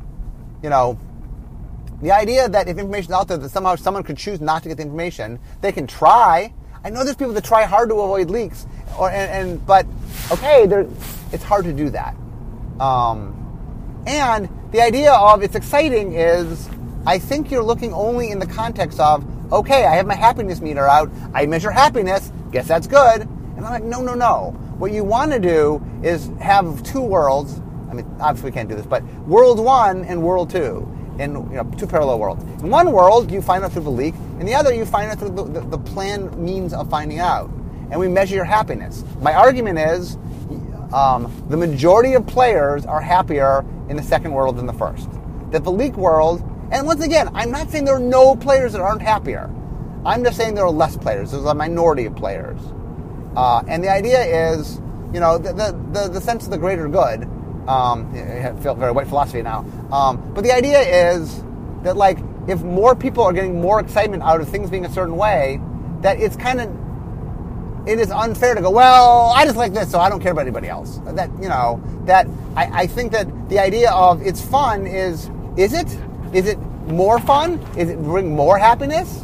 you 0.63 0.69
know, 0.69 0.99
the 2.01 2.11
idea 2.11 2.49
that 2.49 2.67
if 2.67 2.77
information 2.77 3.11
is 3.11 3.15
out 3.15 3.27
there, 3.27 3.37
that 3.37 3.49
somehow 3.49 3.75
someone 3.75 4.03
could 4.03 4.17
choose 4.17 4.41
not 4.41 4.63
to 4.63 4.69
get 4.69 4.77
the 4.77 4.83
information, 4.83 5.39
they 5.61 5.71
can 5.71 5.87
try. 5.87 6.53
I 6.83 6.89
know 6.89 7.03
there's 7.03 7.15
people 7.15 7.33
that 7.33 7.43
try 7.43 7.63
hard 7.63 7.89
to 7.89 7.95
avoid 7.95 8.29
leaks, 8.29 8.65
or 8.97 9.09
and, 9.09 9.49
and 9.49 9.65
but 9.65 9.85
okay, 10.31 10.63
it's 11.31 11.43
hard 11.43 11.65
to 11.65 11.73
do 11.73 11.89
that. 11.91 12.15
Um, 12.79 13.37
and 14.07 14.49
the 14.71 14.81
idea 14.81 15.13
of 15.13 15.43
it's 15.43 15.55
exciting 15.55 16.13
is 16.13 16.69
I 17.05 17.19
think 17.19 17.51
you're 17.51 17.63
looking 17.63 17.93
only 17.93 18.31
in 18.31 18.39
the 18.39 18.45
context 18.45 18.99
of, 18.99 19.25
okay, 19.51 19.85
I 19.85 19.95
have 19.95 20.07
my 20.07 20.15
happiness 20.15 20.61
meter 20.61 20.87
out, 20.87 21.11
I 21.33 21.45
measure 21.45 21.71
happiness, 21.71 22.31
guess 22.51 22.67
that's 22.67 22.87
good. 22.87 23.21
And 23.21 23.65
I'm 23.65 23.71
like, 23.71 23.83
no, 23.83 24.01
no, 24.01 24.13
no. 24.13 24.51
What 24.77 24.91
you 24.91 25.03
want 25.03 25.31
to 25.31 25.39
do 25.39 25.83
is 26.03 26.31
have 26.39 26.81
two 26.83 27.01
worlds. 27.01 27.59
I 27.89 27.93
mean, 27.93 28.05
obviously 28.19 28.49
we 28.49 28.53
can't 28.53 28.69
do 28.69 28.75
this, 28.75 28.85
but 28.85 29.03
world 29.27 29.59
one 29.59 30.05
and 30.05 30.23
world 30.23 30.49
two, 30.49 30.87
in 31.19 31.33
you 31.33 31.55
know, 31.55 31.71
two 31.77 31.87
parallel 31.87 32.19
worlds. 32.19 32.43
In 32.63 32.69
one 32.69 32.91
world, 32.91 33.31
you 33.31 33.41
find 33.41 33.63
out 33.63 33.71
through 33.71 33.83
the 33.83 33.91
leak. 33.91 34.15
In 34.39 34.45
the 34.45 34.55
other, 34.55 34.73
you 34.73 34.85
find 34.85 35.11
out 35.11 35.19
through 35.19 35.31
the, 35.31 35.43
the, 35.43 35.61
the 35.61 35.77
planned 35.77 36.37
means 36.37 36.73
of 36.73 36.89
finding 36.89 37.19
out. 37.19 37.49
And 37.91 37.99
we 37.99 38.07
measure 38.07 38.35
your 38.35 38.45
happiness. 38.45 39.03
My 39.19 39.33
argument 39.33 39.79
is, 39.79 40.17
um, 40.93 41.31
the 41.49 41.57
majority 41.57 42.13
of 42.13 42.25
players 42.25 42.85
are 42.85 43.01
happier 43.01 43.65
in 43.89 43.97
the 43.97 44.03
second 44.03 44.31
world 44.33 44.57
than 44.57 44.65
the 44.65 44.73
first. 44.73 45.09
That 45.51 45.63
the 45.63 45.71
leak 45.71 45.95
world, 45.95 46.41
and 46.71 46.85
once 46.85 47.03
again, 47.03 47.29
I'm 47.33 47.51
not 47.51 47.69
saying 47.69 47.85
there 47.85 47.95
are 47.95 47.99
no 47.99 48.35
players 48.35 48.73
that 48.73 48.81
aren't 48.81 49.01
happier. 49.01 49.49
I'm 50.05 50.23
just 50.23 50.37
saying 50.37 50.55
there 50.55 50.65
are 50.65 50.71
less 50.71 50.97
players. 50.97 51.31
There's 51.31 51.45
a 51.45 51.53
minority 51.53 52.05
of 52.05 52.15
players. 52.15 52.59
Uh, 53.35 53.61
and 53.67 53.83
the 53.83 53.89
idea 53.89 54.51
is, 54.53 54.81
you 55.13 55.19
know, 55.19 55.37
the, 55.37 55.53
the, 55.53 55.79
the, 55.91 56.07
the 56.13 56.21
sense 56.21 56.45
of 56.45 56.51
the 56.51 56.57
greater 56.57 56.87
good. 56.87 57.29
Um, 57.67 58.11
I 58.15 58.53
feel 58.61 58.75
very 58.75 58.91
white 58.91 59.07
philosophy 59.07 59.41
now. 59.41 59.65
Um, 59.91 60.33
but 60.33 60.43
the 60.43 60.51
idea 60.51 60.79
is 61.13 61.43
that, 61.83 61.95
like, 61.95 62.19
if 62.47 62.61
more 62.63 62.95
people 62.95 63.23
are 63.23 63.33
getting 63.33 63.61
more 63.61 63.79
excitement 63.79 64.23
out 64.23 64.41
of 64.41 64.49
things 64.49 64.69
being 64.69 64.85
a 64.85 64.91
certain 64.91 65.15
way, 65.15 65.61
that 66.01 66.19
it's 66.19 66.35
kind 66.35 66.59
of 66.59 66.69
it 67.87 67.99
is 67.99 68.11
unfair 68.11 68.55
to 68.55 68.61
go, 68.61 68.69
well, 68.69 69.33
I 69.35 69.45
just 69.45 69.57
like 69.57 69.73
this, 69.73 69.89
so 69.89 69.99
I 69.99 70.09
don't 70.09 70.21
care 70.21 70.31
about 70.31 70.41
anybody 70.41 70.67
else. 70.67 70.99
That, 71.05 71.29
you 71.41 71.49
know, 71.49 71.81
that 72.05 72.27
I, 72.55 72.83
I 72.83 72.87
think 72.87 73.11
that 73.11 73.49
the 73.49 73.59
idea 73.59 73.91
of 73.91 74.21
it's 74.21 74.41
fun 74.41 74.85
is, 74.85 75.29
is 75.57 75.73
it? 75.73 75.87
Is 76.33 76.47
it 76.47 76.59
more 76.87 77.19
fun? 77.19 77.59
Is 77.77 77.89
it 77.89 78.01
bring 78.01 78.35
more 78.35 78.57
happiness? 78.57 79.21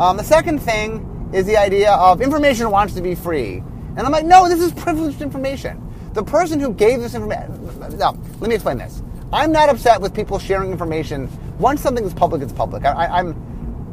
Um, 0.00 0.16
the 0.16 0.24
second 0.24 0.60
thing 0.60 1.30
is 1.32 1.46
the 1.46 1.56
idea 1.56 1.92
of 1.92 2.20
information 2.20 2.70
wants 2.70 2.94
to 2.94 3.02
be 3.02 3.14
free. 3.14 3.58
And 3.96 4.00
I'm 4.00 4.10
like, 4.10 4.24
no, 4.24 4.48
this 4.48 4.60
is 4.60 4.72
privileged 4.72 5.20
information. 5.20 5.80
The 6.14 6.22
person 6.22 6.60
who 6.60 6.72
gave 6.72 7.00
this 7.00 7.14
information, 7.14 7.98
no, 7.98 8.16
let 8.38 8.48
me 8.48 8.54
explain 8.54 8.78
this. 8.78 9.02
I'm 9.32 9.50
not 9.50 9.68
upset 9.68 10.00
with 10.00 10.14
people 10.14 10.38
sharing 10.38 10.70
information. 10.70 11.28
Once 11.58 11.80
something 11.80 12.04
is 12.04 12.14
public, 12.14 12.40
it's 12.40 12.52
public. 12.52 12.84
I, 12.84 13.18
am 13.18 13.34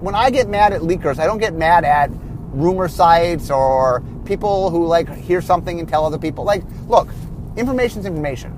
when 0.02 0.14
I 0.14 0.30
get 0.30 0.48
mad 0.48 0.72
at 0.72 0.82
leakers, 0.82 1.18
I 1.18 1.26
don't 1.26 1.40
get 1.40 1.56
mad 1.56 1.84
at 1.84 2.12
rumor 2.52 2.88
sites 2.88 3.50
or 3.50 4.04
people 4.26 4.70
who 4.70 4.86
like 4.86 5.10
hear 5.10 5.42
something 5.42 5.80
and 5.80 5.90
tell 5.90 6.06
other 6.06 6.20
people. 6.20 6.44
Like, 6.44 6.64
look, 6.88 7.10
information's 7.58 8.06
information. 8.06 8.56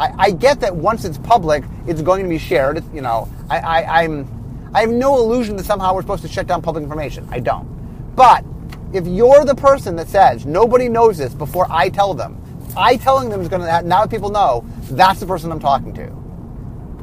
I, 0.00 0.12
I 0.18 0.30
get 0.32 0.58
that 0.60 0.74
once 0.74 1.04
it's 1.04 1.18
public, 1.18 1.62
it's 1.86 2.02
going 2.02 2.24
to 2.24 2.28
be 2.28 2.38
shared. 2.38 2.82
you 2.92 3.02
know, 3.02 3.28
I, 3.48 3.58
I, 3.58 4.02
I'm, 4.02 4.70
I 4.74 4.80
have 4.80 4.90
no 4.90 5.16
illusion 5.18 5.54
that 5.58 5.64
somehow 5.64 5.94
we're 5.94 6.02
supposed 6.02 6.22
to 6.22 6.28
shut 6.28 6.48
down 6.48 6.60
public 6.60 6.82
information. 6.82 7.28
I 7.30 7.38
don't. 7.38 8.16
But 8.16 8.44
if 8.92 9.06
you're 9.06 9.44
the 9.44 9.54
person 9.54 9.94
that 9.94 10.08
says 10.08 10.44
nobody 10.44 10.88
knows 10.88 11.18
this 11.18 11.34
before 11.34 11.68
I 11.70 11.88
tell 11.88 12.12
them, 12.12 12.42
I 12.76 12.96
telling 12.96 13.30
them 13.30 13.40
is 13.40 13.48
going 13.48 13.62
to 13.62 13.82
now 13.82 14.06
people 14.06 14.30
know 14.30 14.64
that's 14.82 15.20
the 15.20 15.26
person 15.26 15.50
I'm 15.50 15.60
talking 15.60 15.94
to. 15.94 16.12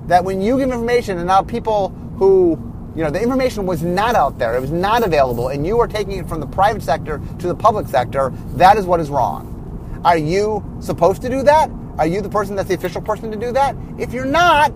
That 0.07 0.23
when 0.23 0.41
you 0.41 0.57
give 0.57 0.71
information 0.71 1.17
and 1.17 1.27
now 1.27 1.41
people 1.41 1.89
who 2.17 2.71
you 2.95 3.03
know, 3.03 3.09
the 3.09 3.21
information 3.21 3.65
was 3.65 3.81
not 3.81 4.13
out 4.13 4.38
there. 4.38 4.55
It 4.55 4.62
was 4.62 4.71
not 4.71 5.03
available, 5.03 5.47
and 5.47 5.65
you 5.65 5.79
are 5.79 5.88
taking 5.88 6.19
it 6.19 6.29
from 6.29 6.39
the 6.39 6.45
private 6.45 6.83
sector 6.83 7.19
to 7.39 7.47
the 7.47 7.55
public 7.55 7.88
sector. 7.88 8.31
That 8.53 8.77
is 8.77 8.86
what 8.86 8.99
is 8.99 9.09
wrong. 9.09 10.01
Are 10.05 10.17
you 10.17 10.63
supposed 10.79 11.21
to 11.23 11.29
do 11.29 11.41
that? 11.43 11.71
Are 11.97 12.05
you 12.05 12.21
the 12.21 12.29
person 12.29 12.55
that's 12.55 12.69
the 12.69 12.75
official 12.75 13.01
person 13.01 13.31
to 13.31 13.38
do 13.38 13.51
that? 13.53 13.75
If 13.97 14.13
you're 14.13 14.25
not, 14.25 14.71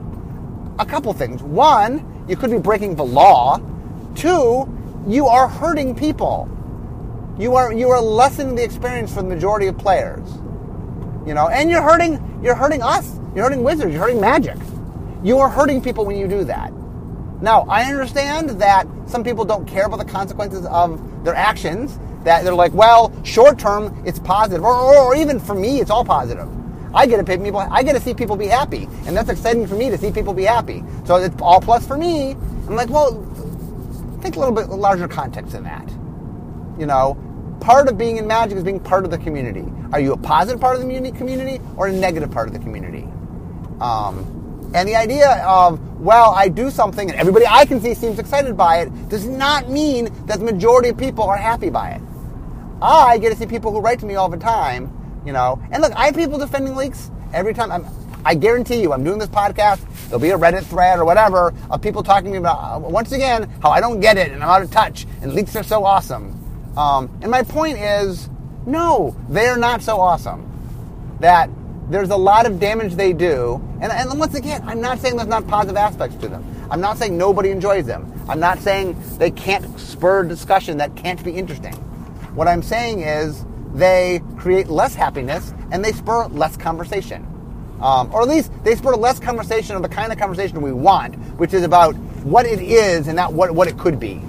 a 0.79 0.85
couple 0.85 1.13
things. 1.13 1.43
One, 1.43 2.25
you 2.27 2.35
could 2.35 2.51
be 2.51 2.57
breaking 2.57 2.95
the 2.95 3.05
law. 3.05 3.59
Two, 4.15 4.67
you 5.07 5.27
are 5.27 5.47
hurting 5.47 5.95
people. 5.95 6.49
You 7.39 7.55
are 7.55 7.71
you 7.71 7.89
are 7.89 8.01
lessening 8.01 8.55
the 8.55 8.63
experience 8.63 9.13
for 9.13 9.21
the 9.21 9.29
majority 9.29 9.67
of 9.67 9.77
players. 9.77 10.27
You 11.27 11.33
know, 11.33 11.49
and 11.49 11.69
you're 11.69 11.81
hurting 11.81 12.39
you're 12.41 12.55
hurting 12.55 12.81
us. 12.81 13.19
You're 13.35 13.43
hurting 13.43 13.63
wizards. 13.63 13.91
You're 13.91 14.01
hurting 14.01 14.21
magic. 14.21 14.55
You 15.23 15.39
are 15.39 15.49
hurting 15.49 15.81
people 15.81 16.05
when 16.05 16.17
you 16.17 16.27
do 16.27 16.43
that. 16.45 16.71
Now, 17.41 17.65
I 17.69 17.83
understand 17.83 18.49
that 18.61 18.87
some 19.05 19.23
people 19.23 19.45
don't 19.45 19.67
care 19.67 19.85
about 19.85 19.99
the 19.99 20.05
consequences 20.05 20.65
of 20.65 21.23
their 21.23 21.35
actions, 21.35 21.99
that 22.23 22.43
they're 22.43 22.53
like, 22.53 22.73
well, 22.73 23.13
short 23.23 23.59
term, 23.59 24.03
it's 24.05 24.19
positive, 24.19 24.63
or, 24.63 24.73
or, 24.73 24.97
or 24.97 25.15
even 25.15 25.39
for 25.39 25.53
me, 25.53 25.79
it's 25.79 25.91
all 25.91 26.03
positive. 26.03 26.47
I 26.93 27.05
get 27.05 27.17
to 27.17 27.23
pay 27.23 27.37
people. 27.37 27.59
I 27.59 27.83
get 27.83 27.93
to 27.93 28.01
see 28.01 28.13
people 28.13 28.37
be 28.37 28.47
happy, 28.47 28.87
and 29.05 29.15
that's 29.15 29.29
exciting 29.29 29.67
for 29.67 29.75
me 29.75 29.89
to 29.89 29.97
see 29.97 30.11
people 30.11 30.33
be 30.33 30.45
happy. 30.45 30.83
So 31.05 31.17
it's 31.17 31.35
all 31.41 31.61
plus 31.61 31.85
for 31.85 31.97
me. 31.97 32.31
I'm 32.31 32.75
like, 32.75 32.89
well, 32.89 33.11
think 34.21 34.35
a 34.35 34.39
little 34.39 34.55
bit 34.55 34.69
larger 34.69 35.07
context 35.07 35.51
than 35.51 35.63
that. 35.63 35.87
You 36.79 36.85
know, 36.85 37.17
part 37.59 37.87
of 37.87 37.97
being 37.97 38.17
in 38.17 38.27
magic 38.27 38.57
is 38.57 38.63
being 38.63 38.79
part 38.79 39.05
of 39.05 39.11
the 39.11 39.17
community. 39.17 39.65
Are 39.91 39.99
you 39.99 40.13
a 40.13 40.17
positive 40.17 40.59
part 40.61 40.75
of 40.75 40.81
the 40.81 41.11
community 41.11 41.61
or 41.75 41.87
a 41.87 41.91
negative 41.91 42.31
part 42.31 42.47
of 42.47 42.53
the 42.53 42.59
community? 42.59 43.07
Um, 43.81 44.71
and 44.73 44.87
the 44.87 44.95
idea 44.95 45.43
of, 45.45 45.79
well, 45.99 46.33
I 46.35 46.49
do 46.49 46.69
something 46.69 47.09
and 47.09 47.19
everybody 47.19 47.45
I 47.47 47.65
can 47.65 47.79
see 47.79 47.93
seems 47.93 48.19
excited 48.19 48.57
by 48.57 48.81
it 48.81 49.09
does 49.09 49.25
not 49.25 49.69
mean 49.69 50.05
that 50.25 50.39
the 50.39 50.45
majority 50.45 50.89
of 50.89 50.97
people 50.97 51.23
are 51.23 51.37
happy 51.37 51.69
by 51.69 51.91
it. 51.91 52.01
I 52.81 53.17
get 53.17 53.29
to 53.31 53.35
see 53.35 53.45
people 53.45 53.71
who 53.71 53.79
write 53.79 53.99
to 53.99 54.05
me 54.05 54.15
all 54.15 54.29
the 54.29 54.37
time, 54.37 54.91
you 55.25 55.33
know. 55.33 55.61
And 55.71 55.81
look, 55.81 55.93
I 55.93 56.05
have 56.07 56.15
people 56.15 56.37
defending 56.37 56.75
leaks 56.75 57.09
every 57.33 57.53
time. 57.53 57.71
I'm, 57.71 57.85
I 58.23 58.35
guarantee 58.35 58.81
you, 58.81 58.93
I'm 58.93 59.03
doing 59.03 59.19
this 59.19 59.29
podcast. 59.29 59.79
There'll 60.09 60.19
be 60.19 60.29
a 60.29 60.37
Reddit 60.37 60.63
thread 60.65 60.99
or 60.99 61.05
whatever 61.05 61.53
of 61.69 61.81
people 61.81 62.03
talking 62.03 62.25
to 62.25 62.31
me 62.31 62.37
about, 62.37 62.57
uh, 62.57 62.79
once 62.79 63.11
again, 63.11 63.49
how 63.61 63.69
I 63.69 63.79
don't 63.79 63.99
get 63.99 64.17
it 64.17 64.31
and 64.31 64.43
I'm 64.43 64.49
out 64.49 64.61
of 64.61 64.69
touch 64.69 65.07
and 65.21 65.33
leaks 65.33 65.55
are 65.55 65.63
so 65.63 65.83
awesome. 65.85 66.36
Um, 66.77 67.09
and 67.23 67.31
my 67.31 67.41
point 67.41 67.79
is, 67.79 68.29
no, 68.67 69.15
they're 69.29 69.57
not 69.57 69.81
so 69.81 69.99
awesome. 69.99 70.43
That 71.19 71.49
there's 71.89 72.11
a 72.11 72.17
lot 72.17 72.45
of 72.45 72.59
damage 72.59 72.93
they 72.93 73.13
do. 73.13 73.61
And, 73.81 73.91
and 73.91 74.19
once 74.19 74.35
again, 74.35 74.61
I'm 74.65 74.79
not 74.79 74.99
saying 74.99 75.15
there's 75.15 75.27
not 75.27 75.47
positive 75.47 75.77
aspects 75.77 76.17
to 76.17 76.27
them. 76.27 76.45
I'm 76.69 76.81
not 76.81 76.97
saying 76.97 77.17
nobody 77.17 77.49
enjoys 77.49 77.85
them. 77.85 78.11
I'm 78.29 78.39
not 78.39 78.59
saying 78.59 78.95
they 79.17 79.31
can't 79.31 79.79
spur 79.79 80.23
discussion 80.23 80.77
that 80.77 80.95
can't 80.95 81.23
be 81.23 81.31
interesting. 81.31 81.73
What 82.35 82.47
I'm 82.47 82.61
saying 82.61 83.01
is 83.01 83.43
they 83.73 84.21
create 84.37 84.67
less 84.67 84.93
happiness 84.93 85.53
and 85.71 85.83
they 85.83 85.93
spur 85.93 86.27
less 86.27 86.57
conversation. 86.57 87.25
Um, 87.81 88.13
or 88.13 88.21
at 88.21 88.27
least 88.27 88.51
they 88.63 88.75
spur 88.75 88.95
less 88.95 89.19
conversation 89.19 89.75
of 89.75 89.81
the 89.81 89.89
kind 89.89 90.11
of 90.11 90.19
conversation 90.19 90.61
we 90.61 90.73
want, 90.73 91.15
which 91.39 91.53
is 91.53 91.63
about 91.63 91.95
what 92.23 92.45
it 92.45 92.59
is 92.59 93.07
and 93.07 93.15
not 93.15 93.33
what, 93.33 93.51
what 93.51 93.67
it 93.67 93.77
could 93.77 93.99
be. 93.99 94.21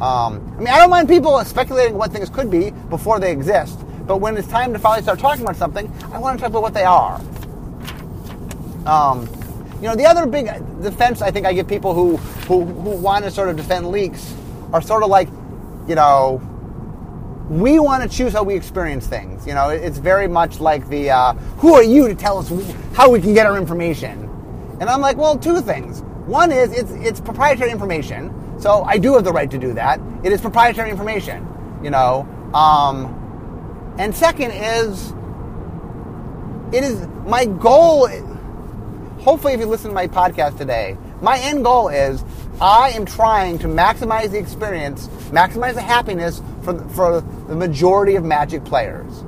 Um, 0.00 0.54
I 0.56 0.58
mean, 0.58 0.68
I 0.68 0.78
don't 0.78 0.90
mind 0.90 1.08
people 1.08 1.44
speculating 1.44 1.96
what 1.96 2.12
things 2.12 2.30
could 2.30 2.50
be 2.50 2.70
before 2.88 3.18
they 3.18 3.32
exist, 3.32 3.78
but 4.06 4.18
when 4.18 4.36
it's 4.36 4.48
time 4.48 4.72
to 4.72 4.78
finally 4.78 5.02
start 5.02 5.18
talking 5.18 5.42
about 5.42 5.56
something, 5.56 5.92
I 6.12 6.18
want 6.18 6.38
to 6.38 6.42
talk 6.42 6.50
about 6.50 6.62
what 6.62 6.74
they 6.74 6.84
are. 6.84 7.20
Um, 8.86 9.28
you 9.80 9.88
know, 9.88 9.96
the 9.96 10.06
other 10.06 10.26
big 10.26 10.46
defense 10.82 11.20
I 11.20 11.30
think 11.30 11.46
I 11.46 11.52
give 11.52 11.68
people 11.68 11.94
who, 11.94 12.16
who, 12.46 12.64
who 12.64 12.90
want 12.90 13.24
to 13.24 13.30
sort 13.30 13.48
of 13.48 13.56
defend 13.56 13.90
leaks 13.90 14.34
are 14.72 14.82
sort 14.82 15.02
of 15.02 15.10
like, 15.10 15.28
you 15.86 15.94
know, 15.94 16.40
we 17.48 17.78
want 17.78 18.08
to 18.08 18.08
choose 18.14 18.32
how 18.32 18.42
we 18.42 18.54
experience 18.54 19.06
things. 19.06 19.46
You 19.46 19.54
know, 19.54 19.70
it's 19.70 19.98
very 19.98 20.28
much 20.28 20.60
like 20.60 20.88
the 20.88 21.10
uh, 21.10 21.32
who 21.58 21.74
are 21.74 21.82
you 21.82 22.08
to 22.08 22.14
tell 22.14 22.38
us 22.38 22.52
how 22.94 23.10
we 23.10 23.20
can 23.20 23.34
get 23.34 23.46
our 23.46 23.56
information? 23.56 24.24
And 24.80 24.88
I'm 24.88 25.00
like, 25.00 25.16
well, 25.16 25.36
two 25.38 25.60
things. 25.60 26.02
One 26.26 26.52
is 26.52 26.72
it's 26.72 26.90
it's 26.92 27.20
proprietary 27.20 27.70
information, 27.70 28.28
so 28.58 28.82
I 28.82 28.98
do 28.98 29.14
have 29.14 29.24
the 29.24 29.32
right 29.32 29.50
to 29.50 29.58
do 29.58 29.74
that. 29.74 30.00
It 30.24 30.32
is 30.32 30.40
proprietary 30.40 30.90
information. 30.90 31.46
You 31.82 31.90
know, 31.90 32.26
um, 32.54 33.94
and 33.98 34.14
second 34.14 34.50
is, 34.50 35.12
it 36.72 36.84
is 36.84 37.06
my 37.24 37.44
goal. 37.44 38.08
Hopefully, 39.20 39.52
if 39.52 39.60
you 39.60 39.66
listen 39.66 39.90
to 39.90 39.94
my 39.94 40.06
podcast 40.06 40.58
today, 40.58 40.96
my 41.20 41.38
end 41.38 41.64
goal 41.64 41.88
is 41.88 42.24
I 42.60 42.90
am 42.90 43.06
trying 43.06 43.58
to 43.60 43.68
maximize 43.68 44.30
the 44.30 44.38
experience, 44.38 45.06
maximize 45.30 45.74
the 45.74 45.82
happiness 45.82 46.42
for, 46.62 46.78
for 46.90 47.20
the 47.48 47.54
majority 47.54 48.16
of 48.16 48.24
Magic 48.24 48.64
players. 48.64 49.24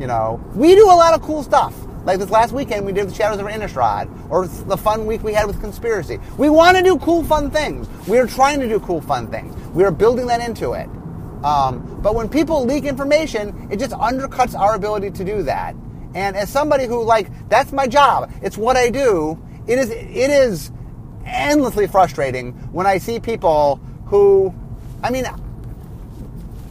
You 0.00 0.06
know, 0.06 0.44
we 0.54 0.74
do 0.74 0.84
a 0.84 0.94
lot 0.94 1.14
of 1.14 1.22
cool 1.22 1.42
stuff. 1.42 1.74
Like 2.06 2.20
this 2.20 2.30
last 2.30 2.52
weekend, 2.52 2.86
we 2.86 2.92
did 2.92 3.08
the 3.08 3.14
Shadows 3.14 3.40
of 3.40 3.46
Innistrad, 3.46 4.08
or 4.30 4.46
the 4.46 4.76
fun 4.76 5.06
week 5.06 5.24
we 5.24 5.32
had 5.32 5.48
with 5.48 5.60
Conspiracy. 5.60 6.20
We 6.38 6.48
want 6.48 6.76
to 6.76 6.82
do 6.84 6.98
cool, 6.98 7.24
fun 7.24 7.50
things. 7.50 7.88
We 8.06 8.16
are 8.18 8.28
trying 8.28 8.60
to 8.60 8.68
do 8.68 8.78
cool, 8.78 9.00
fun 9.00 9.26
things. 9.26 9.56
We 9.74 9.82
are 9.82 9.90
building 9.90 10.28
that 10.28 10.40
into 10.40 10.74
it. 10.74 10.88
Um, 11.44 11.98
but 12.02 12.14
when 12.14 12.28
people 12.28 12.64
leak 12.64 12.84
information, 12.84 13.68
it 13.72 13.80
just 13.80 13.92
undercuts 13.92 14.56
our 14.56 14.76
ability 14.76 15.10
to 15.10 15.24
do 15.24 15.42
that. 15.42 15.74
And 16.14 16.36
as 16.36 16.48
somebody 16.48 16.86
who 16.86 17.02
like 17.02 17.28
that's 17.48 17.72
my 17.72 17.88
job, 17.88 18.32
it's 18.40 18.56
what 18.56 18.76
I 18.76 18.88
do. 18.88 19.36
It 19.66 19.80
is 19.80 19.90
it 19.90 20.30
is 20.30 20.70
endlessly 21.24 21.88
frustrating 21.88 22.52
when 22.72 22.86
I 22.86 22.98
see 22.98 23.18
people 23.18 23.80
who, 24.04 24.54
I 25.02 25.10
mean, 25.10 25.24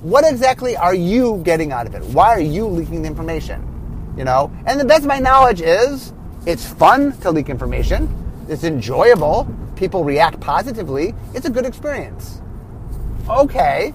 what 0.02 0.24
exactly 0.26 0.78
are 0.78 0.96
you 0.96 1.42
getting 1.44 1.74
out 1.74 1.88
of 1.88 1.94
it? 1.94 2.04
Why 2.06 2.30
are 2.30 2.40
you 2.40 2.68
leaking 2.68 3.02
the 3.02 3.10
information? 3.10 3.75
You 4.18 4.24
know, 4.24 4.52
and 4.66 4.80
the 4.80 4.86
best 4.86 5.02
of 5.02 5.08
my 5.08 5.20
knowledge 5.20 5.62
is 5.62 6.14
it's 6.46 6.66
fun 6.66 7.18
to 7.20 7.32
leak 7.32 7.50
information. 7.50 8.08
It's 8.48 8.64
enjoyable. 8.64 9.48
People 9.76 10.04
react 10.04 10.40
positively. 10.40 11.14
It's 11.34 11.46
a 11.46 11.50
good 11.50 11.66
experience. 11.66 12.42
Okay, 13.28 13.94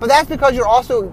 but 0.00 0.08
that's 0.08 0.28
because 0.28 0.54
you're 0.54 0.66
also, 0.66 1.04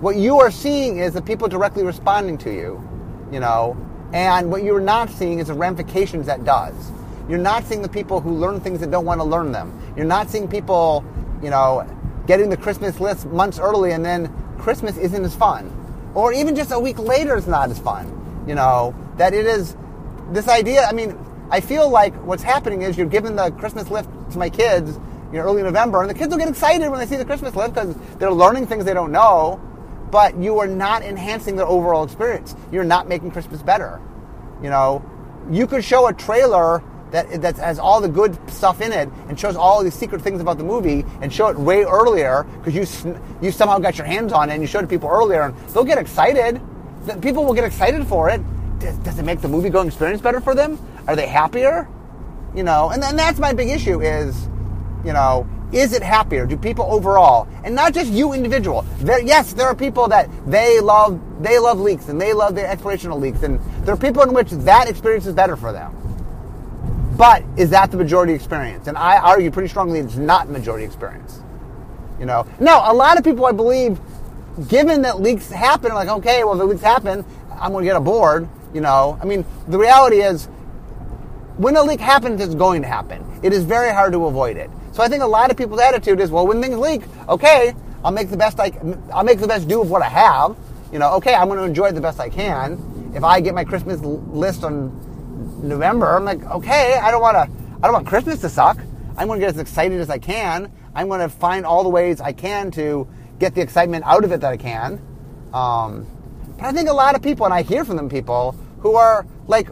what 0.00 0.16
you 0.16 0.40
are 0.40 0.50
seeing 0.50 0.98
is 0.98 1.14
the 1.14 1.22
people 1.22 1.48
directly 1.48 1.84
responding 1.84 2.36
to 2.38 2.52
you, 2.52 2.86
you 3.30 3.38
know, 3.38 3.76
and 4.12 4.50
what 4.50 4.64
you're 4.64 4.80
not 4.80 5.08
seeing 5.08 5.38
is 5.38 5.46
the 5.46 5.54
ramifications 5.54 6.26
that 6.26 6.44
does. 6.44 6.90
You're 7.28 7.38
not 7.38 7.64
seeing 7.64 7.80
the 7.80 7.88
people 7.88 8.20
who 8.20 8.34
learn 8.34 8.60
things 8.60 8.80
that 8.80 8.90
don't 8.90 9.06
want 9.06 9.20
to 9.20 9.24
learn 9.24 9.52
them. 9.52 9.80
You're 9.96 10.04
not 10.04 10.28
seeing 10.28 10.48
people, 10.48 11.04
you 11.40 11.50
know, 11.50 11.86
getting 12.26 12.50
the 12.50 12.56
Christmas 12.56 13.00
list 13.00 13.26
months 13.26 13.58
early 13.58 13.92
and 13.92 14.04
then 14.04 14.30
Christmas 14.58 14.96
isn't 14.96 15.24
as 15.24 15.34
fun. 15.34 15.70
Or 16.14 16.32
even 16.32 16.54
just 16.54 16.72
a 16.72 16.78
week 16.78 16.98
later 16.98 17.36
is 17.36 17.46
not 17.46 17.70
as 17.70 17.78
fun. 17.78 18.44
You 18.46 18.54
know, 18.54 18.94
that 19.16 19.34
it 19.34 19.46
is 19.46 19.76
this 20.30 20.48
idea. 20.48 20.84
I 20.84 20.92
mean, 20.92 21.16
I 21.50 21.60
feel 21.60 21.88
like 21.88 22.14
what's 22.24 22.42
happening 22.42 22.82
is 22.82 22.96
you're 22.96 23.06
giving 23.06 23.36
the 23.36 23.50
Christmas 23.52 23.90
lift 23.90 24.08
to 24.32 24.38
my 24.38 24.48
kids, 24.48 24.98
you 25.32 25.38
know, 25.38 25.44
early 25.44 25.62
November, 25.62 26.00
and 26.00 26.10
the 26.10 26.14
kids 26.14 26.30
will 26.30 26.38
get 26.38 26.48
excited 26.48 26.88
when 26.88 26.98
they 26.98 27.06
see 27.06 27.16
the 27.16 27.24
Christmas 27.24 27.54
lift 27.54 27.74
because 27.74 27.94
they're 28.18 28.32
learning 28.32 28.66
things 28.66 28.84
they 28.84 28.94
don't 28.94 29.12
know, 29.12 29.60
but 30.10 30.36
you 30.36 30.58
are 30.58 30.66
not 30.66 31.02
enhancing 31.02 31.56
their 31.56 31.66
overall 31.66 32.04
experience. 32.04 32.56
You're 32.70 32.84
not 32.84 33.08
making 33.08 33.30
Christmas 33.30 33.62
better. 33.62 34.00
You 34.62 34.70
know, 34.70 35.04
you 35.50 35.66
could 35.66 35.84
show 35.84 36.06
a 36.06 36.12
trailer 36.12 36.82
that 37.12 37.42
that 37.42 37.56
has 37.56 37.78
all 37.78 38.00
the 38.00 38.08
good 38.08 38.36
stuff 38.50 38.80
in 38.80 38.92
it 38.92 39.08
and 39.28 39.38
shows 39.38 39.54
all 39.54 39.82
these 39.84 39.94
secret 39.94 40.20
things 40.22 40.40
about 40.40 40.58
the 40.58 40.64
movie 40.64 41.04
and 41.20 41.32
show 41.32 41.48
it 41.48 41.56
way 41.56 41.84
earlier 41.84 42.44
because 42.58 42.74
you 42.74 43.20
you 43.40 43.52
somehow 43.52 43.78
got 43.78 43.96
your 43.96 44.06
hands 44.06 44.32
on 44.32 44.50
it 44.50 44.54
and 44.54 44.62
you 44.62 44.66
showed 44.66 44.80
it 44.80 44.82
to 44.82 44.88
people 44.88 45.08
earlier 45.08 45.42
and 45.42 45.56
they'll 45.68 45.84
get 45.84 45.98
excited. 45.98 46.60
People 47.20 47.44
will 47.44 47.54
get 47.54 47.64
excited 47.64 48.06
for 48.06 48.30
it. 48.30 48.40
Does, 48.78 48.96
does 48.98 49.18
it 49.18 49.24
make 49.24 49.40
the 49.40 49.48
movie 49.48 49.70
going 49.70 49.86
experience 49.86 50.20
better 50.20 50.40
for 50.40 50.54
them? 50.54 50.78
Are 51.06 51.14
they 51.14 51.26
happier? 51.26 51.88
You 52.54 52.62
know, 52.62 52.90
and 52.90 53.02
then 53.02 53.16
that's 53.16 53.38
my 53.38 53.52
big 53.52 53.68
issue 53.68 54.00
is, 54.00 54.48
you 55.04 55.12
know, 55.12 55.48
is 55.72 55.94
it 55.94 56.02
happier? 56.02 56.46
Do 56.46 56.56
people 56.56 56.84
overall, 56.84 57.48
and 57.64 57.74
not 57.74 57.94
just 57.94 58.12
you 58.12 58.34
individual? 58.34 58.82
There, 58.98 59.20
yes, 59.20 59.54
there 59.54 59.66
are 59.66 59.74
people 59.74 60.06
that 60.08 60.28
they 60.46 60.80
love, 60.80 61.18
they 61.42 61.58
love 61.58 61.80
leaks 61.80 62.08
and 62.08 62.20
they 62.20 62.34
love 62.34 62.54
the 62.54 62.60
explorational 62.60 63.18
leaks, 63.18 63.42
and 63.42 63.58
there 63.84 63.94
are 63.94 63.98
people 63.98 64.22
in 64.22 64.34
which 64.34 64.50
that 64.50 64.88
experience 64.88 65.26
is 65.26 65.34
better 65.34 65.56
for 65.56 65.72
them. 65.72 65.96
But 67.22 67.44
is 67.56 67.70
that 67.70 67.92
the 67.92 67.96
majority 67.96 68.32
experience? 68.32 68.88
And 68.88 68.98
I 68.98 69.16
argue 69.16 69.48
pretty 69.52 69.68
strongly 69.68 70.00
it's 70.00 70.16
not 70.16 70.48
majority 70.48 70.84
experience. 70.84 71.40
You 72.18 72.26
know, 72.26 72.44
now 72.58 72.90
a 72.90 72.92
lot 72.92 73.16
of 73.16 73.22
people, 73.22 73.46
I 73.46 73.52
believe, 73.52 74.00
given 74.66 75.02
that 75.02 75.20
leaks 75.20 75.48
happen, 75.48 75.94
like 75.94 76.08
okay, 76.08 76.42
well, 76.42 76.54
if 76.54 76.58
the 76.58 76.64
leaks 76.64 76.82
happen, 76.82 77.24
I'm 77.52 77.70
going 77.70 77.84
to 77.84 77.88
get 77.88 77.94
aboard. 77.94 78.48
You 78.74 78.80
know, 78.80 79.20
I 79.22 79.24
mean, 79.24 79.44
the 79.68 79.78
reality 79.78 80.16
is, 80.16 80.46
when 81.58 81.76
a 81.76 81.82
leak 81.84 82.00
happens, 82.00 82.40
it's 82.40 82.56
going 82.56 82.82
to 82.82 82.88
happen. 82.88 83.24
It 83.44 83.52
is 83.52 83.62
very 83.62 83.92
hard 83.92 84.12
to 84.14 84.26
avoid 84.26 84.56
it. 84.56 84.68
So 84.90 85.04
I 85.04 85.08
think 85.08 85.22
a 85.22 85.26
lot 85.26 85.52
of 85.52 85.56
people's 85.56 85.80
attitude 85.80 86.18
is, 86.18 86.32
well, 86.32 86.48
when 86.48 86.60
things 86.60 86.76
leak, 86.76 87.02
okay, 87.28 87.72
I'll 88.04 88.10
make 88.10 88.30
the 88.30 88.36
best 88.36 88.58
I, 88.58 88.72
I'll 89.14 89.22
make 89.22 89.38
the 89.38 89.46
best 89.46 89.68
do 89.68 89.80
of 89.80 89.92
what 89.92 90.02
I 90.02 90.08
have. 90.08 90.56
You 90.92 90.98
know, 90.98 91.12
okay, 91.18 91.34
I'm 91.34 91.46
going 91.46 91.60
to 91.60 91.66
enjoy 91.66 91.86
it 91.86 91.92
the 91.92 92.00
best 92.00 92.18
I 92.18 92.30
can. 92.30 93.12
If 93.14 93.22
I 93.22 93.40
get 93.40 93.54
my 93.54 93.62
Christmas 93.62 94.00
list 94.00 94.64
on 94.64 95.11
November, 95.62 96.16
I'm 96.16 96.24
like, 96.24 96.42
okay, 96.44 96.98
I 97.00 97.10
don't 97.10 97.22
want 97.22 97.34
to, 97.34 97.76
I 97.82 97.86
don't 97.86 97.92
want 97.92 98.06
Christmas 98.06 98.40
to 98.40 98.48
suck. 98.48 98.78
I'm 99.16 99.26
going 99.26 99.40
to 99.40 99.46
get 99.46 99.54
as 99.54 99.60
excited 99.60 100.00
as 100.00 100.10
I 100.10 100.18
can. 100.18 100.72
I'm 100.94 101.08
going 101.08 101.20
to 101.20 101.28
find 101.28 101.66
all 101.66 101.82
the 101.82 101.88
ways 101.88 102.20
I 102.20 102.32
can 102.32 102.70
to 102.72 103.08
get 103.38 103.54
the 103.54 103.60
excitement 103.60 104.04
out 104.06 104.24
of 104.24 104.32
it 104.32 104.40
that 104.40 104.52
I 104.52 104.56
can. 104.56 105.00
Um, 105.52 106.06
but 106.56 106.66
I 106.66 106.72
think 106.72 106.88
a 106.88 106.92
lot 106.92 107.14
of 107.14 107.22
people, 107.22 107.44
and 107.44 107.54
I 107.54 107.62
hear 107.62 107.84
from 107.84 107.96
them 107.96 108.08
people 108.08 108.56
who 108.80 108.94
are 108.94 109.26
like, 109.46 109.68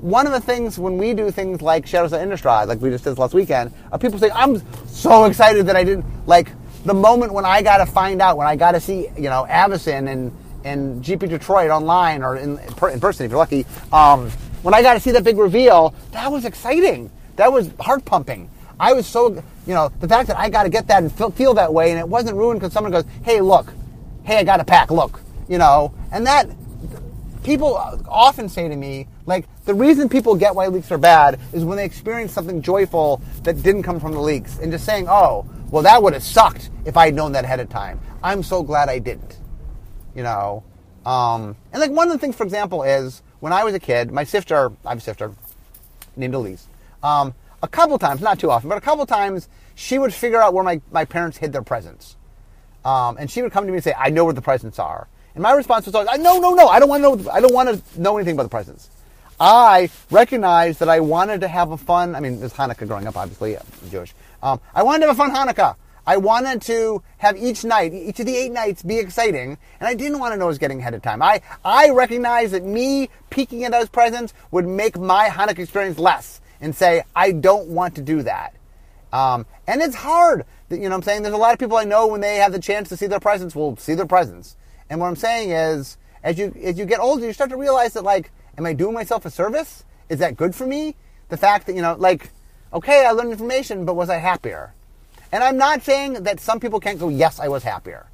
one 0.00 0.26
of 0.26 0.32
the 0.32 0.40
things 0.40 0.78
when 0.78 0.96
we 0.96 1.12
do 1.12 1.30
things 1.30 1.60
like 1.60 1.86
Shadows 1.86 2.12
of 2.12 2.20
Innistrad, 2.20 2.68
like 2.68 2.80
we 2.80 2.88
just 2.88 3.04
did 3.04 3.18
last 3.18 3.34
weekend, 3.34 3.72
are 3.92 3.98
people 3.98 4.18
say, 4.18 4.30
I'm 4.30 4.62
so 4.86 5.24
excited 5.24 5.66
that 5.66 5.76
I 5.76 5.84
didn't, 5.84 6.06
like, 6.26 6.48
the 6.84 6.94
moment 6.94 7.34
when 7.34 7.44
I 7.44 7.60
got 7.60 7.78
to 7.78 7.86
find 7.86 8.22
out, 8.22 8.38
when 8.38 8.46
I 8.46 8.56
got 8.56 8.72
to 8.72 8.80
see, 8.80 9.08
you 9.16 9.28
know, 9.28 9.46
Avacyn 9.48 10.10
and, 10.10 10.32
and 10.64 11.04
GP 11.04 11.28
Detroit 11.28 11.70
online 11.70 12.22
or 12.22 12.36
in, 12.36 12.58
in 12.58 13.00
person 13.00 13.26
if 13.26 13.30
you're 13.30 13.38
lucky, 13.38 13.66
um, 13.92 14.30
when 14.62 14.74
I 14.74 14.82
got 14.82 14.94
to 14.94 15.00
see 15.00 15.10
that 15.12 15.24
big 15.24 15.38
reveal, 15.38 15.94
that 16.12 16.30
was 16.30 16.44
exciting. 16.44 17.10
That 17.36 17.52
was 17.52 17.70
heart 17.80 18.04
pumping. 18.04 18.50
I 18.78 18.92
was 18.92 19.06
so, 19.06 19.42
you 19.66 19.74
know, 19.74 19.90
the 20.00 20.08
fact 20.08 20.28
that 20.28 20.38
I 20.38 20.48
got 20.48 20.64
to 20.64 20.70
get 20.70 20.86
that 20.88 21.02
and 21.02 21.34
feel, 21.34 21.54
that 21.54 21.72
way, 21.72 21.90
and 21.90 21.98
it 21.98 22.08
wasn't 22.08 22.36
ruined 22.36 22.60
because 22.60 22.72
someone 22.72 22.92
goes, 22.92 23.04
"Hey, 23.22 23.40
look, 23.40 23.72
hey, 24.24 24.38
I 24.38 24.44
got 24.44 24.60
a 24.60 24.64
pack, 24.64 24.90
look," 24.90 25.20
you 25.48 25.58
know, 25.58 25.92
and 26.12 26.26
that 26.26 26.48
people 27.42 27.74
often 28.08 28.48
say 28.48 28.68
to 28.68 28.76
me, 28.76 29.06
like, 29.26 29.46
the 29.64 29.74
reason 29.74 30.08
people 30.08 30.34
get 30.34 30.54
why 30.54 30.66
leaks 30.66 30.90
are 30.90 30.98
bad 30.98 31.38
is 31.52 31.64
when 31.64 31.76
they 31.76 31.84
experience 31.84 32.32
something 32.32 32.62
joyful 32.62 33.20
that 33.42 33.62
didn't 33.62 33.82
come 33.82 34.00
from 34.00 34.12
the 34.12 34.20
leaks, 34.20 34.58
and 34.58 34.72
just 34.72 34.84
saying, 34.84 35.06
"Oh, 35.08 35.44
well, 35.70 35.82
that 35.82 36.02
would 36.02 36.14
have 36.14 36.22
sucked 36.22 36.70
if 36.84 36.96
I 36.96 37.06
had 37.06 37.14
known 37.14 37.32
that 37.32 37.44
ahead 37.44 37.60
of 37.60 37.68
time." 37.68 38.00
I'm 38.22 38.42
so 38.42 38.62
glad 38.62 38.88
I 38.88 38.98
didn't, 38.98 39.38
you 40.14 40.22
know. 40.22 40.62
Um, 41.10 41.56
and 41.72 41.80
like 41.80 41.90
one 41.90 42.06
of 42.06 42.12
the 42.12 42.18
things, 42.18 42.36
for 42.36 42.44
example, 42.44 42.84
is 42.84 43.20
when 43.40 43.52
I 43.52 43.64
was 43.64 43.74
a 43.74 43.80
kid, 43.80 44.12
my 44.12 44.22
sister, 44.22 44.70
I 44.84 44.90
have 44.90 44.98
a 44.98 45.00
sister 45.00 45.32
named 46.14 46.34
Elise, 46.34 46.68
um, 47.02 47.34
a 47.64 47.66
couple 47.68 47.98
times, 47.98 48.20
not 48.20 48.38
too 48.38 48.48
often, 48.48 48.68
but 48.68 48.78
a 48.78 48.80
couple 48.80 49.04
times, 49.06 49.48
she 49.74 49.98
would 49.98 50.14
figure 50.14 50.40
out 50.40 50.54
where 50.54 50.62
my, 50.62 50.80
my 50.92 51.04
parents 51.04 51.36
hid 51.36 51.52
their 51.52 51.62
presents. 51.62 52.14
Um, 52.84 53.16
and 53.18 53.28
she 53.28 53.42
would 53.42 53.50
come 53.50 53.64
to 53.64 53.72
me 53.72 53.78
and 53.78 53.84
say, 53.84 53.92
I 53.98 54.10
know 54.10 54.24
where 54.24 54.34
the 54.34 54.40
presents 54.40 54.78
are. 54.78 55.08
And 55.34 55.42
my 55.42 55.50
response 55.50 55.86
was 55.86 55.96
always, 55.96 56.16
no, 56.20 56.38
no, 56.38 56.54
no, 56.54 56.68
I 56.68 56.78
don't 56.78 56.88
want 56.88 57.02
to 57.02 57.24
know, 57.24 57.30
I 57.30 57.40
don't 57.40 57.52
want 57.52 57.68
to 57.68 58.00
know 58.00 58.16
anything 58.16 58.34
about 58.34 58.44
the 58.44 58.48
presents. 58.48 58.88
I 59.40 59.90
recognized 60.12 60.78
that 60.78 60.88
I 60.88 61.00
wanted 61.00 61.40
to 61.40 61.48
have 61.48 61.72
a 61.72 61.76
fun, 61.76 62.14
I 62.14 62.20
mean, 62.20 62.34
it 62.34 62.40
was 62.40 62.52
Hanukkah 62.52 62.86
growing 62.86 63.08
up, 63.08 63.16
obviously, 63.16 63.56
I'm 63.56 63.64
Jewish. 63.90 64.14
Um, 64.44 64.60
I 64.76 64.84
wanted 64.84 65.00
to 65.00 65.06
have 65.08 65.18
a 65.18 65.18
fun 65.18 65.34
Hanukkah. 65.34 65.74
I 66.06 66.16
wanted 66.16 66.62
to 66.62 67.02
have 67.18 67.36
each 67.36 67.64
night, 67.64 67.92
each 67.92 68.20
of 68.20 68.26
the 68.26 68.36
eight 68.36 68.52
nights 68.52 68.82
be 68.82 68.98
exciting, 68.98 69.58
and 69.78 69.88
I 69.88 69.94
didn't 69.94 70.18
want 70.18 70.32
to 70.32 70.38
know 70.38 70.46
it 70.46 70.48
was 70.48 70.58
getting 70.58 70.80
ahead 70.80 70.94
of 70.94 71.02
time. 71.02 71.22
I, 71.22 71.42
I 71.64 71.90
recognized 71.90 72.52
that 72.52 72.64
me 72.64 73.10
peeking 73.30 73.64
at 73.64 73.72
those 73.72 73.88
presents 73.88 74.34
would 74.50 74.66
make 74.66 74.98
my 74.98 75.28
Hanukkah 75.28 75.60
experience 75.60 75.98
less 75.98 76.40
and 76.60 76.74
say, 76.74 77.02
I 77.14 77.32
don't 77.32 77.68
want 77.68 77.94
to 77.96 78.02
do 78.02 78.22
that. 78.22 78.54
Um, 79.12 79.46
and 79.66 79.82
it's 79.82 79.96
hard. 79.96 80.44
You 80.70 80.78
know 80.78 80.90
what 80.90 80.96
I'm 80.96 81.02
saying? 81.02 81.22
There's 81.22 81.34
a 81.34 81.38
lot 81.38 81.52
of 81.52 81.58
people 81.58 81.76
I 81.76 81.84
know 81.84 82.06
when 82.06 82.20
they 82.20 82.36
have 82.36 82.52
the 82.52 82.60
chance 82.60 82.88
to 82.90 82.96
see 82.96 83.06
their 83.06 83.20
presents 83.20 83.56
will 83.56 83.76
see 83.76 83.94
their 83.94 84.06
presents. 84.06 84.56
And 84.88 85.00
what 85.00 85.06
I'm 85.06 85.16
saying 85.16 85.50
is, 85.50 85.96
as 86.22 86.38
you 86.38 86.54
as 86.62 86.78
you 86.78 86.84
get 86.84 87.00
older, 87.00 87.26
you 87.26 87.32
start 87.32 87.50
to 87.50 87.56
realize 87.56 87.94
that 87.94 88.04
like, 88.04 88.30
am 88.56 88.66
I 88.66 88.72
doing 88.72 88.94
myself 88.94 89.24
a 89.24 89.30
service? 89.30 89.84
Is 90.08 90.18
that 90.18 90.36
good 90.36 90.54
for 90.54 90.66
me? 90.66 90.96
The 91.28 91.36
fact 91.36 91.66
that 91.66 91.74
you 91.74 91.82
know, 91.82 91.94
like, 91.98 92.30
okay, 92.72 93.06
I 93.06 93.12
learned 93.12 93.32
information, 93.32 93.84
but 93.84 93.94
was 93.94 94.10
I 94.10 94.16
happier? 94.16 94.74
And 95.32 95.44
I'm 95.44 95.56
not 95.56 95.82
saying 95.82 96.24
that 96.24 96.40
some 96.40 96.60
people 96.60 96.80
can't 96.80 96.98
go, 96.98 97.08
yes, 97.08 97.38
I 97.38 97.48
was 97.48 97.62
happier. 97.62 98.06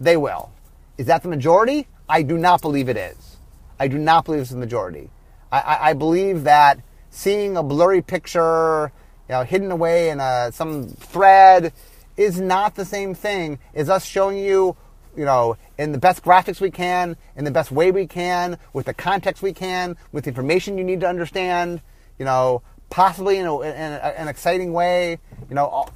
They 0.00 0.16
will. 0.16 0.50
Is 0.96 1.06
that 1.06 1.22
the 1.22 1.28
majority? 1.28 1.88
I 2.08 2.22
do 2.22 2.38
not 2.38 2.62
believe 2.62 2.88
it 2.88 2.96
is. 2.96 3.36
I 3.78 3.88
do 3.88 3.98
not 3.98 4.24
believe 4.24 4.42
it's 4.42 4.50
the 4.50 4.56
majority. 4.56 5.10
I, 5.50 5.60
I, 5.60 5.90
I 5.90 5.92
believe 5.94 6.44
that 6.44 6.80
seeing 7.10 7.56
a 7.56 7.62
blurry 7.62 8.02
picture, 8.02 8.92
you 9.28 9.34
know, 9.34 9.42
hidden 9.42 9.70
away 9.70 10.10
in 10.10 10.20
a, 10.20 10.50
some 10.52 10.88
thread 10.88 11.72
is 12.16 12.40
not 12.40 12.74
the 12.74 12.84
same 12.84 13.14
thing 13.14 13.58
as 13.74 13.88
us 13.88 14.04
showing 14.04 14.38
you, 14.38 14.76
you 15.16 15.24
know, 15.24 15.56
in 15.78 15.92
the 15.92 15.98
best 15.98 16.22
graphics 16.22 16.60
we 16.60 16.70
can, 16.70 17.16
in 17.36 17.44
the 17.44 17.50
best 17.50 17.70
way 17.70 17.90
we 17.90 18.06
can, 18.06 18.58
with 18.72 18.86
the 18.86 18.94
context 18.94 19.42
we 19.42 19.52
can, 19.52 19.96
with 20.12 20.24
the 20.24 20.30
information 20.30 20.78
you 20.78 20.84
need 20.84 21.00
to 21.00 21.08
understand, 21.08 21.80
you 22.18 22.24
know, 22.24 22.62
possibly 22.90 23.38
in, 23.38 23.46
a, 23.46 23.60
in 23.60 23.92
a, 23.92 24.14
an 24.18 24.28
exciting 24.28 24.72
way, 24.72 25.18
you 25.48 25.54
know, 25.54 25.88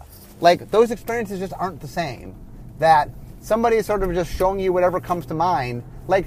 like 0.42 0.70
those 0.70 0.90
experiences 0.90 1.38
just 1.38 1.54
aren't 1.58 1.80
the 1.80 1.88
same. 1.88 2.34
That 2.78 3.08
somebody 3.40 3.76
is 3.76 3.86
sort 3.86 4.02
of 4.02 4.12
just 4.12 4.30
showing 4.34 4.58
you 4.58 4.72
whatever 4.72 5.00
comes 5.00 5.24
to 5.26 5.34
mind. 5.34 5.84
Like 6.08 6.26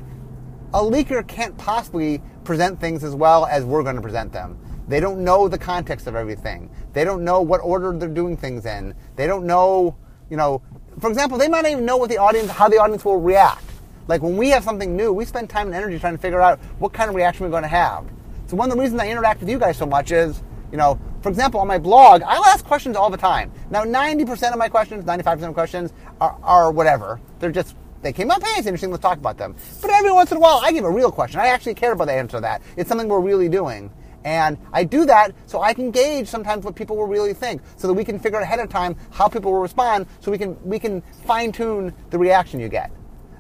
a 0.74 0.80
leaker 0.80 1.26
can't 1.28 1.56
possibly 1.58 2.22
present 2.46 2.80
things 2.80 3.04
as 3.04 3.14
well 3.14 3.46
as 3.46 3.66
we're 3.66 3.84
going 3.84 3.98
to 3.98 4.02
present 4.02 4.32
them. 4.32 4.58
They 4.88 5.00
don't 5.00 5.24
know 5.24 5.48
the 5.48 5.58
context 5.58 6.08
of 6.08 6.16
everything. 6.16 6.70
They 6.94 7.04
don't 7.04 7.26
know 7.26 7.42
what 7.42 7.60
order 7.60 7.92
they're 7.98 8.08
doing 8.08 8.38
things 8.38 8.66
in. 8.66 8.96
They 9.18 9.28
don't 9.28 9.46
know, 9.46 9.98
you 10.30 10.38
know, 10.38 10.62
for 11.00 11.10
example, 11.10 11.38
they 11.38 11.50
might 11.50 11.64
not 11.64 11.72
even 11.72 11.86
know 11.86 11.98
what 11.98 12.10
the 12.10 12.18
audience, 12.18 12.50
how 12.50 12.70
the 12.70 12.78
audience 12.78 13.04
will 13.04 13.20
react. 13.20 13.66
Like 14.08 14.22
when 14.22 14.38
we 14.38 14.50
have 14.52 14.64
something 14.64 14.96
new, 14.96 15.12
we 15.12 15.26
spend 15.26 15.50
time 15.50 15.68
and 15.68 15.76
energy 15.76 16.00
trying 16.00 16.16
to 16.16 16.22
figure 16.22 16.40
out 16.40 16.60
what 16.80 16.94
kind 16.94 17.10
of 17.10 17.16
reaction 17.16 17.44
we're 17.44 17.52
going 17.52 17.64
to 17.64 17.68
have. 17.68 18.06
So 18.48 18.56
one 18.56 18.70
of 18.70 18.78
the 18.78 18.82
reasons 18.82 19.02
I 19.02 19.10
interact 19.10 19.42
with 19.42 19.50
you 19.50 19.60
guys 19.60 19.78
so 19.78 19.86
much 19.86 20.12
is, 20.12 20.42
you 20.72 20.78
know, 20.78 21.00
for 21.26 21.30
example, 21.30 21.60
on 21.60 21.66
my 21.66 21.80
blog, 21.80 22.22
I'll 22.22 22.46
ask 22.46 22.64
questions 22.64 22.96
all 22.96 23.10
the 23.10 23.18
time. 23.18 23.52
Now, 23.72 23.84
90% 23.84 24.52
of 24.52 24.60
my 24.60 24.70
questions, 24.70 25.06
95% 25.06 25.48
of 25.48 25.54
questions 25.56 25.92
are, 26.22 26.38
are 26.44 26.72
whatever. 26.72 27.20
They're 27.40 27.52
just, 27.52 27.76
they 28.04 28.14
came 28.14 28.30
up, 28.30 28.44
hey, 28.44 28.60
it's 28.60 28.68
interesting, 28.68 28.92
let's 28.92 29.02
talk 29.02 29.18
about 29.18 29.36
them. 29.36 29.56
But 29.82 29.90
every 29.90 30.12
once 30.12 30.30
in 30.30 30.38
a 30.38 30.40
while, 30.40 30.62
I 30.64 30.72
give 30.72 30.84
a 30.84 30.90
real 30.92 31.12
question. 31.12 31.40
I 31.40 31.48
actually 31.48 31.74
care 31.74 31.94
about 31.94 32.06
the 32.06 32.14
answer 32.14 32.38
to 32.38 32.42
that. 32.42 32.62
It's 32.78 32.88
something 32.88 33.08
we're 33.08 33.22
really 33.22 33.50
doing. 33.50 33.90
And 34.24 34.60
I 34.72 34.84
do 34.84 35.04
that 35.08 35.32
so 35.48 35.64
I 35.64 35.74
can 35.74 35.90
gauge 35.90 36.28
sometimes 36.28 36.64
what 36.64 36.76
people 36.76 36.96
will 36.96 37.08
really 37.08 37.34
think, 37.34 37.64
so 37.76 37.88
that 37.88 37.96
we 37.96 38.06
can 38.06 38.20
figure 38.20 38.38
out 38.38 38.44
ahead 38.44 38.60
of 38.60 38.70
time 38.70 38.96
how 39.10 39.28
people 39.28 39.52
will 39.52 39.62
respond, 39.62 40.06
so 40.20 40.30
we 40.30 40.38
can 40.38 40.56
we 40.64 40.78
can 40.78 41.02
fine 41.26 41.52
tune 41.52 41.92
the 42.12 42.20
reaction 42.20 42.60
you 42.60 42.70
get. 42.70 42.92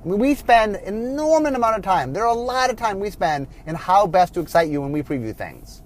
I 0.03 0.07
mean, 0.07 0.17
we 0.17 0.33
spend 0.33 0.77
an 0.77 0.95
enormous 0.95 1.53
amount 1.53 1.77
of 1.77 1.83
time. 1.83 2.13
There 2.13 2.23
are 2.23 2.35
a 2.35 2.39
lot 2.39 2.71
of 2.71 2.77
time 2.77 2.99
we 2.99 3.11
spend 3.11 3.45
in 3.67 3.75
how 3.75 4.07
best 4.07 4.33
to 4.33 4.39
excite 4.39 4.71
you 4.71 4.81
when 4.81 4.91
we 4.91 5.03
preview 5.03 5.35
things 5.35 5.83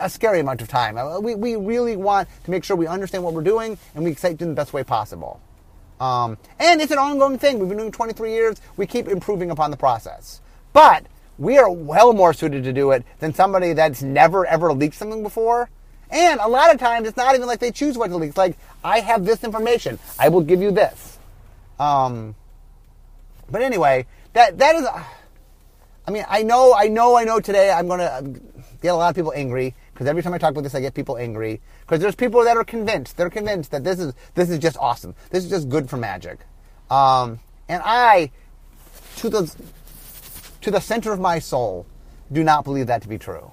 a 0.00 0.10
scary 0.10 0.40
amount 0.40 0.62
of 0.62 0.68
time. 0.68 0.96
Uh, 0.98 1.20
we, 1.20 1.34
we 1.34 1.56
really 1.56 1.96
want 1.96 2.28
to 2.44 2.50
make 2.50 2.64
sure 2.64 2.76
we 2.76 2.86
understand 2.86 3.24
what 3.24 3.34
we're 3.34 3.42
doing 3.42 3.78
and 3.94 4.04
we 4.04 4.10
excite 4.10 4.40
in 4.42 4.48
the 4.48 4.54
best 4.54 4.72
way 4.72 4.84
possible. 4.84 5.40
Um, 6.00 6.38
and 6.58 6.80
it's 6.80 6.92
an 6.92 6.98
ongoing 6.98 7.38
thing. 7.38 7.58
We've 7.58 7.68
been 7.68 7.78
doing 7.78 7.92
23 7.92 8.32
years. 8.32 8.60
We 8.76 8.86
keep 8.86 9.08
improving 9.08 9.50
upon 9.50 9.70
the 9.70 9.76
process. 9.76 10.40
But 10.72 11.06
we 11.38 11.58
are 11.58 11.70
well 11.70 12.12
more 12.12 12.32
suited 12.32 12.64
to 12.64 12.72
do 12.72 12.90
it 12.92 13.04
than 13.20 13.32
somebody 13.34 13.72
that's 13.72 14.02
never 14.02 14.46
ever 14.46 14.72
leaked 14.72 14.96
something 14.96 15.22
before. 15.22 15.70
And 16.10 16.40
a 16.40 16.48
lot 16.48 16.72
of 16.72 16.78
times 16.80 17.08
it's 17.08 17.16
not 17.16 17.34
even 17.34 17.46
like 17.46 17.60
they 17.60 17.72
choose 17.72 17.96
what 17.96 18.08
to 18.08 18.16
leak. 18.16 18.30
It's 18.30 18.38
like, 18.38 18.56
I 18.84 19.00
have 19.00 19.24
this 19.24 19.42
information. 19.44 19.98
I 20.18 20.28
will 20.28 20.42
give 20.42 20.60
you 20.60 20.70
this. 20.70 21.18
Um, 21.78 22.34
But 23.50 23.62
anyway, 23.62 24.06
that 24.32 24.58
that 24.58 24.76
is. 24.76 24.86
I 26.06 26.10
mean, 26.10 26.24
I 26.28 26.42
know, 26.42 26.74
I 26.74 26.88
know, 26.88 27.16
I 27.16 27.24
know. 27.24 27.40
Today, 27.40 27.70
I'm 27.70 27.86
going 27.86 28.00
to 28.00 28.40
get 28.84 28.92
a 28.92 28.96
lot 28.96 29.08
of 29.08 29.16
people 29.16 29.32
angry 29.34 29.74
because 29.92 30.06
every 30.06 30.22
time 30.22 30.34
I 30.34 30.38
talk 30.38 30.50
about 30.50 30.62
this, 30.62 30.74
I 30.74 30.80
get 30.80 30.94
people 30.94 31.16
angry 31.16 31.60
because 31.80 32.00
there's 32.00 32.14
people 32.14 32.44
that 32.44 32.56
are 32.56 32.64
convinced. 32.64 33.16
They're 33.16 33.30
convinced 33.30 33.70
that 33.70 33.82
this 33.82 33.98
is 33.98 34.12
this 34.34 34.50
is 34.50 34.58
just 34.58 34.76
awesome. 34.78 35.14
This 35.30 35.42
is 35.42 35.50
just 35.50 35.68
good 35.70 35.88
for 35.88 35.96
magic. 35.96 36.40
Um, 36.90 37.40
and 37.68 37.82
I, 37.84 38.30
to 39.16 39.30
the 39.30 39.54
to 40.60 40.70
the 40.70 40.80
center 40.80 41.12
of 41.12 41.18
my 41.18 41.38
soul, 41.38 41.86
do 42.30 42.44
not 42.44 42.64
believe 42.64 42.86
that 42.88 43.00
to 43.02 43.08
be 43.08 43.18
true. 43.18 43.50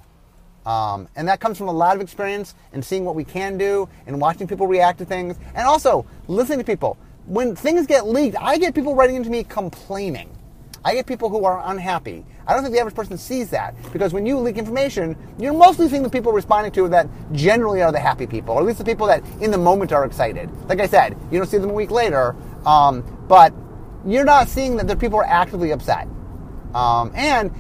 Um, 0.66 1.08
and 1.16 1.28
that 1.28 1.40
comes 1.40 1.58
from 1.58 1.70
a 1.70 1.74
lot 1.74 1.96
of 1.96 2.02
experience 2.02 2.54
and 2.74 2.84
seeing 2.86 3.06
what 3.06 3.16
we 3.16 3.24
can 3.24 3.58
do 3.58 3.90
and 4.06 4.22
watching 4.22 4.48
people 4.48 4.68
react 4.68 5.00
to 5.00 5.06
things 5.06 5.38
and 5.56 5.66
also 5.66 6.06
listening 6.28 6.60
to 6.60 6.66
people. 6.66 6.98
When 7.26 7.56
things 7.56 7.88
get 7.88 8.06
leaked, 8.06 8.36
I 8.40 8.58
get 8.58 8.76
people 8.76 8.96
writing 8.96 9.16
into 9.16 9.30
me 9.30 9.44
complaining. 9.44 10.30
I 10.84 10.96
get 10.96 11.06
people 11.06 11.30
who 11.30 11.46
are 11.46 11.62
unhappy. 11.66 12.26
I 12.48 12.54
don't 12.54 12.64
think 12.64 12.74
the 12.74 12.80
average 12.80 12.96
person 12.96 13.18
sees 13.18 13.52
that 13.52 13.76
because 13.94 14.14
when 14.14 14.26
you 14.26 14.38
leak 14.40 14.58
information, 14.58 15.16
you're 15.38 15.54
mostly 15.54 15.88
seeing 15.88 16.02
the 16.02 16.10
people 16.10 16.32
responding 16.32 16.72
to 16.74 16.90
that 16.90 17.08
generally 17.34 17.82
are 17.82 17.92
the 17.92 18.00
happy 18.00 18.26
people, 18.26 18.56
or 18.56 18.62
at 18.62 18.66
least 18.66 18.80
the 18.80 18.86
people 18.86 19.08
that 19.08 19.24
in 19.42 19.52
the 19.52 19.58
moment 19.58 19.92
are 19.92 20.06
excited. 20.06 20.50
Like 20.68 20.80
I 20.80 20.88
said, 20.88 21.18
you 21.32 21.38
don't 21.38 21.48
see 21.48 21.60
them 21.60 21.70
a 21.70 21.74
week 21.74 21.92
later, 21.92 22.36
um, 22.66 23.04
but 23.28 23.54
you're 24.06 24.26
not 24.26 24.48
seeing 24.48 24.78
that 24.78 24.88
the 24.88 24.96
people 24.96 25.20
are 25.20 25.26
actively 25.26 25.72
upset. 25.72 26.08
Um, 26.74 27.12
and 27.14 27.52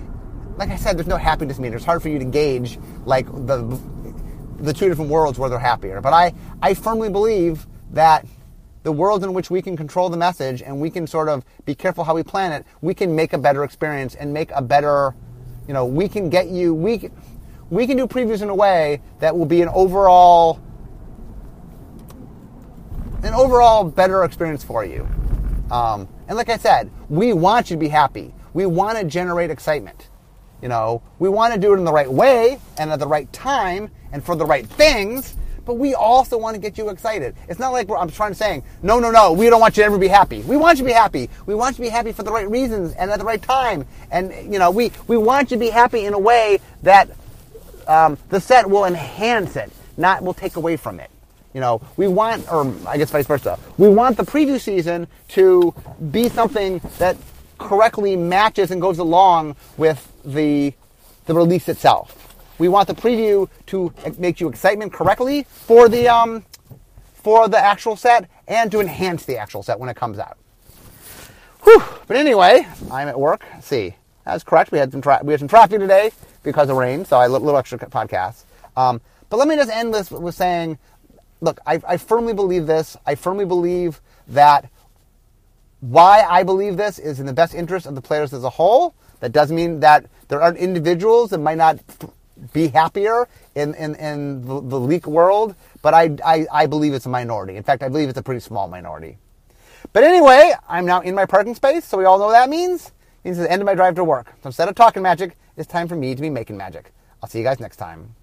like 0.57 0.69
I 0.69 0.75
said, 0.75 0.97
there's 0.97 1.07
no 1.07 1.17
happiness 1.17 1.59
meter. 1.59 1.75
It's 1.75 1.85
hard 1.85 2.01
for 2.01 2.09
you 2.09 2.17
to 2.19 2.25
gauge 2.25 2.79
like 3.05 3.27
the 3.27 3.79
the 4.57 4.73
two 4.73 4.87
different 4.87 5.09
worlds 5.09 5.39
where 5.39 5.49
they're 5.49 5.59
happier. 5.59 6.01
But 6.01 6.13
I, 6.13 6.33
I 6.61 6.75
firmly 6.75 7.09
believe 7.09 7.65
that 7.91 8.25
the 8.83 8.91
world 8.91 9.23
in 9.23 9.33
which 9.33 9.49
we 9.49 9.61
can 9.61 9.77
control 9.77 10.09
the 10.09 10.17
message 10.17 10.61
and 10.61 10.79
we 10.79 10.89
can 10.89 11.05
sort 11.05 11.29
of 11.29 11.43
be 11.65 11.75
careful 11.75 12.03
how 12.03 12.15
we 12.15 12.23
plan 12.23 12.51
it, 12.51 12.65
we 12.81 12.93
can 12.93 13.15
make 13.15 13.33
a 13.33 13.37
better 13.37 13.63
experience 13.63 14.15
and 14.15 14.33
make 14.33 14.51
a 14.51 14.61
better, 14.61 15.15
you 15.67 15.73
know, 15.73 15.85
we 15.85 16.07
can 16.07 16.29
get 16.29 16.47
you, 16.47 16.73
we 16.73 16.97
can, 16.97 17.11
we 17.69 17.85
can 17.85 17.97
do 17.97 18.07
previews 18.07 18.41
in 18.41 18.49
a 18.49 18.55
way 18.55 19.01
that 19.19 19.37
will 19.37 19.45
be 19.45 19.61
an 19.61 19.69
overall, 19.69 20.59
an 23.23 23.33
overall 23.33 23.83
better 23.83 24.23
experience 24.23 24.63
for 24.63 24.83
you. 24.83 25.07
Um, 25.69 26.07
and 26.27 26.35
like 26.35 26.49
I 26.49 26.57
said, 26.57 26.91
we 27.09 27.33
want 27.33 27.69
you 27.69 27.75
to 27.75 27.79
be 27.79 27.87
happy. 27.87 28.33
We 28.53 28.65
want 28.65 28.97
to 28.97 29.05
generate 29.05 29.51
excitement. 29.51 30.09
You 30.61 30.67
know, 30.67 31.01
we 31.17 31.29
want 31.29 31.53
to 31.53 31.59
do 31.59 31.73
it 31.73 31.77
in 31.77 31.85
the 31.85 31.93
right 31.93 32.11
way 32.11 32.59
and 32.77 32.91
at 32.91 32.99
the 32.99 33.07
right 33.07 33.31
time 33.31 33.89
and 34.11 34.23
for 34.23 34.35
the 34.35 34.45
right 34.45 34.65
things 34.65 35.35
but 35.65 35.75
we 35.75 35.93
also 35.93 36.37
want 36.37 36.55
to 36.55 36.61
get 36.61 36.77
you 36.77 36.89
excited. 36.89 37.35
It's 37.47 37.59
not 37.59 37.71
like 37.71 37.89
I'm 37.89 38.09
trying 38.09 38.31
to 38.31 38.37
say, 38.37 38.63
no, 38.81 38.99
no, 38.99 39.11
no, 39.11 39.33
we 39.33 39.49
don't 39.49 39.61
want 39.61 39.77
you 39.77 39.83
to 39.83 39.87
ever 39.87 39.97
be 39.97 40.07
happy. 40.07 40.41
We 40.41 40.57
want 40.57 40.77
you 40.77 40.83
to 40.83 40.89
be 40.89 40.93
happy. 40.93 41.29
We 41.45 41.55
want 41.55 41.77
you 41.77 41.85
to 41.85 41.89
be 41.89 41.91
happy 41.91 42.11
for 42.11 42.23
the 42.23 42.31
right 42.31 42.49
reasons 42.49 42.93
and 42.93 43.11
at 43.11 43.19
the 43.19 43.25
right 43.25 43.41
time. 43.41 43.85
And, 44.11 44.31
you 44.51 44.59
know, 44.59 44.71
we, 44.71 44.91
we 45.07 45.17
want 45.17 45.51
you 45.51 45.57
to 45.57 45.59
be 45.59 45.69
happy 45.69 46.05
in 46.05 46.13
a 46.13 46.19
way 46.19 46.59
that 46.83 47.09
um, 47.87 48.17
the 48.29 48.39
set 48.39 48.69
will 48.69 48.85
enhance 48.85 49.55
it, 49.55 49.71
not 49.97 50.23
will 50.23 50.33
take 50.33 50.55
away 50.55 50.77
from 50.77 50.99
it. 50.99 51.09
You 51.53 51.59
know, 51.59 51.81
we 51.97 52.07
want, 52.07 52.49
or 52.51 52.73
I 52.87 52.97
guess 52.97 53.11
vice 53.11 53.27
versa, 53.27 53.59
we 53.77 53.89
want 53.89 54.17
the 54.17 54.23
preview 54.23 54.59
season 54.59 55.07
to 55.29 55.73
be 56.11 56.29
something 56.29 56.79
that 56.97 57.17
correctly 57.57 58.15
matches 58.15 58.71
and 58.71 58.81
goes 58.81 58.99
along 58.99 59.55
with 59.77 60.11
the, 60.23 60.73
the 61.25 61.33
release 61.33 61.67
itself. 61.67 62.30
We 62.61 62.69
want 62.69 62.87
the 62.87 62.93
preview 62.93 63.49
to 63.65 63.91
make 64.19 64.39
you 64.39 64.47
excitement 64.47 64.93
correctly 64.93 65.47
for 65.49 65.89
the 65.89 66.07
um, 66.07 66.45
for 67.15 67.47
the 67.47 67.57
actual 67.57 67.95
set 67.95 68.29
and 68.47 68.71
to 68.71 68.79
enhance 68.79 69.25
the 69.25 69.35
actual 69.39 69.63
set 69.63 69.79
when 69.79 69.89
it 69.89 69.95
comes 69.95 70.19
out. 70.19 70.37
Whew. 71.63 71.81
But 72.05 72.17
anyway, 72.17 72.67
I'm 72.91 73.07
at 73.07 73.19
work. 73.19 73.43
Let's 73.51 73.65
see, 73.65 73.95
that's 74.25 74.43
correct. 74.43 74.71
We 74.71 74.77
had 74.77 74.91
some 74.91 75.01
tra- 75.01 75.21
we 75.23 75.33
had 75.33 75.39
some 75.39 75.47
traffic 75.47 75.79
today 75.79 76.11
because 76.43 76.69
of 76.69 76.77
rain, 76.77 77.03
so 77.03 77.17
I 77.17 77.25
a 77.25 77.29
little 77.29 77.57
extra 77.57 77.79
podcast. 77.79 78.43
Um, 78.77 79.01
but 79.31 79.37
let 79.37 79.47
me 79.47 79.55
just 79.55 79.71
end 79.71 79.91
this 79.91 80.11
with 80.11 80.35
saying, 80.35 80.77
look, 81.39 81.59
I, 81.65 81.81
I 81.87 81.97
firmly 81.97 82.35
believe 82.35 82.67
this. 82.67 82.95
I 83.07 83.15
firmly 83.15 83.45
believe 83.45 84.01
that 84.27 84.69
why 85.79 86.23
I 86.29 86.43
believe 86.43 86.77
this 86.77 86.99
is 86.99 87.19
in 87.19 87.25
the 87.25 87.33
best 87.33 87.55
interest 87.55 87.87
of 87.87 87.95
the 87.95 88.01
players 88.01 88.33
as 88.33 88.43
a 88.43 88.51
whole. 88.51 88.93
That 89.19 89.31
doesn't 89.31 89.55
mean 89.55 89.79
that 89.79 90.05
there 90.27 90.43
aren't 90.43 90.59
individuals 90.59 91.31
that 91.31 91.39
might 91.39 91.57
not 91.57 91.79
be 92.53 92.67
happier 92.67 93.27
in, 93.55 93.73
in, 93.75 93.95
in 93.95 94.41
the, 94.41 94.61
the 94.61 94.79
leak 94.79 95.07
world, 95.07 95.55
but 95.81 95.93
I, 95.93 96.15
I, 96.25 96.47
I 96.51 96.65
believe 96.65 96.93
it's 96.93 97.05
a 97.05 97.09
minority. 97.09 97.55
In 97.55 97.63
fact, 97.63 97.83
I 97.83 97.89
believe 97.89 98.09
it's 98.09 98.17
a 98.17 98.23
pretty 98.23 98.41
small 98.41 98.67
minority. 98.67 99.17
But 99.93 100.03
anyway, 100.03 100.53
I'm 100.69 100.85
now 100.85 101.01
in 101.01 101.15
my 101.15 101.25
parking 101.25 101.55
space, 101.55 101.85
so 101.85 101.97
we 101.97 102.05
all 102.05 102.19
know 102.19 102.27
what 102.27 102.33
that 102.33 102.49
means. 102.49 102.91
Means 103.23 103.37
the 103.37 103.51
end 103.51 103.61
of 103.61 103.65
my 103.65 103.75
drive 103.75 103.95
to 103.95 104.03
work. 104.03 104.33
So 104.41 104.47
instead 104.47 104.67
of 104.67 104.75
talking 104.75 105.03
magic, 105.03 105.37
it's 105.57 105.67
time 105.67 105.87
for 105.87 105.95
me 105.95 106.15
to 106.15 106.21
be 106.21 106.29
making 106.29 106.57
magic. 106.57 106.91
I'll 107.21 107.29
see 107.29 107.37
you 107.37 107.43
guys 107.43 107.59
next 107.59 107.77
time. 107.77 108.15